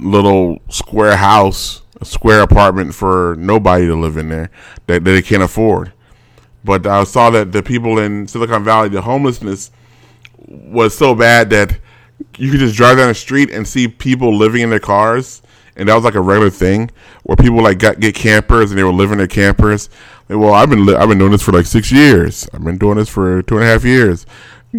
little 0.00 0.60
square 0.68 1.16
house 1.16 1.81
square 2.04 2.40
apartment 2.42 2.94
for 2.94 3.36
nobody 3.38 3.86
to 3.86 3.94
live 3.94 4.16
in 4.16 4.28
there 4.28 4.50
that, 4.86 5.04
that 5.04 5.10
they 5.10 5.22
can't 5.22 5.42
afford. 5.42 5.92
But 6.64 6.86
I 6.86 7.04
saw 7.04 7.30
that 7.30 7.52
the 7.52 7.62
people 7.62 7.98
in 7.98 8.28
Silicon 8.28 8.64
Valley, 8.64 8.88
the 8.88 9.02
homelessness 9.02 9.70
was 10.46 10.96
so 10.96 11.14
bad 11.14 11.50
that 11.50 11.78
you 12.36 12.50
could 12.50 12.60
just 12.60 12.76
drive 12.76 12.98
down 12.98 13.08
the 13.08 13.14
street 13.14 13.50
and 13.50 13.66
see 13.66 13.88
people 13.88 14.36
living 14.36 14.62
in 14.62 14.70
their 14.70 14.78
cars, 14.78 15.42
and 15.76 15.88
that 15.88 15.94
was 15.94 16.04
like 16.04 16.14
a 16.14 16.20
regular 16.20 16.50
thing 16.50 16.90
where 17.24 17.36
people 17.36 17.62
like 17.62 17.78
got 17.78 17.98
get 17.98 18.14
campers 18.14 18.70
and 18.70 18.78
they 18.78 18.84
were 18.84 18.92
living 18.92 19.12
in 19.12 19.18
their 19.18 19.26
campers. 19.26 19.88
Well, 20.28 20.54
I've 20.54 20.70
been 20.70 20.86
li- 20.86 20.94
I've 20.94 21.08
been 21.08 21.18
doing 21.18 21.32
this 21.32 21.42
for 21.42 21.52
like 21.52 21.66
six 21.66 21.90
years. 21.90 22.48
I've 22.52 22.64
been 22.64 22.78
doing 22.78 22.96
this 22.96 23.08
for 23.08 23.42
two 23.42 23.56
and 23.56 23.64
a 23.64 23.66
half 23.66 23.84
years, 23.84 24.26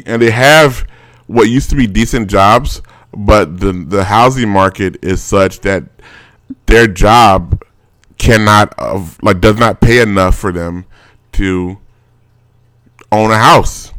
and 0.06 0.22
they 0.22 0.32
have 0.32 0.88
what 1.28 1.50
used 1.50 1.70
to 1.72 1.76
be 1.76 1.88
decent 1.88 2.30
jobs, 2.30 2.82
but 3.16 3.60
the 3.60 3.74
the 3.74 4.04
housing 4.06 4.50
market 4.50 5.04
is 5.04 5.22
such 5.22 5.60
that 5.62 5.84
their 6.66 6.88
job 6.88 7.64
cannot 8.18 8.74
uh, 8.78 9.06
like 9.22 9.42
does 9.42 9.58
not 9.58 9.82
pay 9.82 10.02
enough 10.02 10.38
for 10.38 10.52
them 10.52 10.86
to 11.34 11.78
own 13.12 13.32
a 13.32 13.38
house, 13.38 13.92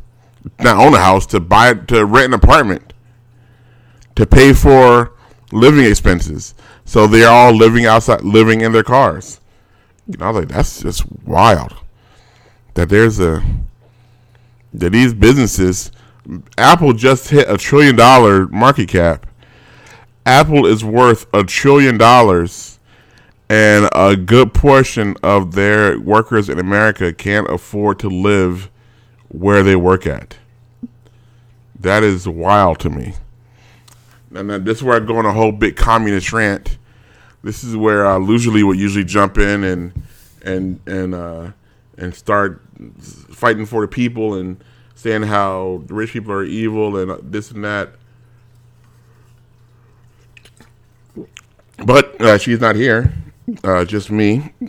not 0.59 0.77
own 0.77 0.95
a 0.95 0.99
house 0.99 1.27
to 1.27 1.41
buy 1.41 1.75
to 1.75 2.05
rent 2.05 2.27
an 2.27 2.35
apartment, 2.35 2.93
to 4.17 4.27
pay 4.27 4.53
for 4.53 5.13
living 5.53 5.85
expenses. 5.85 6.55
So 6.85 7.07
they're 7.07 7.29
all 7.29 7.53
living 7.53 7.87
outside, 7.87 8.23
living 8.23 8.61
in 8.61 8.73
their 8.73 8.83
cars. 8.83 9.41
You 10.07 10.19
know, 10.19 10.27
I 10.27 10.31
was 10.31 10.41
like, 10.41 10.49
that's 10.49 10.83
just 10.83 11.05
wild. 11.25 11.75
That 12.75 12.89
there's 12.89 13.21
a 13.21 13.43
that 14.75 14.91
these 14.91 15.15
businesses, 15.15 15.93
Apple 16.59 16.93
just 16.93 17.29
hit 17.29 17.49
a 17.49 17.57
trillion 17.57 17.97
dollar 17.97 18.49
market 18.49 18.89
cap 18.89 19.27
Apple 20.27 20.65
is 20.67 20.85
worth 20.85 21.27
a 21.35 21.45
trillion 21.45 21.99
dollars, 21.99 22.79
and 23.49 23.89
a 23.93 24.17
good 24.17 24.55
portion 24.55 25.17
of 25.23 25.55
their 25.55 26.01
workers 26.01 26.49
in 26.49 26.59
America 26.59 27.13
can't 27.13 27.49
afford 27.51 27.99
to 27.99 28.09
live 28.09 28.71
where 29.29 29.63
they 29.63 29.77
work 29.77 30.07
at. 30.07 30.39
That 31.79 32.03
is 32.03 32.27
wild 32.27 32.79
to 32.81 32.91
me. 32.91 33.15
And 34.35 34.49
then 34.49 34.65
this 34.65 34.79
is 34.79 34.83
where 34.83 34.97
I 34.97 35.05
go 35.05 35.19
on 35.19 35.27
a 35.27 35.33
whole 35.33 35.53
big 35.53 35.77
communist 35.77 36.33
rant. 36.33 36.79
This 37.43 37.63
is 37.63 37.77
where 37.77 38.07
I 38.07 38.19
usually 38.19 38.63
would 38.63 38.79
usually 38.79 39.05
jump 39.05 39.37
in 39.37 39.63
and 39.63 40.03
and 40.43 40.81
and 40.87 41.15
uh, 41.15 41.53
and 41.99 42.15
start 42.15 42.63
fighting 43.31 43.67
for 43.67 43.83
the 43.83 43.89
people 43.89 44.35
and 44.35 44.63
saying 44.95 45.25
how 45.25 45.83
the 45.87 45.95
rich 45.95 46.13
people 46.13 46.33
are 46.33 46.45
evil 46.45 46.97
and 46.97 47.31
this 47.31 47.51
and 47.51 47.63
that. 47.65 47.91
But 51.79 52.21
uh, 52.21 52.39
she's 52.39 52.61
not 52.61 52.77
here, 52.77 53.13
uh, 53.65 53.85
just 53.85 54.11
me, 54.11 54.53
uh, 54.63 54.69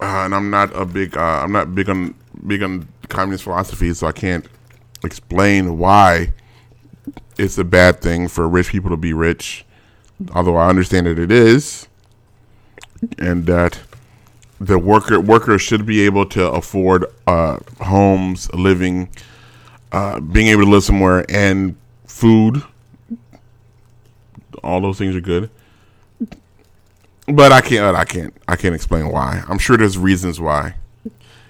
and 0.00 0.34
I'm 0.34 0.50
not 0.50 0.74
a 0.74 0.86
big. 0.86 1.16
Uh, 1.16 1.20
I'm 1.20 1.52
not 1.52 1.74
big 1.74 1.88
on 1.90 2.14
big 2.46 2.62
on 2.62 2.88
communist 3.08 3.44
philosophy, 3.44 3.92
so 3.92 4.06
I 4.06 4.12
can't 4.12 4.46
explain 5.04 5.78
why 5.78 6.32
it's 7.36 7.58
a 7.58 7.64
bad 7.64 8.00
thing 8.00 8.28
for 8.28 8.48
rich 8.48 8.68
people 8.68 8.90
to 8.90 8.96
be 8.96 9.12
rich. 9.12 9.64
Although 10.34 10.56
I 10.56 10.68
understand 10.68 11.06
that 11.06 11.18
it 11.18 11.30
is, 11.30 11.88
and 13.18 13.44
that 13.46 13.80
the 14.58 14.78
worker 14.78 15.20
workers 15.20 15.60
should 15.60 15.84
be 15.84 16.00
able 16.02 16.24
to 16.26 16.50
afford 16.50 17.04
uh, 17.26 17.58
homes, 17.82 18.52
living, 18.54 19.10
being 20.32 20.48
able 20.48 20.64
to 20.64 20.70
live 20.70 20.84
somewhere, 20.84 21.26
and 21.28 21.76
food. 22.06 22.62
All 24.64 24.80
those 24.80 24.98
things 24.98 25.14
are 25.14 25.20
good 25.20 25.50
but 27.28 27.52
I 27.52 27.60
can't. 27.60 27.96
I 27.96 28.04
can't. 28.04 28.34
I 28.46 28.56
can't 28.56 28.74
explain 28.74 29.08
why. 29.08 29.42
I'm 29.48 29.58
sure 29.58 29.76
there's 29.76 29.98
reasons 29.98 30.40
why. 30.40 30.76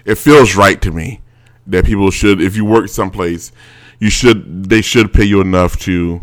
It 0.05 0.17
feels 0.17 0.57
right 0.57 0.81
to 0.83 0.91
me 0.91 1.21
that 1.67 1.85
people 1.85 2.11
should, 2.11 2.41
if 2.41 2.57
you 2.57 2.65
work 2.65 2.89
someplace, 2.89 3.53
you 3.99 4.11
should. 4.11 4.69
They 4.69 4.81
should 4.81 5.13
pay 5.13 5.25
you 5.25 5.41
enough 5.41 5.79
to 5.81 6.23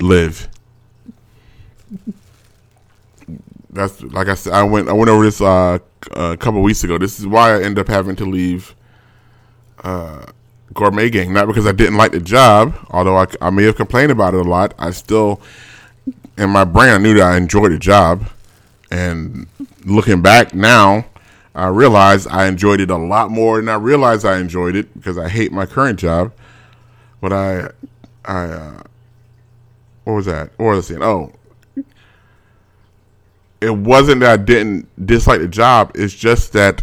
live. 0.00 0.48
That's 3.70 4.02
like 4.02 4.28
I 4.28 4.34
said. 4.34 4.52
I 4.52 4.62
went. 4.62 4.88
I 4.88 4.92
went 4.92 5.10
over 5.10 5.24
this 5.24 5.40
uh, 5.40 5.78
a 6.12 6.36
couple 6.36 6.62
weeks 6.62 6.84
ago. 6.84 6.98
This 6.98 7.18
is 7.18 7.26
why 7.26 7.56
I 7.56 7.62
end 7.62 7.78
up 7.78 7.88
having 7.88 8.16
to 8.16 8.24
leave. 8.24 8.74
Uh, 9.84 10.24
gourmet 10.74 11.10
gang 11.10 11.34
not 11.34 11.46
because 11.46 11.66
I 11.66 11.72
didn't 11.72 11.96
like 11.96 12.12
the 12.12 12.20
job, 12.20 12.74
although 12.90 13.16
I, 13.16 13.26
I 13.42 13.50
may 13.50 13.64
have 13.64 13.76
complained 13.76 14.10
about 14.10 14.32
it 14.32 14.46
a 14.46 14.48
lot. 14.48 14.74
I 14.78 14.90
still, 14.92 15.40
in 16.38 16.50
my 16.50 16.64
brain, 16.64 16.90
I 16.90 16.98
knew 16.98 17.14
that 17.14 17.24
I 17.24 17.36
enjoyed 17.36 17.72
the 17.72 17.78
job 17.78 18.24
and 18.92 19.46
looking 19.86 20.20
back 20.20 20.54
now, 20.54 21.06
I 21.54 21.68
realize 21.68 22.26
I 22.26 22.46
enjoyed 22.46 22.78
it 22.78 22.90
a 22.90 22.96
lot 22.98 23.30
more 23.30 23.56
than 23.56 23.70
I 23.70 23.76
realized 23.76 24.26
I 24.26 24.38
enjoyed 24.38 24.76
it 24.76 24.92
because 24.92 25.16
I 25.16 25.30
hate 25.30 25.50
my 25.50 25.64
current 25.64 25.98
job. 25.98 26.32
But 27.22 27.32
I, 27.32 27.70
I, 28.26 28.44
uh, 28.44 28.82
what 30.04 30.12
was 30.12 30.26
that? 30.26 30.58
Was 30.58 30.84
I 30.84 30.88
saying? 30.88 31.02
Oh, 31.02 31.32
it 33.62 33.70
wasn't 33.70 34.20
that 34.20 34.30
I 34.30 34.36
didn't 34.36 35.06
dislike 35.06 35.40
the 35.40 35.48
job. 35.48 35.92
It's 35.94 36.14
just 36.14 36.52
that 36.52 36.82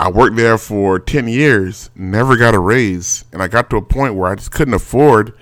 I 0.00 0.10
worked 0.10 0.34
there 0.34 0.58
for 0.58 0.98
10 0.98 1.28
years, 1.28 1.90
never 1.94 2.36
got 2.36 2.56
a 2.56 2.58
raise. 2.58 3.24
And 3.32 3.40
I 3.40 3.46
got 3.46 3.70
to 3.70 3.76
a 3.76 3.82
point 3.82 4.16
where 4.16 4.32
I 4.32 4.34
just 4.34 4.50
couldn't 4.50 4.74
afford, 4.74 5.32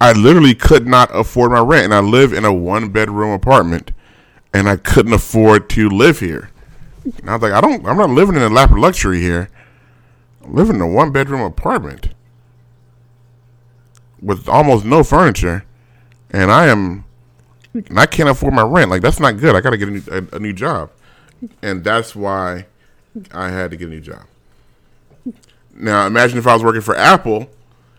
I 0.00 0.12
literally 0.12 0.54
could 0.54 0.86
not 0.86 1.14
afford 1.14 1.52
my 1.52 1.60
rent. 1.60 1.84
And 1.84 1.94
I 1.94 2.00
live 2.00 2.32
in 2.32 2.46
a 2.46 2.52
one 2.52 2.88
bedroom 2.88 3.32
apartment 3.32 3.90
and 4.54 4.68
I 4.68 4.76
couldn't 4.76 5.12
afford 5.12 5.68
to 5.70 5.90
live 5.90 6.20
here. 6.20 6.48
And 7.04 7.28
I 7.28 7.34
was 7.34 7.42
like, 7.42 7.52
I 7.52 7.60
don't, 7.60 7.84
I'm 7.84 7.98
not 7.98 8.08
living 8.08 8.36
in 8.36 8.42
a 8.42 8.48
lap 8.48 8.70
of 8.70 8.78
luxury 8.78 9.20
here. 9.20 9.50
I'm 10.42 10.54
living 10.54 10.76
in 10.76 10.80
a 10.80 10.86
one 10.86 11.10
bedroom 11.10 11.42
apartment 11.42 12.10
with 14.22 14.48
almost 14.48 14.84
no 14.84 15.02
furniture. 15.02 15.64
And 16.30 16.50
I 16.50 16.68
am, 16.68 17.04
and 17.74 17.98
I 17.98 18.06
can't 18.06 18.28
afford 18.28 18.54
my 18.54 18.62
rent. 18.62 18.90
Like, 18.90 19.02
that's 19.02 19.20
not 19.20 19.38
good. 19.38 19.54
I 19.54 19.60
got 19.60 19.70
to 19.70 19.76
get 19.76 19.88
a 19.88 19.90
new, 19.90 20.02
a, 20.10 20.36
a 20.36 20.38
new 20.38 20.52
job. 20.52 20.90
And 21.60 21.84
that's 21.84 22.16
why 22.16 22.66
I 23.32 23.50
had 23.50 23.72
to 23.72 23.76
get 23.76 23.88
a 23.88 23.90
new 23.90 24.00
job. 24.00 24.24
Now, 25.74 26.06
imagine 26.06 26.38
if 26.38 26.46
I 26.46 26.54
was 26.54 26.62
working 26.62 26.80
for 26.80 26.96
Apple 26.96 27.50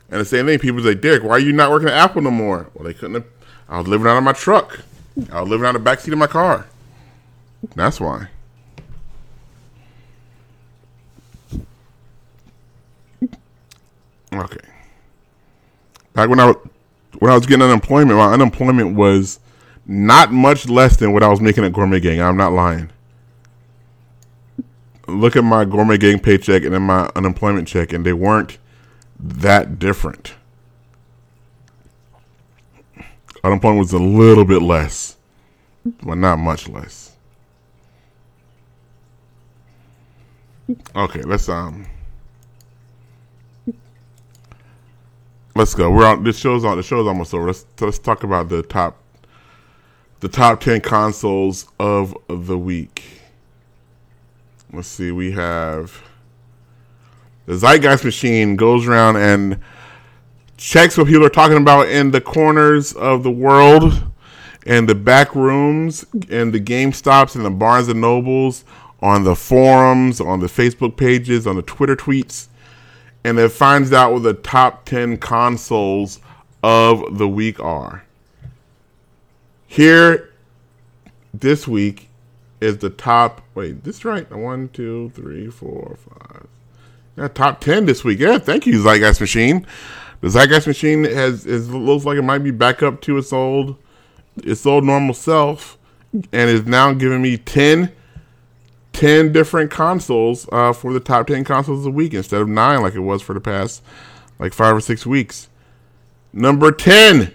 and 0.09 0.21
the 0.21 0.25
same 0.25 0.45
thing. 0.45 0.57
People 0.59 0.81
say, 0.81 0.95
Dick, 0.95 1.21
why 1.21 1.31
are 1.31 1.39
you 1.39 1.51
not 1.51 1.69
working 1.69 1.89
at 1.89 1.95
Apple 1.95 2.21
no 2.21 2.31
more? 2.31 2.69
Well, 2.73 2.85
they 2.85 2.93
couldn't 2.93 3.15
have, 3.15 3.25
I 3.67 3.77
was 3.79 3.87
living 3.87 4.07
out 4.07 4.17
of 4.17 4.23
my 4.23 4.33
truck. 4.33 4.79
I 5.31 5.41
was 5.41 5.49
living 5.49 5.65
out 5.65 5.73
the 5.73 5.79
backseat 5.79 6.11
of 6.11 6.17
my 6.17 6.27
car. 6.27 6.67
That's 7.75 7.99
why. 7.99 8.27
Okay. 14.33 14.57
Back 16.13 16.29
when 16.29 16.39
I 16.39 16.53
when 17.19 17.31
I 17.31 17.35
was 17.35 17.45
getting 17.45 17.63
unemployment, 17.63 18.17
my 18.17 18.33
unemployment 18.33 18.95
was 18.95 19.39
not 19.85 20.31
much 20.31 20.67
less 20.67 20.97
than 20.97 21.13
what 21.13 21.23
I 21.23 21.29
was 21.29 21.39
making 21.39 21.63
at 21.63 21.71
Gourmet 21.71 21.99
Gang. 21.99 22.21
I'm 22.21 22.37
not 22.37 22.51
lying. 22.51 22.89
Look 25.07 25.35
at 25.35 25.43
my 25.43 25.65
Gourmet 25.65 25.97
Gang 25.97 26.19
paycheck 26.19 26.63
and 26.63 26.73
then 26.73 26.81
my 26.81 27.09
unemployment 27.15 27.67
check, 27.67 27.93
and 27.93 28.05
they 28.05 28.13
weren't 28.13 28.57
that 29.19 29.79
different. 29.79 30.33
Unemployment 33.45 33.79
was 33.79 33.93
a 33.93 33.99
little 33.99 34.43
bit 34.43 34.63
less, 34.63 35.17
but 36.01 36.15
not 36.15 36.37
much 36.37 36.67
less. 36.67 37.15
Okay, 40.95 41.21
let's 41.21 41.47
um 41.47 41.85
let's 45.53 45.75
go. 45.75 45.91
We're 45.91 46.07
on 46.07 46.23
this 46.23 46.39
show's 46.39 46.65
on 46.65 46.75
the 46.77 46.81
show's 46.81 47.05
almost 47.05 47.35
over. 47.35 47.45
Let's 47.45 47.67
let's 47.79 47.99
talk 47.99 48.23
about 48.23 48.49
the 48.49 48.63
top 48.63 48.97
the 50.21 50.27
top 50.27 50.59
ten 50.59 50.81
consoles 50.81 51.67
of 51.79 52.17
the 52.27 52.57
week. 52.57 53.03
Let's 54.73 54.87
see, 54.87 55.11
we 55.11 55.33
have 55.33 56.01
the 57.45 57.53
Zeitgeist 57.53 58.03
machine 58.03 58.55
goes 58.55 58.87
around 58.87 59.17
and 59.17 59.59
checks 60.57 60.97
what 60.97 61.07
people 61.07 61.25
are 61.25 61.29
talking 61.29 61.57
about 61.57 61.89
in 61.89 62.11
the 62.11 62.21
corners 62.21 62.93
of 62.93 63.23
the 63.23 63.31
world 63.31 64.03
and 64.65 64.89
the 64.89 64.95
back 64.95 65.35
rooms 65.35 66.05
and 66.29 66.53
the 66.53 66.59
Game 66.59 66.93
Stops 66.93 67.35
and 67.35 67.45
the 67.45 67.49
Barnes 67.51 67.87
and 67.87 68.01
Nobles 68.01 68.65
on 69.01 69.23
the 69.23 69.35
forums, 69.35 70.19
on 70.19 70.39
the 70.39 70.47
Facebook 70.47 70.97
pages, 70.97 71.45
on 71.45 71.55
the 71.55 71.61
Twitter 71.61 71.95
tweets, 71.95 72.47
and 73.23 73.37
it 73.37 73.49
finds 73.49 73.93
out 73.93 74.13
what 74.13 74.23
the 74.23 74.33
top 74.33 74.85
10 74.85 75.17
consoles 75.17 76.19
of 76.63 77.17
the 77.17 77.27
week 77.27 77.59
are. 77.59 78.03
Here 79.67 80.31
this 81.33 81.67
week 81.67 82.09
is 82.61 82.77
the 82.77 82.89
top. 82.89 83.41
Wait, 83.53 83.83
this 83.83 84.05
right? 84.05 84.29
One, 84.31 84.69
two, 84.69 85.11
three, 85.13 85.49
four, 85.49 85.97
five. 85.97 86.47
Yeah, 87.17 87.27
top 87.27 87.61
ten 87.61 87.85
this 87.85 88.03
week. 88.03 88.19
Yeah, 88.19 88.37
thank 88.37 88.65
you, 88.65 88.81
Zeitgeist 88.81 89.21
Machine. 89.21 89.65
The 90.25 90.31
Zeitgeist 90.31 90.65
Machine 90.65 91.03
has 91.03 91.45
is 91.45 91.69
looks 91.69 92.03
like 92.03 92.17
it 92.17 92.23
might 92.23 92.39
be 92.39 92.49
back 92.49 92.81
up 92.81 92.99
to 93.01 93.15
its 93.19 93.31
old 93.31 93.75
its 94.37 94.65
old 94.65 94.83
normal 94.83 95.13
self, 95.13 95.77
and 96.13 96.49
is 96.49 96.65
now 96.65 96.93
giving 96.93 97.21
me 97.21 97.37
10, 97.37 97.91
10 98.93 99.31
different 99.31 99.69
consoles 99.69 100.49
uh, 100.51 100.73
for 100.73 100.93
the 100.93 100.99
top 100.99 101.27
ten 101.27 101.43
consoles 101.43 101.81
of 101.81 101.83
the 101.83 101.91
week 101.91 102.15
instead 102.15 102.41
of 102.41 102.47
nine 102.47 102.81
like 102.81 102.95
it 102.95 103.01
was 103.01 103.21
for 103.21 103.35
the 103.35 103.39
past 103.39 103.83
like 104.39 104.51
five 104.51 104.75
or 104.75 104.81
six 104.81 105.05
weeks. 105.05 105.47
Number 106.33 106.71
ten. 106.71 107.31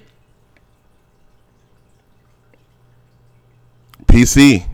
PC. 4.07 4.67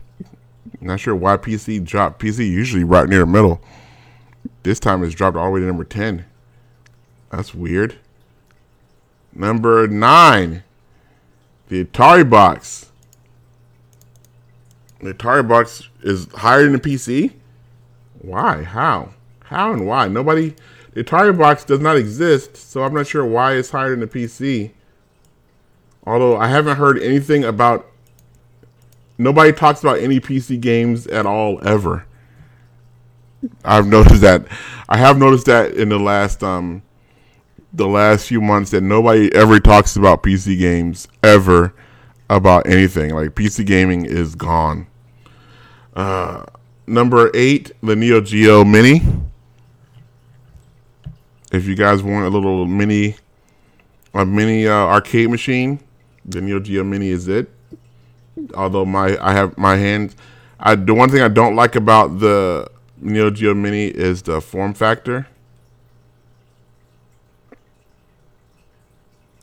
Not 0.81 0.99
sure 0.99 1.15
why 1.15 1.37
PC 1.37 1.85
dropped. 1.85 2.19
PC 2.19 2.49
usually 2.49 2.83
right 2.83 3.07
near 3.07 3.19
the 3.19 3.27
middle. 3.27 3.61
This 4.63 4.79
time 4.79 5.03
it's 5.03 5.13
dropped 5.13 5.37
all 5.37 5.45
the 5.45 5.51
way 5.51 5.59
to 5.59 5.67
number 5.67 5.83
10. 5.83 6.25
That's 7.29 7.53
weird. 7.53 7.99
Number 9.37 9.87
9. 9.87 10.63
The 11.69 11.85
Atari 11.85 12.29
box. 12.29 12.91
The 15.01 15.13
Atari 15.13 15.47
box 15.47 15.87
is 16.01 16.27
higher 16.33 16.63
than 16.63 16.73
the 16.73 16.79
PC? 16.79 17.33
Why? 18.21 18.63
How? 18.63 19.13
How 19.43 19.71
and 19.71 19.87
why? 19.87 20.07
Nobody. 20.07 20.55
The 20.93 21.03
Atari 21.03 21.37
box 21.37 21.63
does 21.63 21.79
not 21.79 21.95
exist, 21.95 22.57
so 22.57 22.83
I'm 22.83 22.93
not 22.93 23.07
sure 23.07 23.25
why 23.25 23.53
it's 23.53 23.69
higher 23.69 23.91
than 23.91 23.99
the 23.99 24.07
PC. 24.07 24.71
Although 26.03 26.37
I 26.37 26.47
haven't 26.47 26.77
heard 26.77 26.97
anything 26.97 27.43
about 27.43 27.85
Nobody 29.17 29.51
talks 29.51 29.81
about 29.81 29.99
any 29.99 30.19
PC 30.19 30.59
games 30.61 31.07
at 31.07 31.25
all 31.25 31.59
ever. 31.67 32.05
I've 33.65 33.87
noticed 33.87 34.21
that. 34.21 34.45
I 34.87 34.97
have 34.97 35.17
noticed 35.17 35.47
that 35.47 35.73
in 35.73 35.89
the 35.89 35.99
last 35.99 36.43
um 36.43 36.83
the 37.73 37.87
last 37.87 38.27
few 38.27 38.41
months 38.41 38.71
that 38.71 38.81
nobody 38.81 39.33
ever 39.35 39.59
talks 39.59 39.95
about 39.95 40.23
PC 40.23 40.57
games 40.57 41.07
ever 41.23 41.73
about 42.29 42.67
anything. 42.67 43.13
Like 43.13 43.29
PC 43.29 43.65
gaming 43.65 44.05
is 44.05 44.35
gone. 44.35 44.87
Uh, 45.95 46.45
number 46.85 47.31
eight, 47.33 47.71
the 47.81 47.95
Neo 47.95 48.21
Geo 48.21 48.63
Mini. 48.63 49.01
If 51.51 51.65
you 51.65 51.75
guys 51.75 52.03
want 52.03 52.25
a 52.25 52.29
little 52.29 52.65
mini, 52.65 53.15
a 54.13 54.25
mini 54.25 54.67
uh, 54.67 54.73
arcade 54.73 55.29
machine, 55.29 55.79
the 56.25 56.41
Neo 56.41 56.59
Geo 56.59 56.83
Mini 56.83 57.09
is 57.09 57.27
it 57.27 57.49
although 58.55 58.85
my 58.85 59.17
I 59.21 59.33
have 59.33 59.57
my 59.57 59.75
hands. 59.77 60.15
I 60.59 60.75
the 60.75 60.93
one 60.93 61.09
thing 61.09 61.21
I 61.21 61.27
don't 61.27 61.55
like 61.55 61.75
about 61.75 62.19
the 62.19 62.69
Neo 62.99 63.29
Geo 63.29 63.53
Mini 63.53 63.87
is 63.87 64.23
the 64.23 64.41
form 64.41 64.73
factor. 64.73 65.27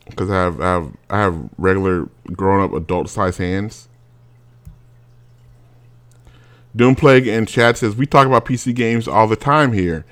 Because 0.05 0.29
I 0.29 0.35
have, 0.35 0.61
I 0.61 0.65
have 0.65 0.91
I 1.09 1.19
have 1.19 1.49
regular 1.57 2.09
grown 2.33 2.63
up 2.63 2.73
adult 2.73 3.09
size 3.09 3.37
hands. 3.37 3.89
Doomplague 6.75 7.25
in 7.25 7.45
chat 7.45 7.77
says 7.77 7.95
we 7.95 8.05
talk 8.05 8.27
about 8.27 8.45
PC 8.45 8.75
games 8.75 9.07
all 9.07 9.27
the 9.27 9.35
time 9.35 9.71
here 9.71 10.05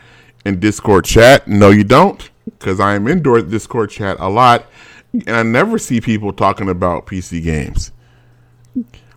in 0.46 0.60
Discord 0.60 1.06
chat. 1.06 1.48
No, 1.48 1.70
you 1.70 1.84
don't, 1.84 2.30
because 2.46 2.80
I 2.80 2.96
am 2.96 3.08
indoor 3.08 3.42
Discord 3.42 3.90
chat 3.90 4.18
a 4.20 4.30
lot, 4.30 4.66
and 5.12 5.36
I 5.36 5.44
never 5.44 5.78
see 5.78 6.00
people 6.00 6.32
talking 6.32 6.70
about 6.70 7.06
PC 7.06 7.44
games. 7.44 7.92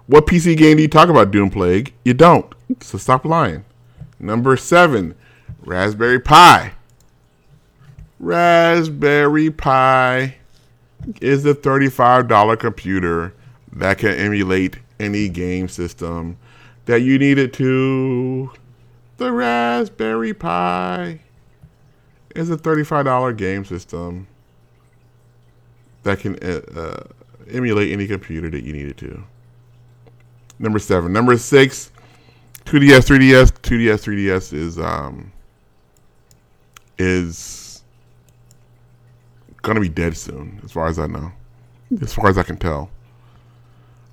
What 0.06 0.26
PC 0.26 0.56
game 0.56 0.76
do 0.76 0.82
you 0.82 0.88
talk 0.88 1.08
about, 1.08 1.30
Doom 1.30 1.50
Plague? 1.50 1.94
You 2.04 2.14
don't. 2.14 2.52
So 2.80 2.98
stop 2.98 3.24
lying. 3.24 3.64
Number 4.18 4.56
seven, 4.56 5.14
Raspberry 5.60 6.20
Pi. 6.20 6.72
Raspberry 8.18 9.50
Pi 9.50 10.36
is 11.20 11.44
a 11.46 11.54
$35 11.54 12.58
computer 12.58 13.34
that 13.72 13.98
can 13.98 14.14
emulate 14.14 14.78
any 14.98 15.28
game 15.28 15.68
system 15.68 16.38
that 16.86 17.02
you 17.02 17.18
need 17.18 17.38
it 17.38 17.52
to. 17.54 18.50
The 19.18 19.32
Raspberry 19.32 20.34
Pi 20.34 21.20
is 22.34 22.50
a 22.50 22.56
$35 22.56 23.36
game 23.36 23.64
system 23.64 24.26
that 26.02 26.20
can 26.20 26.38
uh, 26.42 26.60
uh, 26.78 27.04
emulate 27.50 27.92
any 27.92 28.06
computer 28.06 28.50
that 28.50 28.62
you 28.62 28.72
need 28.72 28.86
it 28.86 28.96
to. 28.98 29.22
Number 30.58 30.78
seven. 30.78 31.12
Number 31.12 31.36
six, 31.36 31.90
2DS, 32.64 33.06
3DS. 33.06 33.52
2DS, 33.60 34.04
3DS 34.04 34.52
is 34.52 34.78
um 34.78 35.32
is 36.98 37.65
gonna 39.66 39.80
be 39.80 39.88
dead 39.88 40.16
soon, 40.16 40.60
as 40.64 40.72
far 40.72 40.86
as 40.86 40.98
I 40.98 41.06
know. 41.06 41.32
As 42.00 42.14
far 42.14 42.28
as 42.28 42.38
I 42.38 42.42
can 42.42 42.56
tell. 42.56 42.90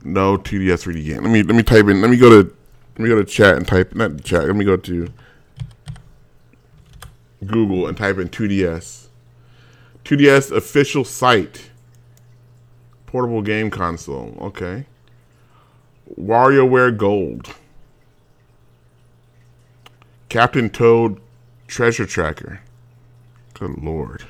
No 0.03 0.37
2DS 0.37 0.83
3D 0.83 1.05
game. 1.05 1.23
Let 1.23 1.31
me 1.31 1.43
let 1.43 1.55
me 1.55 1.63
type 1.63 1.87
in. 1.87 2.01
Let 2.01 2.09
me 2.09 2.17
go 2.17 2.29
to 2.29 2.55
let 2.97 2.99
me 2.99 3.09
go 3.09 3.15
to 3.15 3.23
chat 3.23 3.55
and 3.55 3.67
type 3.67 3.95
not 3.95 4.23
chat. 4.23 4.45
Let 4.45 4.55
me 4.55 4.65
go 4.65 4.75
to 4.75 5.07
Google 7.45 7.87
and 7.87 7.97
type 7.97 8.17
in 8.17 8.29
2DS. 8.29 9.07
2DS 10.03 10.51
official 10.51 11.03
site. 11.03 11.69
Portable 13.05 13.41
game 13.41 13.69
console. 13.69 14.37
Okay 14.41 14.85
WarioWare 16.19 16.95
Gold. 16.95 17.55
Captain 20.29 20.69
Toad 20.69 21.19
Treasure 21.67 22.05
Tracker. 22.05 22.61
Good 23.53 23.77
lord. 23.77 24.25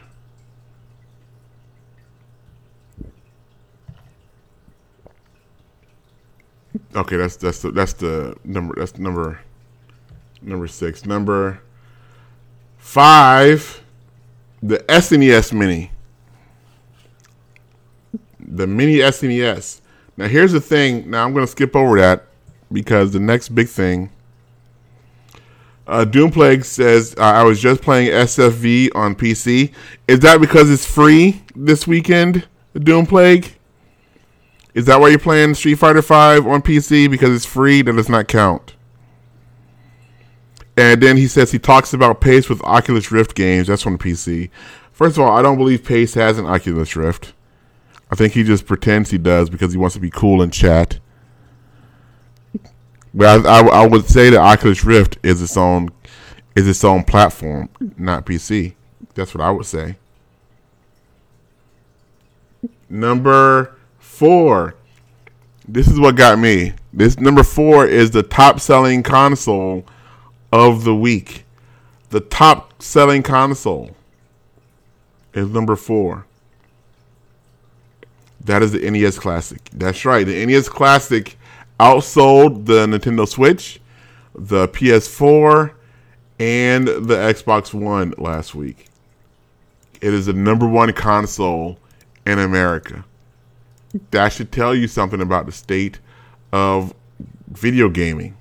Okay, 6.96 7.18
that's 7.18 7.38
that's 7.38 7.62
the 7.62 7.72
that's 7.72 7.94
the 7.94 8.36
number 8.44 8.76
that's 8.78 8.98
number 8.98 9.40
number 10.42 10.68
six. 10.68 11.06
Number 11.06 11.62
five, 12.78 13.84
the 14.62 14.78
SNES 14.90 15.54
Mini. 15.54 15.92
The 18.40 18.68
mini 18.68 18.98
SNES. 18.98 19.82
Now 20.18 20.28
here's 20.28 20.52
the 20.52 20.62
thing. 20.62 21.10
Now 21.10 21.26
I'm 21.26 21.34
gonna 21.34 21.48
skip 21.48 21.76
over 21.76 22.00
that 22.00 22.26
because 22.72 23.12
the 23.12 23.20
next 23.20 23.50
big 23.50 23.70
thing. 23.70 24.12
Uh, 25.86 26.06
Doomplague 26.06 26.64
says 26.64 27.16
uh, 27.18 27.24
I 27.24 27.44
was 27.44 27.60
just 27.60 27.82
playing 27.82 28.12
SFV 28.12 28.90
on 28.96 29.16
PC. 29.16 29.74
Is 30.08 30.20
that 30.20 30.40
because 30.40 30.70
it's 30.72 30.86
free 30.86 31.42
this 31.56 31.88
weekend? 31.88 32.48
Doomplague. 32.76 33.52
Is 34.74 34.86
that 34.86 35.00
why 35.00 35.10
you're 35.10 35.20
playing 35.20 35.54
Street 35.54 35.76
Fighter 35.76 36.02
Five 36.02 36.48
on 36.48 36.62
PC 36.62 37.10
because 37.10 37.36
it's 37.36 37.46
free? 37.46 37.82
That 37.82 37.96
does 37.96 38.10
not 38.10 38.28
count. 38.28 38.76
And 40.76 41.02
then 41.02 41.18
he 41.18 41.28
says 41.28 41.52
he 41.52 41.60
talks 41.60 41.94
about 41.94 42.22
Pace 42.22 42.50
with 42.50 42.64
Oculus 42.64 43.12
Rift 43.12 43.36
games. 43.36 43.68
That's 43.68 43.86
on 43.86 44.00
PC. 44.00 44.50
First 44.92 45.18
of 45.18 45.24
all, 45.24 45.38
I 45.38 45.44
don't 45.44 45.58
believe 45.58 45.84
Pace 45.84 46.16
has 46.16 46.40
an 46.40 46.46
Oculus 46.46 46.96
Rift. 46.96 47.34
I 48.10 48.16
think 48.16 48.34
he 48.34 48.44
just 48.44 48.66
pretends 48.66 49.12
he 49.12 49.18
does 49.20 49.50
because 49.50 49.74
he 49.74 49.78
wants 49.78 49.96
to 49.96 50.00
be 50.00 50.10
cool 50.10 50.42
in 50.42 50.50
chat. 50.50 51.00
But 53.14 53.46
I, 53.46 53.60
I, 53.60 53.84
I 53.84 53.88
would 53.88 54.08
say 54.08 54.32
that 54.32 54.40
Oculus 54.40 54.84
Rift 54.84 55.20
is 55.22 55.42
its 55.42 55.56
own 55.56 55.90
is 56.56 56.68
its 56.68 56.84
own 56.84 57.04
platform, 57.04 57.70
not 57.98 58.26
PC. 58.26 58.76
That's 59.16 59.34
what 59.34 59.44
I 59.44 59.52
would 59.52 59.66
say. 59.66 59.98
Number 62.90 63.76
four. 64.24 64.74
This 65.68 65.90
is 65.90 66.00
what 66.00 66.16
got 66.16 66.40
me. 66.40 66.72
This 66.94 67.20
number 67.20 67.44
four 67.44 67.86
is 67.86 68.12
the 68.12 68.24
top 68.24 68.62
selling 68.62 69.04
console 69.04 69.86
of 70.50 70.86
the 70.86 70.96
week. 70.96 71.44
The 72.10 72.22
top 72.22 72.82
selling 72.82 73.22
console 73.22 73.92
is 75.34 75.50
number 75.50 75.76
four. 75.76 76.26
That 78.40 78.64
is 78.64 78.72
the 78.72 78.90
NES 78.90 79.20
Classic. 79.20 79.60
That's 79.74 80.06
right. 80.06 80.26
The 80.26 80.46
NES 80.46 80.70
Classic 80.70 81.38
outsold 81.78 82.66
the 82.66 82.86
Nintendo 82.88 83.28
Switch, 83.28 83.82
the 84.34 84.70
PS4, 84.70 85.74
and 86.40 86.88
the 86.88 87.16
Xbox 87.16 87.74
One 87.74 88.14
last 88.18 88.56
week. 88.56 88.88
It 90.00 90.14
is 90.14 90.28
the 90.28 90.34
number 90.34 90.66
one 90.66 90.94
console 90.94 91.78
in 92.26 92.40
America. 92.40 93.04
That 94.12 94.30
should 94.30 94.52
tell 94.52 94.74
you 94.74 94.88
something 94.88 95.22
about 95.22 95.46
the 95.46 95.52
state 95.52 96.00
of 96.52 96.94
video 97.48 97.90
gaming, 97.90 98.36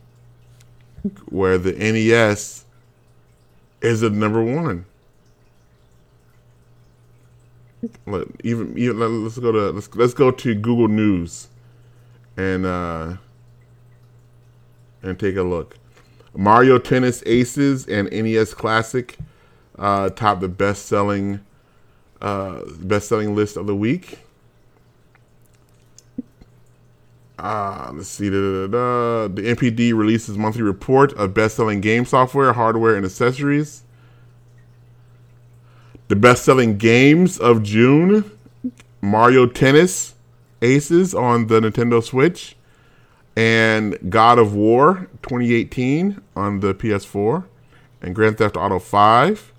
where 1.27 1.59
the 1.59 1.73
NES 1.73 2.65
is 3.81 4.01
the 4.01 4.11
number 4.11 4.43
one. 4.43 4.87
Let, 8.07 8.29
even, 8.45 8.79
even 8.79 9.25
let's 9.25 9.39
go 9.39 9.51
to 9.51 9.71
let's 9.71 9.95
let's 9.95 10.15
go 10.15 10.31
to 10.31 10.55
Google 10.55 10.89
News 10.89 11.49
and 12.37 12.65
uh 12.65 13.17
and 15.03 15.19
take 15.19 15.37
a 15.37 15.43
look. 15.43 15.77
Mario 16.35 16.79
Tennis 16.79 17.23
Aces 17.27 17.87
and 17.87 18.09
NES 18.11 18.55
Classic 18.55 19.19
uh, 19.79 20.11
top 20.11 20.41
the 20.41 20.49
best 20.49 20.87
selling 20.87 21.41
uh, 22.21 22.63
best 22.79 23.09
selling 23.09 23.35
list 23.35 23.57
of 23.57 23.67
the 23.67 23.75
week. 23.75 24.21
Uh, 27.43 27.91
let's 27.93 28.09
see. 28.09 28.31
Da, 28.31 28.37
da, 28.37 28.67
da, 28.69 29.29
the 29.29 29.43
NPD 29.43 29.93
releases 29.93 30.39
monthly 30.39 30.63
report 30.63 31.13
of 31.15 31.35
best 31.35 31.57
selling 31.57 31.81
game 31.81 32.05
software, 32.05 32.53
hardware, 32.53 32.95
and 32.95 33.05
accessories. 33.05 33.83
The 36.07 36.15
best 36.15 36.45
selling 36.45 36.79
games 36.79 37.39
of 37.39 37.65
June 37.65 38.31
Mario 39.01 39.47
Tennis 39.47 40.15
Aces 40.63 41.13
on 41.13 41.49
the 41.49 41.59
Nintendo 41.59 42.01
Switch, 42.01 42.55
and 43.35 43.99
God 44.09 44.39
of 44.39 44.55
War 44.55 45.09
2018 45.23 46.23
on 46.37 46.61
the 46.61 46.73
PS4, 46.73 47.45
and 48.01 48.15
Grand 48.15 48.39
Theft 48.39 48.57
Auto 48.57 48.79
5. 48.79 49.53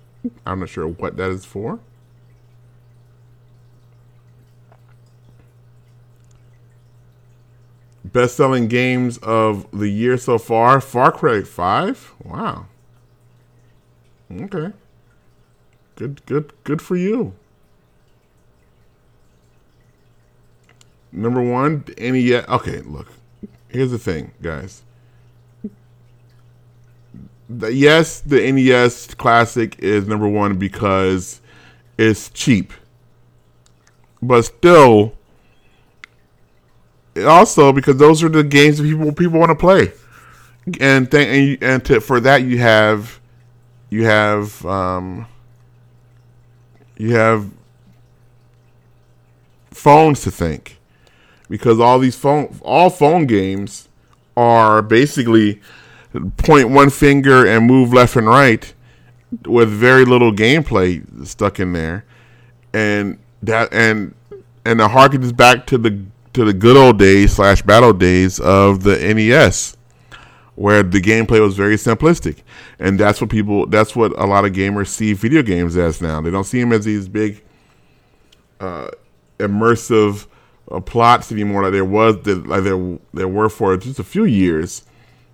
I'm 0.46 0.60
not 0.60 0.70
sure 0.70 0.88
what 0.88 1.18
that 1.18 1.30
is 1.30 1.44
for. 1.44 1.80
Best 8.14 8.36
selling 8.36 8.68
games 8.68 9.18
of 9.18 9.66
the 9.72 9.88
year 9.88 10.16
so 10.16 10.38
far 10.38 10.80
Far 10.80 11.10
Cry 11.10 11.42
5. 11.42 12.14
Wow. 12.22 12.66
Okay. 14.32 14.72
Good, 15.96 16.24
good, 16.24 16.52
good 16.62 16.80
for 16.80 16.94
you. 16.94 17.34
Number 21.10 21.42
one, 21.42 21.84
any 21.98 22.20
yet? 22.20 22.48
Okay, 22.48 22.82
look. 22.82 23.08
Here's 23.68 23.90
the 23.90 23.98
thing, 23.98 24.30
guys. 24.40 24.84
The, 27.48 27.74
yes, 27.74 28.20
the 28.20 28.52
NES 28.52 29.14
Classic 29.14 29.76
is 29.80 30.06
number 30.06 30.28
one 30.28 30.56
because 30.56 31.40
it's 31.98 32.30
cheap, 32.30 32.72
but 34.22 34.44
still, 34.44 35.14
also 37.22 37.72
because 37.72 37.96
those 37.96 38.22
are 38.22 38.28
the 38.28 38.44
games 38.44 38.78
that 38.78 38.84
people 38.84 39.12
people 39.12 39.38
want 39.38 39.50
to 39.50 39.54
play, 39.54 39.92
and 40.80 41.10
th- 41.10 41.26
and, 41.26 41.46
you, 41.46 41.58
and 41.60 41.84
to, 41.84 42.00
for 42.00 42.20
that 42.20 42.42
you 42.42 42.58
have 42.58 43.20
you 43.90 44.04
have 44.04 44.64
um, 44.66 45.26
you 46.96 47.14
have 47.14 47.48
phones 49.70 50.22
to 50.22 50.30
think 50.30 50.78
because 51.48 51.80
all 51.80 51.98
these 51.98 52.16
phone 52.16 52.58
all 52.62 52.90
phone 52.90 53.26
games 53.26 53.88
are 54.36 54.82
basically 54.82 55.60
point 56.36 56.70
one 56.70 56.90
finger 56.90 57.46
and 57.46 57.66
move 57.66 57.92
left 57.92 58.16
and 58.16 58.26
right 58.26 58.72
with 59.46 59.68
very 59.68 60.04
little 60.04 60.32
gameplay 60.32 61.04
stuck 61.26 61.58
in 61.58 61.72
there. 61.72 62.04
And 62.72 63.18
that 63.42 63.72
and 63.72 64.14
and 64.64 64.80
it 64.80 64.90
harkens 64.90 65.36
back 65.36 65.66
to 65.66 65.78
the 65.78 66.04
to 66.34 66.44
the 66.44 66.52
good 66.52 66.76
old 66.76 66.98
days 66.98 67.32
slash 67.34 67.62
battle 67.62 67.92
days 67.92 68.38
of 68.40 68.82
the 68.82 68.96
NES 69.14 69.76
where 70.56 70.82
the 70.82 71.00
gameplay 71.00 71.40
was 71.40 71.56
very 71.56 71.76
simplistic. 71.76 72.42
And 72.78 72.98
that's 72.98 73.20
what 73.20 73.30
people 73.30 73.66
that's 73.66 73.96
what 73.96 74.12
a 74.18 74.26
lot 74.26 74.44
of 74.44 74.52
gamers 74.52 74.88
see 74.88 75.12
video 75.12 75.42
games 75.42 75.76
as 75.76 76.00
now. 76.00 76.20
They 76.20 76.30
don't 76.30 76.44
see 76.44 76.60
them 76.60 76.72
as 76.72 76.84
these 76.84 77.08
big 77.08 77.42
uh, 78.60 78.88
immersive 79.38 80.26
uh, 80.70 80.80
plots 80.80 81.30
anymore 81.30 81.62
like 81.62 81.72
there 81.72 81.84
was 81.84 82.16
like 82.26 82.64
there 82.64 82.98
there 83.12 83.28
were 83.28 83.48
for 83.48 83.76
just 83.76 83.98
a 83.98 84.04
few 84.04 84.24
years 84.24 84.84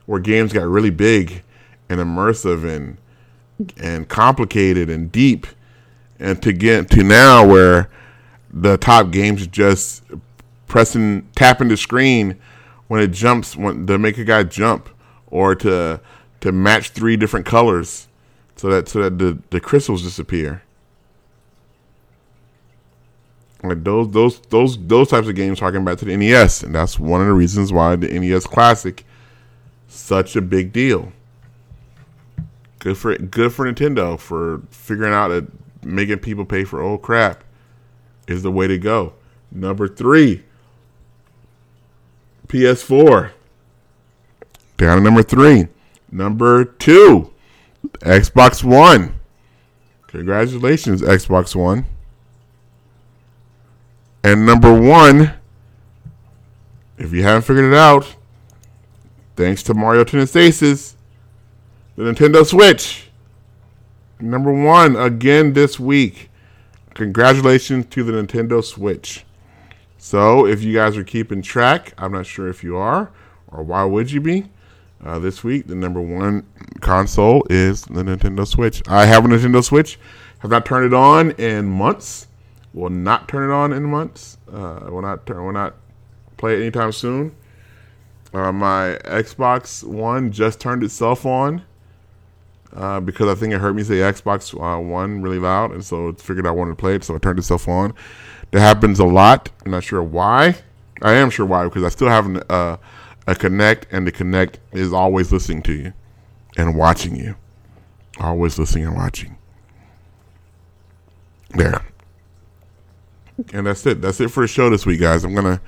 where 0.06 0.18
games 0.18 0.52
got 0.52 0.66
really 0.66 0.90
big 0.90 1.42
and 1.88 2.00
immersive 2.00 2.64
and 2.68 2.96
and 3.78 4.08
complicated 4.08 4.88
and 4.88 5.12
deep. 5.12 5.46
And 6.18 6.42
to 6.42 6.52
get 6.52 6.90
to 6.90 7.02
now 7.02 7.46
where 7.46 7.88
the 8.52 8.76
top 8.76 9.10
games 9.10 9.46
just 9.46 10.02
pressing 10.70 11.28
tapping 11.34 11.68
the 11.68 11.76
screen 11.76 12.40
when 12.86 13.00
it 13.00 13.10
jumps 13.10 13.56
when 13.56 13.86
to 13.86 13.98
make 13.98 14.16
a 14.16 14.24
guy 14.24 14.44
jump 14.44 14.88
or 15.26 15.54
to 15.54 16.00
to 16.40 16.52
match 16.52 16.90
three 16.90 17.16
different 17.16 17.44
colors 17.44 18.08
so 18.56 18.68
that 18.68 18.88
so 18.88 19.02
that 19.02 19.18
the, 19.18 19.38
the 19.50 19.60
crystals 19.60 20.02
disappear. 20.02 20.62
Like 23.62 23.84
those 23.84 24.10
those 24.12 24.40
those 24.48 24.86
those 24.86 25.08
types 25.08 25.28
of 25.28 25.34
games 25.34 25.60
harken 25.60 25.84
back 25.84 25.98
to 25.98 26.04
the 26.04 26.16
NES, 26.16 26.62
and 26.62 26.74
that's 26.74 26.98
one 26.98 27.20
of 27.20 27.26
the 27.26 27.34
reasons 27.34 27.72
why 27.72 27.96
the 27.96 28.08
NES 28.08 28.46
Classic 28.46 29.04
such 29.88 30.36
a 30.36 30.40
big 30.40 30.72
deal. 30.72 31.12
Good 32.78 32.96
for 32.96 33.16
good 33.18 33.52
for 33.52 33.70
Nintendo 33.70 34.18
for 34.18 34.62
figuring 34.70 35.12
out 35.12 35.28
that 35.28 35.48
making 35.84 36.20
people 36.20 36.44
pay 36.44 36.64
for 36.64 36.80
old 36.80 37.02
crap 37.02 37.42
is 38.28 38.42
the 38.42 38.52
way 38.52 38.66
to 38.68 38.78
go. 38.78 39.14
Number 39.50 39.88
three, 39.88 40.44
PS4. 42.50 43.30
Down 44.76 44.96
to 44.96 45.02
number 45.02 45.22
three. 45.22 45.68
Number 46.10 46.64
two, 46.64 47.32
Xbox 48.00 48.64
One. 48.64 49.20
Congratulations, 50.08 51.00
Xbox 51.00 51.54
One. 51.54 51.86
And 54.24 54.44
number 54.44 54.78
one, 54.78 55.34
if 56.98 57.12
you 57.12 57.22
haven't 57.22 57.42
figured 57.42 57.72
it 57.72 57.76
out, 57.76 58.16
thanks 59.36 59.62
to 59.64 59.74
Mario 59.74 60.02
Tennis 60.02 60.34
Aces, 60.34 60.96
the 61.94 62.02
Nintendo 62.02 62.44
Switch. 62.44 63.10
Number 64.18 64.52
one 64.52 64.96
again 64.96 65.52
this 65.52 65.78
week. 65.78 66.30
Congratulations 66.94 67.86
to 67.86 68.02
the 68.02 68.12
Nintendo 68.12 68.62
Switch. 68.62 69.24
So, 70.02 70.46
if 70.46 70.62
you 70.62 70.72
guys 70.72 70.96
are 70.96 71.04
keeping 71.04 71.42
track, 71.42 71.92
I'm 71.98 72.12
not 72.12 72.24
sure 72.24 72.48
if 72.48 72.64
you 72.64 72.74
are, 72.78 73.10
or 73.48 73.62
why 73.62 73.84
would 73.84 74.10
you 74.10 74.22
be? 74.22 74.48
Uh, 75.04 75.18
this 75.18 75.44
week, 75.44 75.66
the 75.66 75.74
number 75.74 76.00
one 76.00 76.46
console 76.80 77.46
is 77.50 77.82
the 77.82 78.02
Nintendo 78.02 78.46
Switch. 78.46 78.82
I 78.88 79.04
have 79.04 79.26
a 79.26 79.28
Nintendo 79.28 79.62
Switch, 79.62 79.98
have 80.38 80.50
not 80.50 80.64
turned 80.64 80.86
it 80.86 80.94
on 80.94 81.32
in 81.32 81.66
months. 81.66 82.28
Will 82.72 82.88
not 82.88 83.28
turn 83.28 83.50
it 83.50 83.52
on 83.52 83.74
in 83.74 83.84
months. 83.84 84.38
Uh, 84.50 84.80
will 84.88 85.02
not 85.02 85.26
turn. 85.26 85.44
Will 85.44 85.52
not 85.52 85.74
play 86.38 86.54
it 86.54 86.60
anytime 86.62 86.92
soon. 86.92 87.36
Uh, 88.32 88.52
my 88.52 88.98
Xbox 89.04 89.84
One 89.84 90.32
just 90.32 90.60
turned 90.60 90.82
itself 90.82 91.26
on 91.26 91.62
uh, 92.74 93.00
because 93.00 93.28
I 93.28 93.38
think 93.38 93.52
it 93.52 93.58
heard 93.58 93.76
me 93.76 93.82
say 93.82 93.96
Xbox 93.96 94.54
uh, 94.54 94.80
One 94.80 95.20
really 95.20 95.38
loud, 95.38 95.72
and 95.72 95.84
so 95.84 96.08
it 96.08 96.20
figured 96.22 96.46
I 96.46 96.52
wanted 96.52 96.70
to 96.70 96.76
play 96.76 96.94
it, 96.94 97.04
so 97.04 97.14
it 97.16 97.20
turned 97.20 97.38
itself 97.38 97.68
on. 97.68 97.92
That 98.50 98.60
happens 98.60 98.98
a 98.98 99.04
lot. 99.04 99.50
I'm 99.64 99.70
not 99.70 99.84
sure 99.84 100.02
why. 100.02 100.56
I 101.02 101.12
am 101.14 101.30
sure 101.30 101.46
why 101.46 101.64
because 101.64 101.84
I 101.84 101.88
still 101.88 102.08
have 102.08 102.26
an, 102.26 102.42
uh, 102.50 102.76
a 103.26 103.34
Kinect, 103.34 103.84
and 103.90 104.06
the 104.06 104.12
Kinect 104.12 104.56
is 104.72 104.92
always 104.92 105.32
listening 105.32 105.62
to 105.62 105.72
you 105.72 105.92
and 106.56 106.76
watching 106.76 107.16
you. 107.16 107.36
Always 108.18 108.58
listening 108.58 108.86
and 108.86 108.96
watching. 108.96 109.36
There. 111.50 111.82
And 113.52 113.66
that's 113.66 113.86
it. 113.86 114.02
That's 114.02 114.20
it 114.20 114.30
for 114.30 114.42
the 114.42 114.48
show 114.48 114.68
this 114.68 114.84
week, 114.84 115.00
guys. 115.00 115.24
I'm 115.24 115.34
gonna 115.34 115.60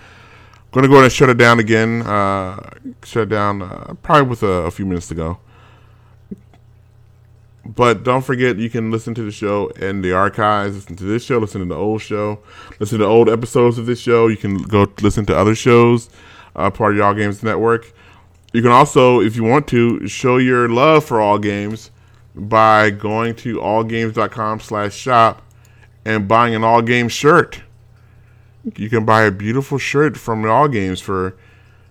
gonna 0.72 0.88
go 0.88 0.94
ahead 0.94 1.04
and 1.04 1.12
shut 1.12 1.30
it 1.30 1.38
down 1.38 1.58
again. 1.58 2.02
Uh, 2.02 2.70
shut 3.04 3.28
down 3.28 3.62
uh, 3.62 3.94
probably 4.02 4.28
with 4.28 4.42
a, 4.42 4.46
a 4.46 4.70
few 4.70 4.84
minutes 4.84 5.08
to 5.08 5.14
go. 5.14 5.38
But 7.64 8.02
don't 8.02 8.22
forget, 8.22 8.58
you 8.58 8.68
can 8.68 8.90
listen 8.90 9.14
to 9.14 9.22
the 9.22 9.30
show 9.30 9.68
in 9.68 10.02
the 10.02 10.12
archives. 10.12 10.74
Listen 10.74 10.96
to 10.96 11.04
this 11.04 11.24
show, 11.24 11.38
listen 11.38 11.60
to 11.60 11.66
the 11.66 11.76
old 11.76 12.02
show, 12.02 12.40
listen 12.80 12.98
to 12.98 13.04
old 13.04 13.28
episodes 13.28 13.78
of 13.78 13.86
this 13.86 14.00
show. 14.00 14.26
You 14.26 14.36
can 14.36 14.58
go 14.62 14.92
listen 15.00 15.26
to 15.26 15.36
other 15.36 15.54
shows, 15.54 16.10
uh, 16.56 16.70
part 16.70 16.96
of 16.96 17.00
All 17.02 17.14
Games 17.14 17.42
Network. 17.42 17.92
You 18.52 18.62
can 18.62 18.72
also, 18.72 19.20
if 19.20 19.36
you 19.36 19.44
want 19.44 19.68
to, 19.68 20.06
show 20.08 20.38
your 20.38 20.68
love 20.68 21.04
for 21.04 21.20
All 21.20 21.38
Games 21.38 21.92
by 22.34 22.90
going 22.90 23.36
to 23.36 23.58
allgames.com 23.58 24.60
slash 24.60 24.94
shop 24.94 25.42
and 26.04 26.26
buying 26.26 26.56
an 26.56 26.64
All 26.64 26.82
Games 26.82 27.12
shirt. 27.12 27.62
You 28.76 28.90
can 28.90 29.04
buy 29.04 29.22
a 29.22 29.30
beautiful 29.30 29.78
shirt 29.78 30.16
from 30.16 30.44
All 30.44 30.66
Games 30.66 31.00
for 31.00 31.36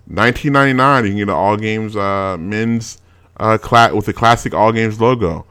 nineteen 0.06 0.52
ninety 0.52 0.74
nine. 0.74 1.04
You 1.04 1.10
can 1.10 1.18
get 1.18 1.28
an 1.28 1.30
All 1.30 1.56
Games 1.56 1.96
uh, 1.96 2.36
men's 2.38 2.98
uh, 3.38 3.56
cla- 3.56 3.94
with 3.94 4.04
the 4.04 4.12
classic 4.12 4.52
All 4.52 4.72
Games 4.72 5.00
logo 5.00 5.46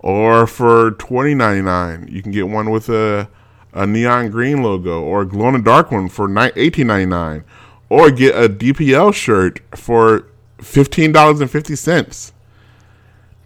or 0.00 0.46
for 0.46 0.92
twenty 0.92 1.34
ninety 1.34 1.62
nine, 1.62 2.08
you 2.10 2.22
can 2.22 2.32
get 2.32 2.48
one 2.48 2.70
with 2.70 2.88
a 2.88 3.28
a 3.72 3.86
neon 3.86 4.30
green 4.30 4.62
logo 4.62 5.00
or 5.00 5.22
a 5.22 5.26
glow 5.26 5.48
in 5.48 5.54
the 5.54 5.60
dark 5.62 5.90
one 5.90 6.08
for 6.08 6.28
eighteen 6.56 6.88
ninety 6.88 7.06
nine, 7.06 7.44
or 7.88 8.10
get 8.10 8.34
a 8.34 8.48
DPL 8.48 9.14
shirt 9.14 9.60
for 9.76 10.26
fifteen 10.58 11.12
dollars 11.12 11.40
and 11.40 11.50
fifty 11.50 11.76
cents. 11.76 12.32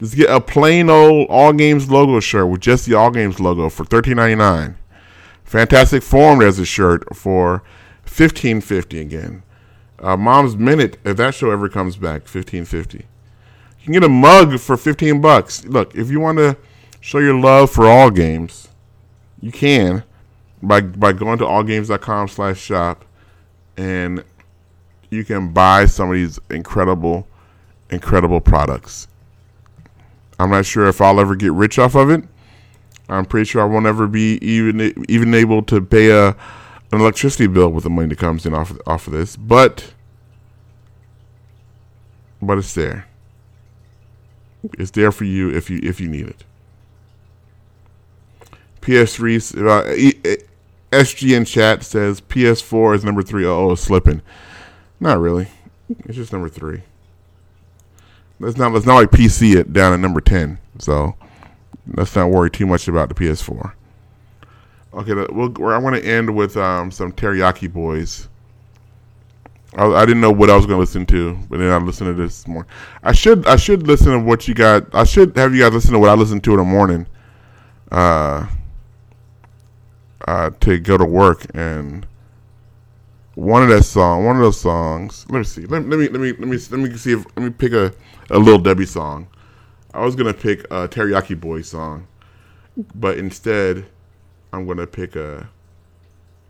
Just 0.00 0.16
get 0.16 0.30
a 0.30 0.40
plain 0.40 0.90
old 0.90 1.28
All 1.28 1.52
Games 1.52 1.90
logo 1.90 2.20
shirt 2.20 2.48
with 2.48 2.60
just 2.60 2.86
the 2.86 2.94
All 2.94 3.10
Games 3.10 3.40
logo 3.40 3.68
for 3.68 3.84
thirteen 3.84 4.16
ninety 4.16 4.36
nine. 4.36 4.76
Fantastic 5.44 6.02
Form 6.02 6.38
there's 6.38 6.58
a 6.58 6.64
shirt 6.64 7.14
for 7.14 7.62
fifteen 8.04 8.60
fifty 8.60 9.00
again. 9.00 9.42
Uh, 9.98 10.16
Mom's 10.16 10.56
Minute 10.56 10.98
if 11.04 11.16
that 11.16 11.34
show 11.34 11.50
ever 11.50 11.68
comes 11.68 11.96
back 11.96 12.28
fifteen 12.28 12.64
fifty. 12.64 13.06
You 13.84 13.92
can 13.92 14.00
get 14.00 14.04
a 14.04 14.08
mug 14.08 14.58
for 14.60 14.78
15 14.78 15.20
bucks. 15.20 15.62
Look, 15.66 15.94
if 15.94 16.10
you 16.10 16.18
want 16.18 16.38
to 16.38 16.56
show 17.00 17.18
your 17.18 17.38
love 17.38 17.70
for 17.70 17.86
all 17.86 18.10
games, 18.10 18.68
you 19.42 19.52
can 19.52 20.04
by 20.62 20.80
by 20.80 21.12
going 21.12 21.36
to 21.36 21.44
allgames.com 21.44 22.28
slash 22.28 22.58
shop 22.58 23.04
and 23.76 24.24
you 25.10 25.22
can 25.22 25.52
buy 25.52 25.84
some 25.84 26.08
of 26.08 26.14
these 26.14 26.38
incredible, 26.48 27.28
incredible 27.90 28.40
products. 28.40 29.06
I'm 30.38 30.48
not 30.48 30.64
sure 30.64 30.86
if 30.86 31.02
I'll 31.02 31.20
ever 31.20 31.36
get 31.36 31.52
rich 31.52 31.78
off 31.78 31.94
of 31.94 32.08
it. 32.08 32.24
I'm 33.10 33.26
pretty 33.26 33.44
sure 33.44 33.60
I 33.60 33.66
won't 33.66 33.84
ever 33.84 34.06
be 34.06 34.38
even 34.40 35.04
even 35.10 35.34
able 35.34 35.62
to 35.64 35.82
pay 35.82 36.08
a 36.08 36.28
an 36.28 37.00
electricity 37.02 37.48
bill 37.48 37.68
with 37.68 37.84
the 37.84 37.90
money 37.90 38.08
that 38.08 38.18
comes 38.18 38.46
in 38.46 38.54
off 38.54 38.70
of, 38.70 38.80
off 38.86 39.06
of 39.08 39.12
this, 39.12 39.36
but 39.36 39.92
but 42.40 42.56
it's 42.56 42.72
there. 42.72 43.08
It's 44.78 44.90
there 44.90 45.12
for 45.12 45.24
you 45.24 45.50
if 45.50 45.68
you 45.68 45.80
if 45.82 46.00
you 46.00 46.08
need 46.08 46.28
it. 46.28 46.44
PS3 48.80 49.66
uh, 49.66 50.36
SGN 50.92 51.46
chat 51.46 51.82
says 51.82 52.20
PS4 52.20 52.96
is 52.96 53.04
number 53.04 53.22
three. 53.22 53.44
Oh, 53.44 53.72
it's 53.72 53.82
slipping. 53.82 54.22
Not 55.00 55.18
really. 55.18 55.48
It's 56.04 56.16
just 56.16 56.32
number 56.32 56.48
three. 56.48 56.82
That's 58.40 58.56
not. 58.56 58.74
It's 58.74 58.86
not 58.86 58.96
like 58.96 59.10
PC 59.10 59.54
it 59.56 59.72
down 59.72 59.92
at 59.92 60.00
number 60.00 60.20
ten. 60.20 60.58
So 60.78 61.14
let's 61.94 62.14
not 62.14 62.30
worry 62.30 62.50
too 62.50 62.66
much 62.66 62.88
about 62.88 63.08
the 63.08 63.14
PS4. 63.14 63.72
Okay, 64.92 65.14
we'll, 65.14 65.52
I 65.72 65.78
want 65.78 65.96
to 65.96 66.04
end 66.04 66.34
with 66.34 66.56
um, 66.56 66.90
some 66.90 67.12
Teriyaki 67.12 67.68
Boyz. 67.68 68.28
I, 69.76 69.86
I 69.86 70.06
didn't 70.06 70.20
know 70.20 70.30
what 70.30 70.50
I 70.50 70.56
was 70.56 70.66
going 70.66 70.76
to 70.76 70.80
listen 70.80 71.06
to, 71.06 71.34
but 71.48 71.58
then 71.58 71.70
I 71.70 71.78
listened 71.78 72.14
to 72.14 72.22
this 72.22 72.46
more. 72.46 72.66
I 73.02 73.12
should 73.12 73.46
I 73.46 73.56
should 73.56 73.86
listen 73.86 74.12
to 74.12 74.18
what 74.20 74.46
you 74.46 74.54
got. 74.54 74.94
I 74.94 75.04
should 75.04 75.36
have 75.36 75.54
you 75.54 75.62
guys 75.62 75.72
listen 75.72 75.92
to 75.92 75.98
what 75.98 76.10
I 76.10 76.14
listened 76.14 76.44
to 76.44 76.52
in 76.52 76.58
the 76.58 76.64
morning, 76.64 77.06
uh, 77.90 78.46
uh, 80.26 80.50
to 80.60 80.78
go 80.78 80.96
to 80.96 81.04
work. 81.04 81.46
And 81.54 82.06
one 83.34 83.62
of 83.62 83.68
that 83.70 83.82
song, 83.82 84.24
one 84.24 84.36
of 84.36 84.42
those 84.42 84.60
songs. 84.60 85.26
Let 85.28 85.38
me 85.38 85.44
see. 85.44 85.66
Let, 85.66 85.86
let 85.88 85.98
me 85.98 86.08
let 86.08 86.20
me 86.20 86.32
let 86.32 86.48
me 86.48 86.56
let 86.56 86.80
me 86.80 86.96
see 86.96 87.12
if 87.12 87.24
let 87.36 87.44
me 87.44 87.50
pick 87.50 87.72
a 87.72 87.92
a 88.30 88.38
little 88.38 88.60
Debbie 88.60 88.86
song. 88.86 89.26
I 89.92 90.04
was 90.04 90.14
gonna 90.14 90.34
pick 90.34 90.64
a 90.64 90.88
Teriyaki 90.88 91.40
Boy 91.40 91.62
song, 91.62 92.06
but 92.94 93.18
instead, 93.18 93.86
I'm 94.52 94.66
gonna 94.66 94.86
pick 94.86 95.16
a. 95.16 95.48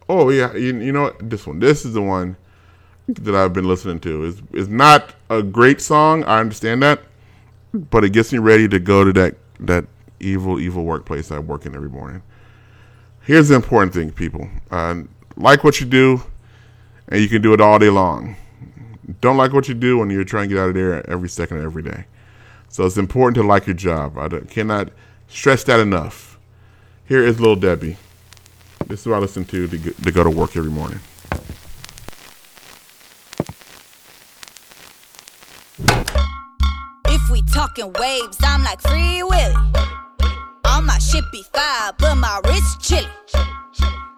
Oh 0.09 0.29
yeah, 0.29 0.53
you, 0.55 0.77
you 0.79 0.93
know? 0.93 1.15
This 1.21 1.47
one. 1.47 1.61
This 1.61 1.87
is 1.87 1.95
the 1.95 2.03
one 2.03 2.37
that 3.09 3.35
I've 3.35 3.53
been 3.53 3.69
listening 3.69 4.01
to. 4.01 4.25
is 4.25 4.43
is 4.53 4.69
not 4.69 5.15
a 5.31 5.43
great 5.43 5.81
song. 5.81 6.25
I 6.25 6.41
understand 6.41 6.83
that, 6.83 7.03
but 7.73 8.05
it 8.05 8.11
gets 8.11 8.33
me 8.33 8.39
ready 8.39 8.69
to 8.69 8.79
go 8.79 9.05
to 9.05 9.13
that 9.15 9.37
that 9.61 9.87
evil 10.21 10.59
evil 10.61 10.85
workplace 10.85 11.31
I 11.31 11.39
work 11.39 11.67
in 11.67 11.75
every 11.75 11.91
morning. 11.91 12.23
Here's 13.23 13.49
the 13.49 13.55
important 13.55 13.93
thing, 13.93 14.11
people: 14.13 14.49
uh, 14.71 15.03
like 15.37 15.65
what 15.65 15.81
you 15.81 15.87
do, 15.87 16.23
and 17.09 17.21
you 17.21 17.29
can 17.29 17.43
do 17.43 17.53
it 17.53 17.61
all 17.61 17.79
day 17.79 17.91
long. 17.91 18.37
Don't 19.21 19.37
like 19.37 19.53
what 19.53 19.69
you 19.69 19.75
do, 19.75 20.01
and 20.01 20.11
you're 20.11 20.25
trying 20.25 20.49
to 20.49 20.55
get 20.55 20.63
out 20.63 20.69
of 20.71 20.75
there 20.75 21.09
every 21.09 21.29
second 21.29 21.59
of 21.59 21.65
every 21.65 21.83
day. 21.83 22.07
So 22.69 22.87
it's 22.87 22.97
important 22.97 23.37
to 23.37 23.43
like 23.43 23.67
your 23.67 23.75
job. 23.75 24.19
I 24.19 24.29
cannot 24.41 24.89
stress 25.29 25.63
that 25.65 25.79
enough. 25.79 26.39
Here 27.07 27.23
is 27.23 27.39
Little 27.39 27.57
Debbie. 27.57 27.99
This 28.87 29.01
is 29.03 29.07
what 29.07 29.17
I 29.17 29.19
listen 29.19 29.45
to 29.45 29.69
to, 29.69 29.79
to 29.79 30.13
go 30.13 30.25
to 30.25 30.31
work 30.31 30.57
every 30.57 30.71
morning. 30.71 31.01
Talking 37.55 37.93
waves, 38.01 38.39
I'm 38.43 38.63
like 38.63 38.81
Free 38.81 39.23
Willy. 39.23 39.55
All 40.65 40.83
my 40.83 40.99
shit 40.99 41.25
be 41.33 41.43
fire, 41.43 41.93
but 41.99 42.17
my 42.17 42.41
wrist 42.45 42.81
chilly. 42.81 43.09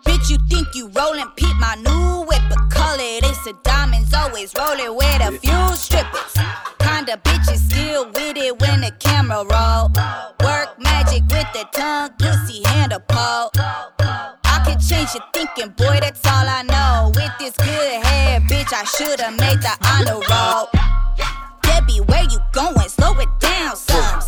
Bitch, 0.05 0.31
you 0.31 0.39
think 0.49 0.69
you 0.75 0.89
rollin', 0.89 1.31
peep 1.37 1.55
my 1.59 1.75
new 1.75 2.25
whip, 2.27 2.41
but 2.49 2.71
call 2.71 2.97
it 2.99 3.25
Ace 3.25 3.47
of 3.47 3.63
Diamonds, 3.63 4.15
always 4.15 4.55
rollin' 4.59 4.97
with 4.97 5.21
a 5.21 5.33
few 5.39 5.77
strippers. 5.77 6.35
Kinda 6.79 7.19
bitches 7.25 7.59
still 7.71 8.07
with 8.07 8.37
it 8.37 8.59
when 8.61 8.81
the 8.81 8.93
camera 9.01 9.45
roll. 9.45 9.91
Work 10.45 10.79
magic 10.79 11.23
with 11.31 11.51
the 11.53 11.67
tongue, 11.73 12.11
pussy 12.19 12.63
handle 12.65 13.01
pole. 13.01 13.51
I 13.59 14.63
can 14.65 14.79
change 14.81 15.15
your 15.15 15.25
thinking, 15.33 15.75
boy, 15.77 15.99
that's 16.01 16.25
all 16.27 16.49
I 16.49 16.63
know. 16.63 17.13
With 17.15 17.33
this 17.39 17.57
good 17.57 18.05
hair, 18.05 18.41
bitch, 18.41 18.73
I 18.73 18.85
should've 18.85 19.39
made 19.39 19.61
the 19.61 19.77
honor 19.85 20.21
roll. 20.31 20.86
Where 22.01 22.25
you 22.25 22.39
going? 22.53 22.89
Slow 22.89 23.19
it 23.19 23.29
down, 23.41 23.77
son. 23.77 24.21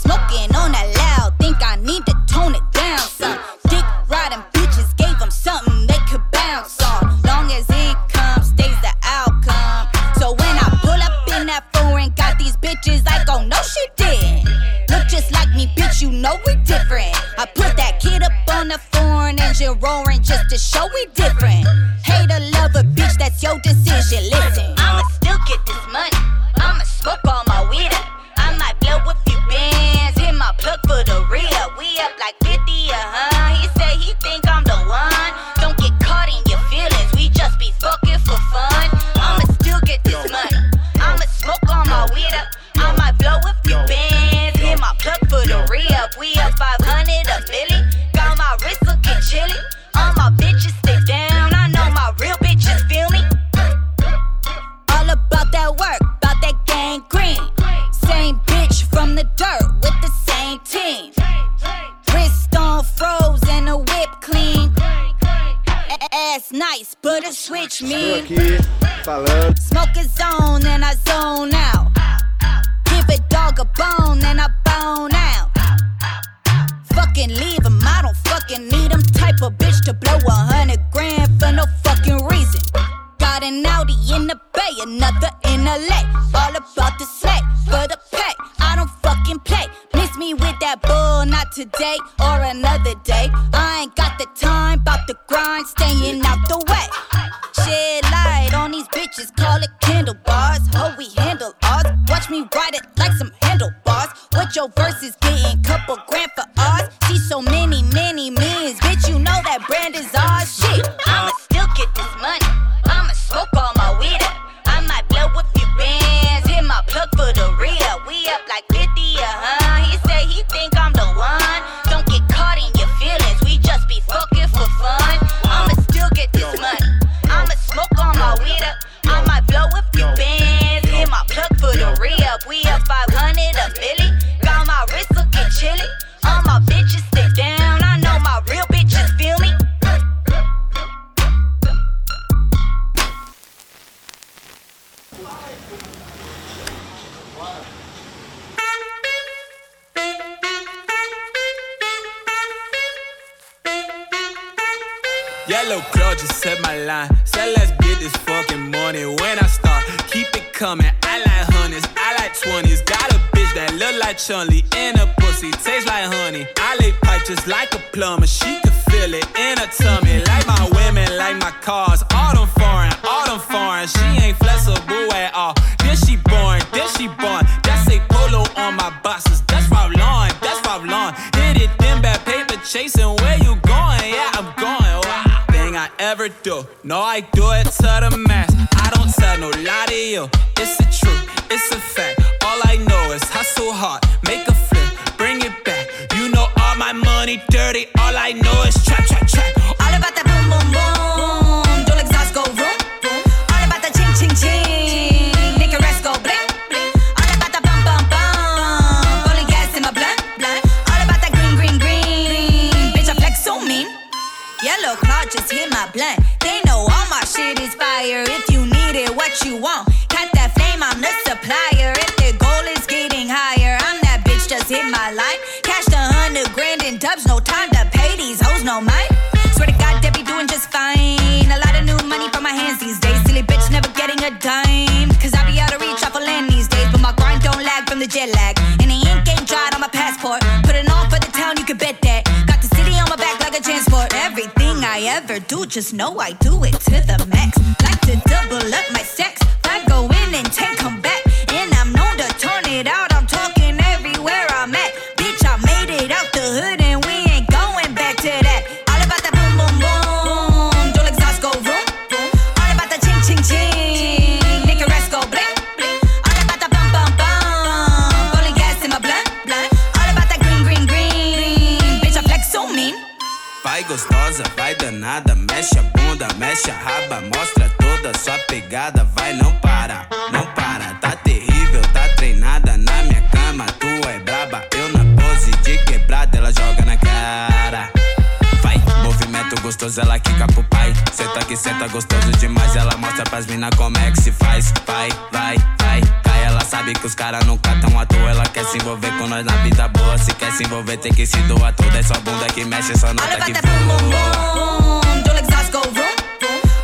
cara 297.31 297.45
nunca 297.45 297.75
tão 297.81 297.99
à 298.01 298.07
toa. 298.07 298.31
Ela 298.31 298.47
quer 298.47 298.65
se 298.65 298.79
envolver 298.79 299.13
com 299.19 299.27
nós 299.27 299.45
na 299.45 299.53
vida 299.59 299.87
boa. 299.89 300.17
Se 300.17 300.33
quer 300.33 300.51
se 300.53 300.65
envolver, 300.65 300.97
tem 300.97 301.13
que 301.13 301.27
se 301.27 301.37
doar 301.43 301.75
toda. 301.75 301.97
É 301.97 302.01
essa 302.01 302.15
bunda 302.21 302.47
que 302.47 302.65
mexe, 302.65 302.93
essa 302.93 303.13
nota 303.13 303.29
Olha 303.29 303.45
que 303.45 303.53
bata 303.53 303.69
pro 303.69 303.79
bumbum, 303.81 305.23
do 305.23 305.31
exhaust 305.33 305.71
go 305.71 305.81
vroom. 305.93 306.17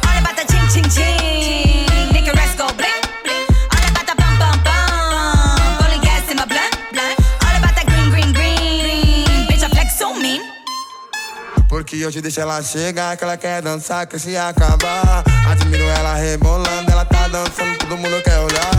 Olha 0.06 0.20
bata 0.20 0.44
tchim 0.44 0.66
tchim 0.68 0.82
tchim, 0.82 1.86
bling 2.12 2.24
bling. 2.24 2.34
Green 7.86 8.10
green 8.10 8.32
green, 8.32 9.46
bitch 9.46 9.62
I 9.62 9.68
flex 9.70 9.96
so 9.96 10.12
mean. 10.14 10.42
Porque 11.68 11.96
eu 11.96 12.12
te 12.12 12.20
deixo 12.20 12.40
ela 12.40 12.62
chegar, 12.62 13.16
que 13.16 13.24
ela 13.24 13.36
quer 13.38 13.62
dançar, 13.62 14.06
que 14.06 14.18
se 14.18 14.36
acabar. 14.36 15.24
Admiro 15.50 15.84
ela 15.84 16.14
rebolando, 16.14 16.90
ela 16.90 17.04
tá 17.04 17.28
dançando, 17.28 17.78
todo 17.78 17.96
mundo 17.96 18.22
quer 18.22 18.38
olhar 18.38 18.73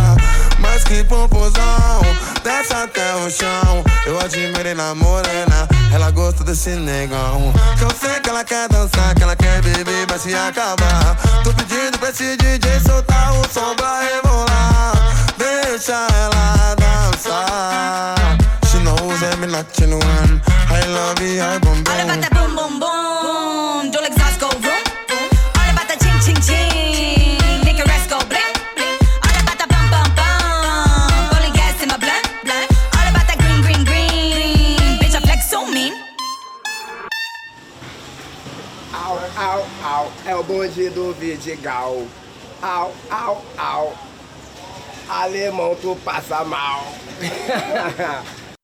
que 0.86 1.04
popozão 1.04 2.02
Desce 2.44 2.74
até 2.74 3.16
o 3.16 3.30
chão. 3.30 3.84
Eu 4.06 4.20
admirei 4.20 4.74
na 4.74 4.96
morena 4.96 5.68
Ela 5.94 6.12
gosta 6.12 6.44
desse 6.44 6.70
negão. 6.70 7.54
Que 7.78 7.84
eu 7.84 7.92
sei 8.00 8.20
que 8.22 8.30
ela 8.30 8.44
quer 8.44 8.70
dançar 8.70 9.14
Que 9.16 9.24
ela 9.24 9.36
quer 9.36 9.62
beber, 9.62 10.06
vai 10.08 10.20
se 10.20 10.34
acabar. 10.34 11.18
Tô 11.44 11.54
pedindo 11.54 11.98
pra 12.00 12.10
esse 12.10 12.38
DJ 12.38 12.80
soltar 12.86 13.34
o 13.34 13.44
som 13.52 13.76
pra 13.76 14.00
rebolar 14.02 14.94
Deixa 15.38 15.94
ela 15.94 16.76
dançar. 16.76 18.16
She 18.70 18.80
knows 18.80 19.22
I'm 19.22 19.52
not 19.52 19.66
chillin' 19.74 20.42
I 20.70 20.86
love 20.88 21.22
you, 21.22 21.42
I 21.42 21.60
bomb 21.60 22.35
o 40.36 40.44
bonde 40.44 40.90
do 40.90 41.14
Vidigal. 41.14 42.06
Au, 42.62 42.92
au, 43.12 43.42
au. 43.58 43.94
Alemão, 45.10 45.76
tu 45.76 45.96
passa 46.04 46.44
mal. 46.44 46.82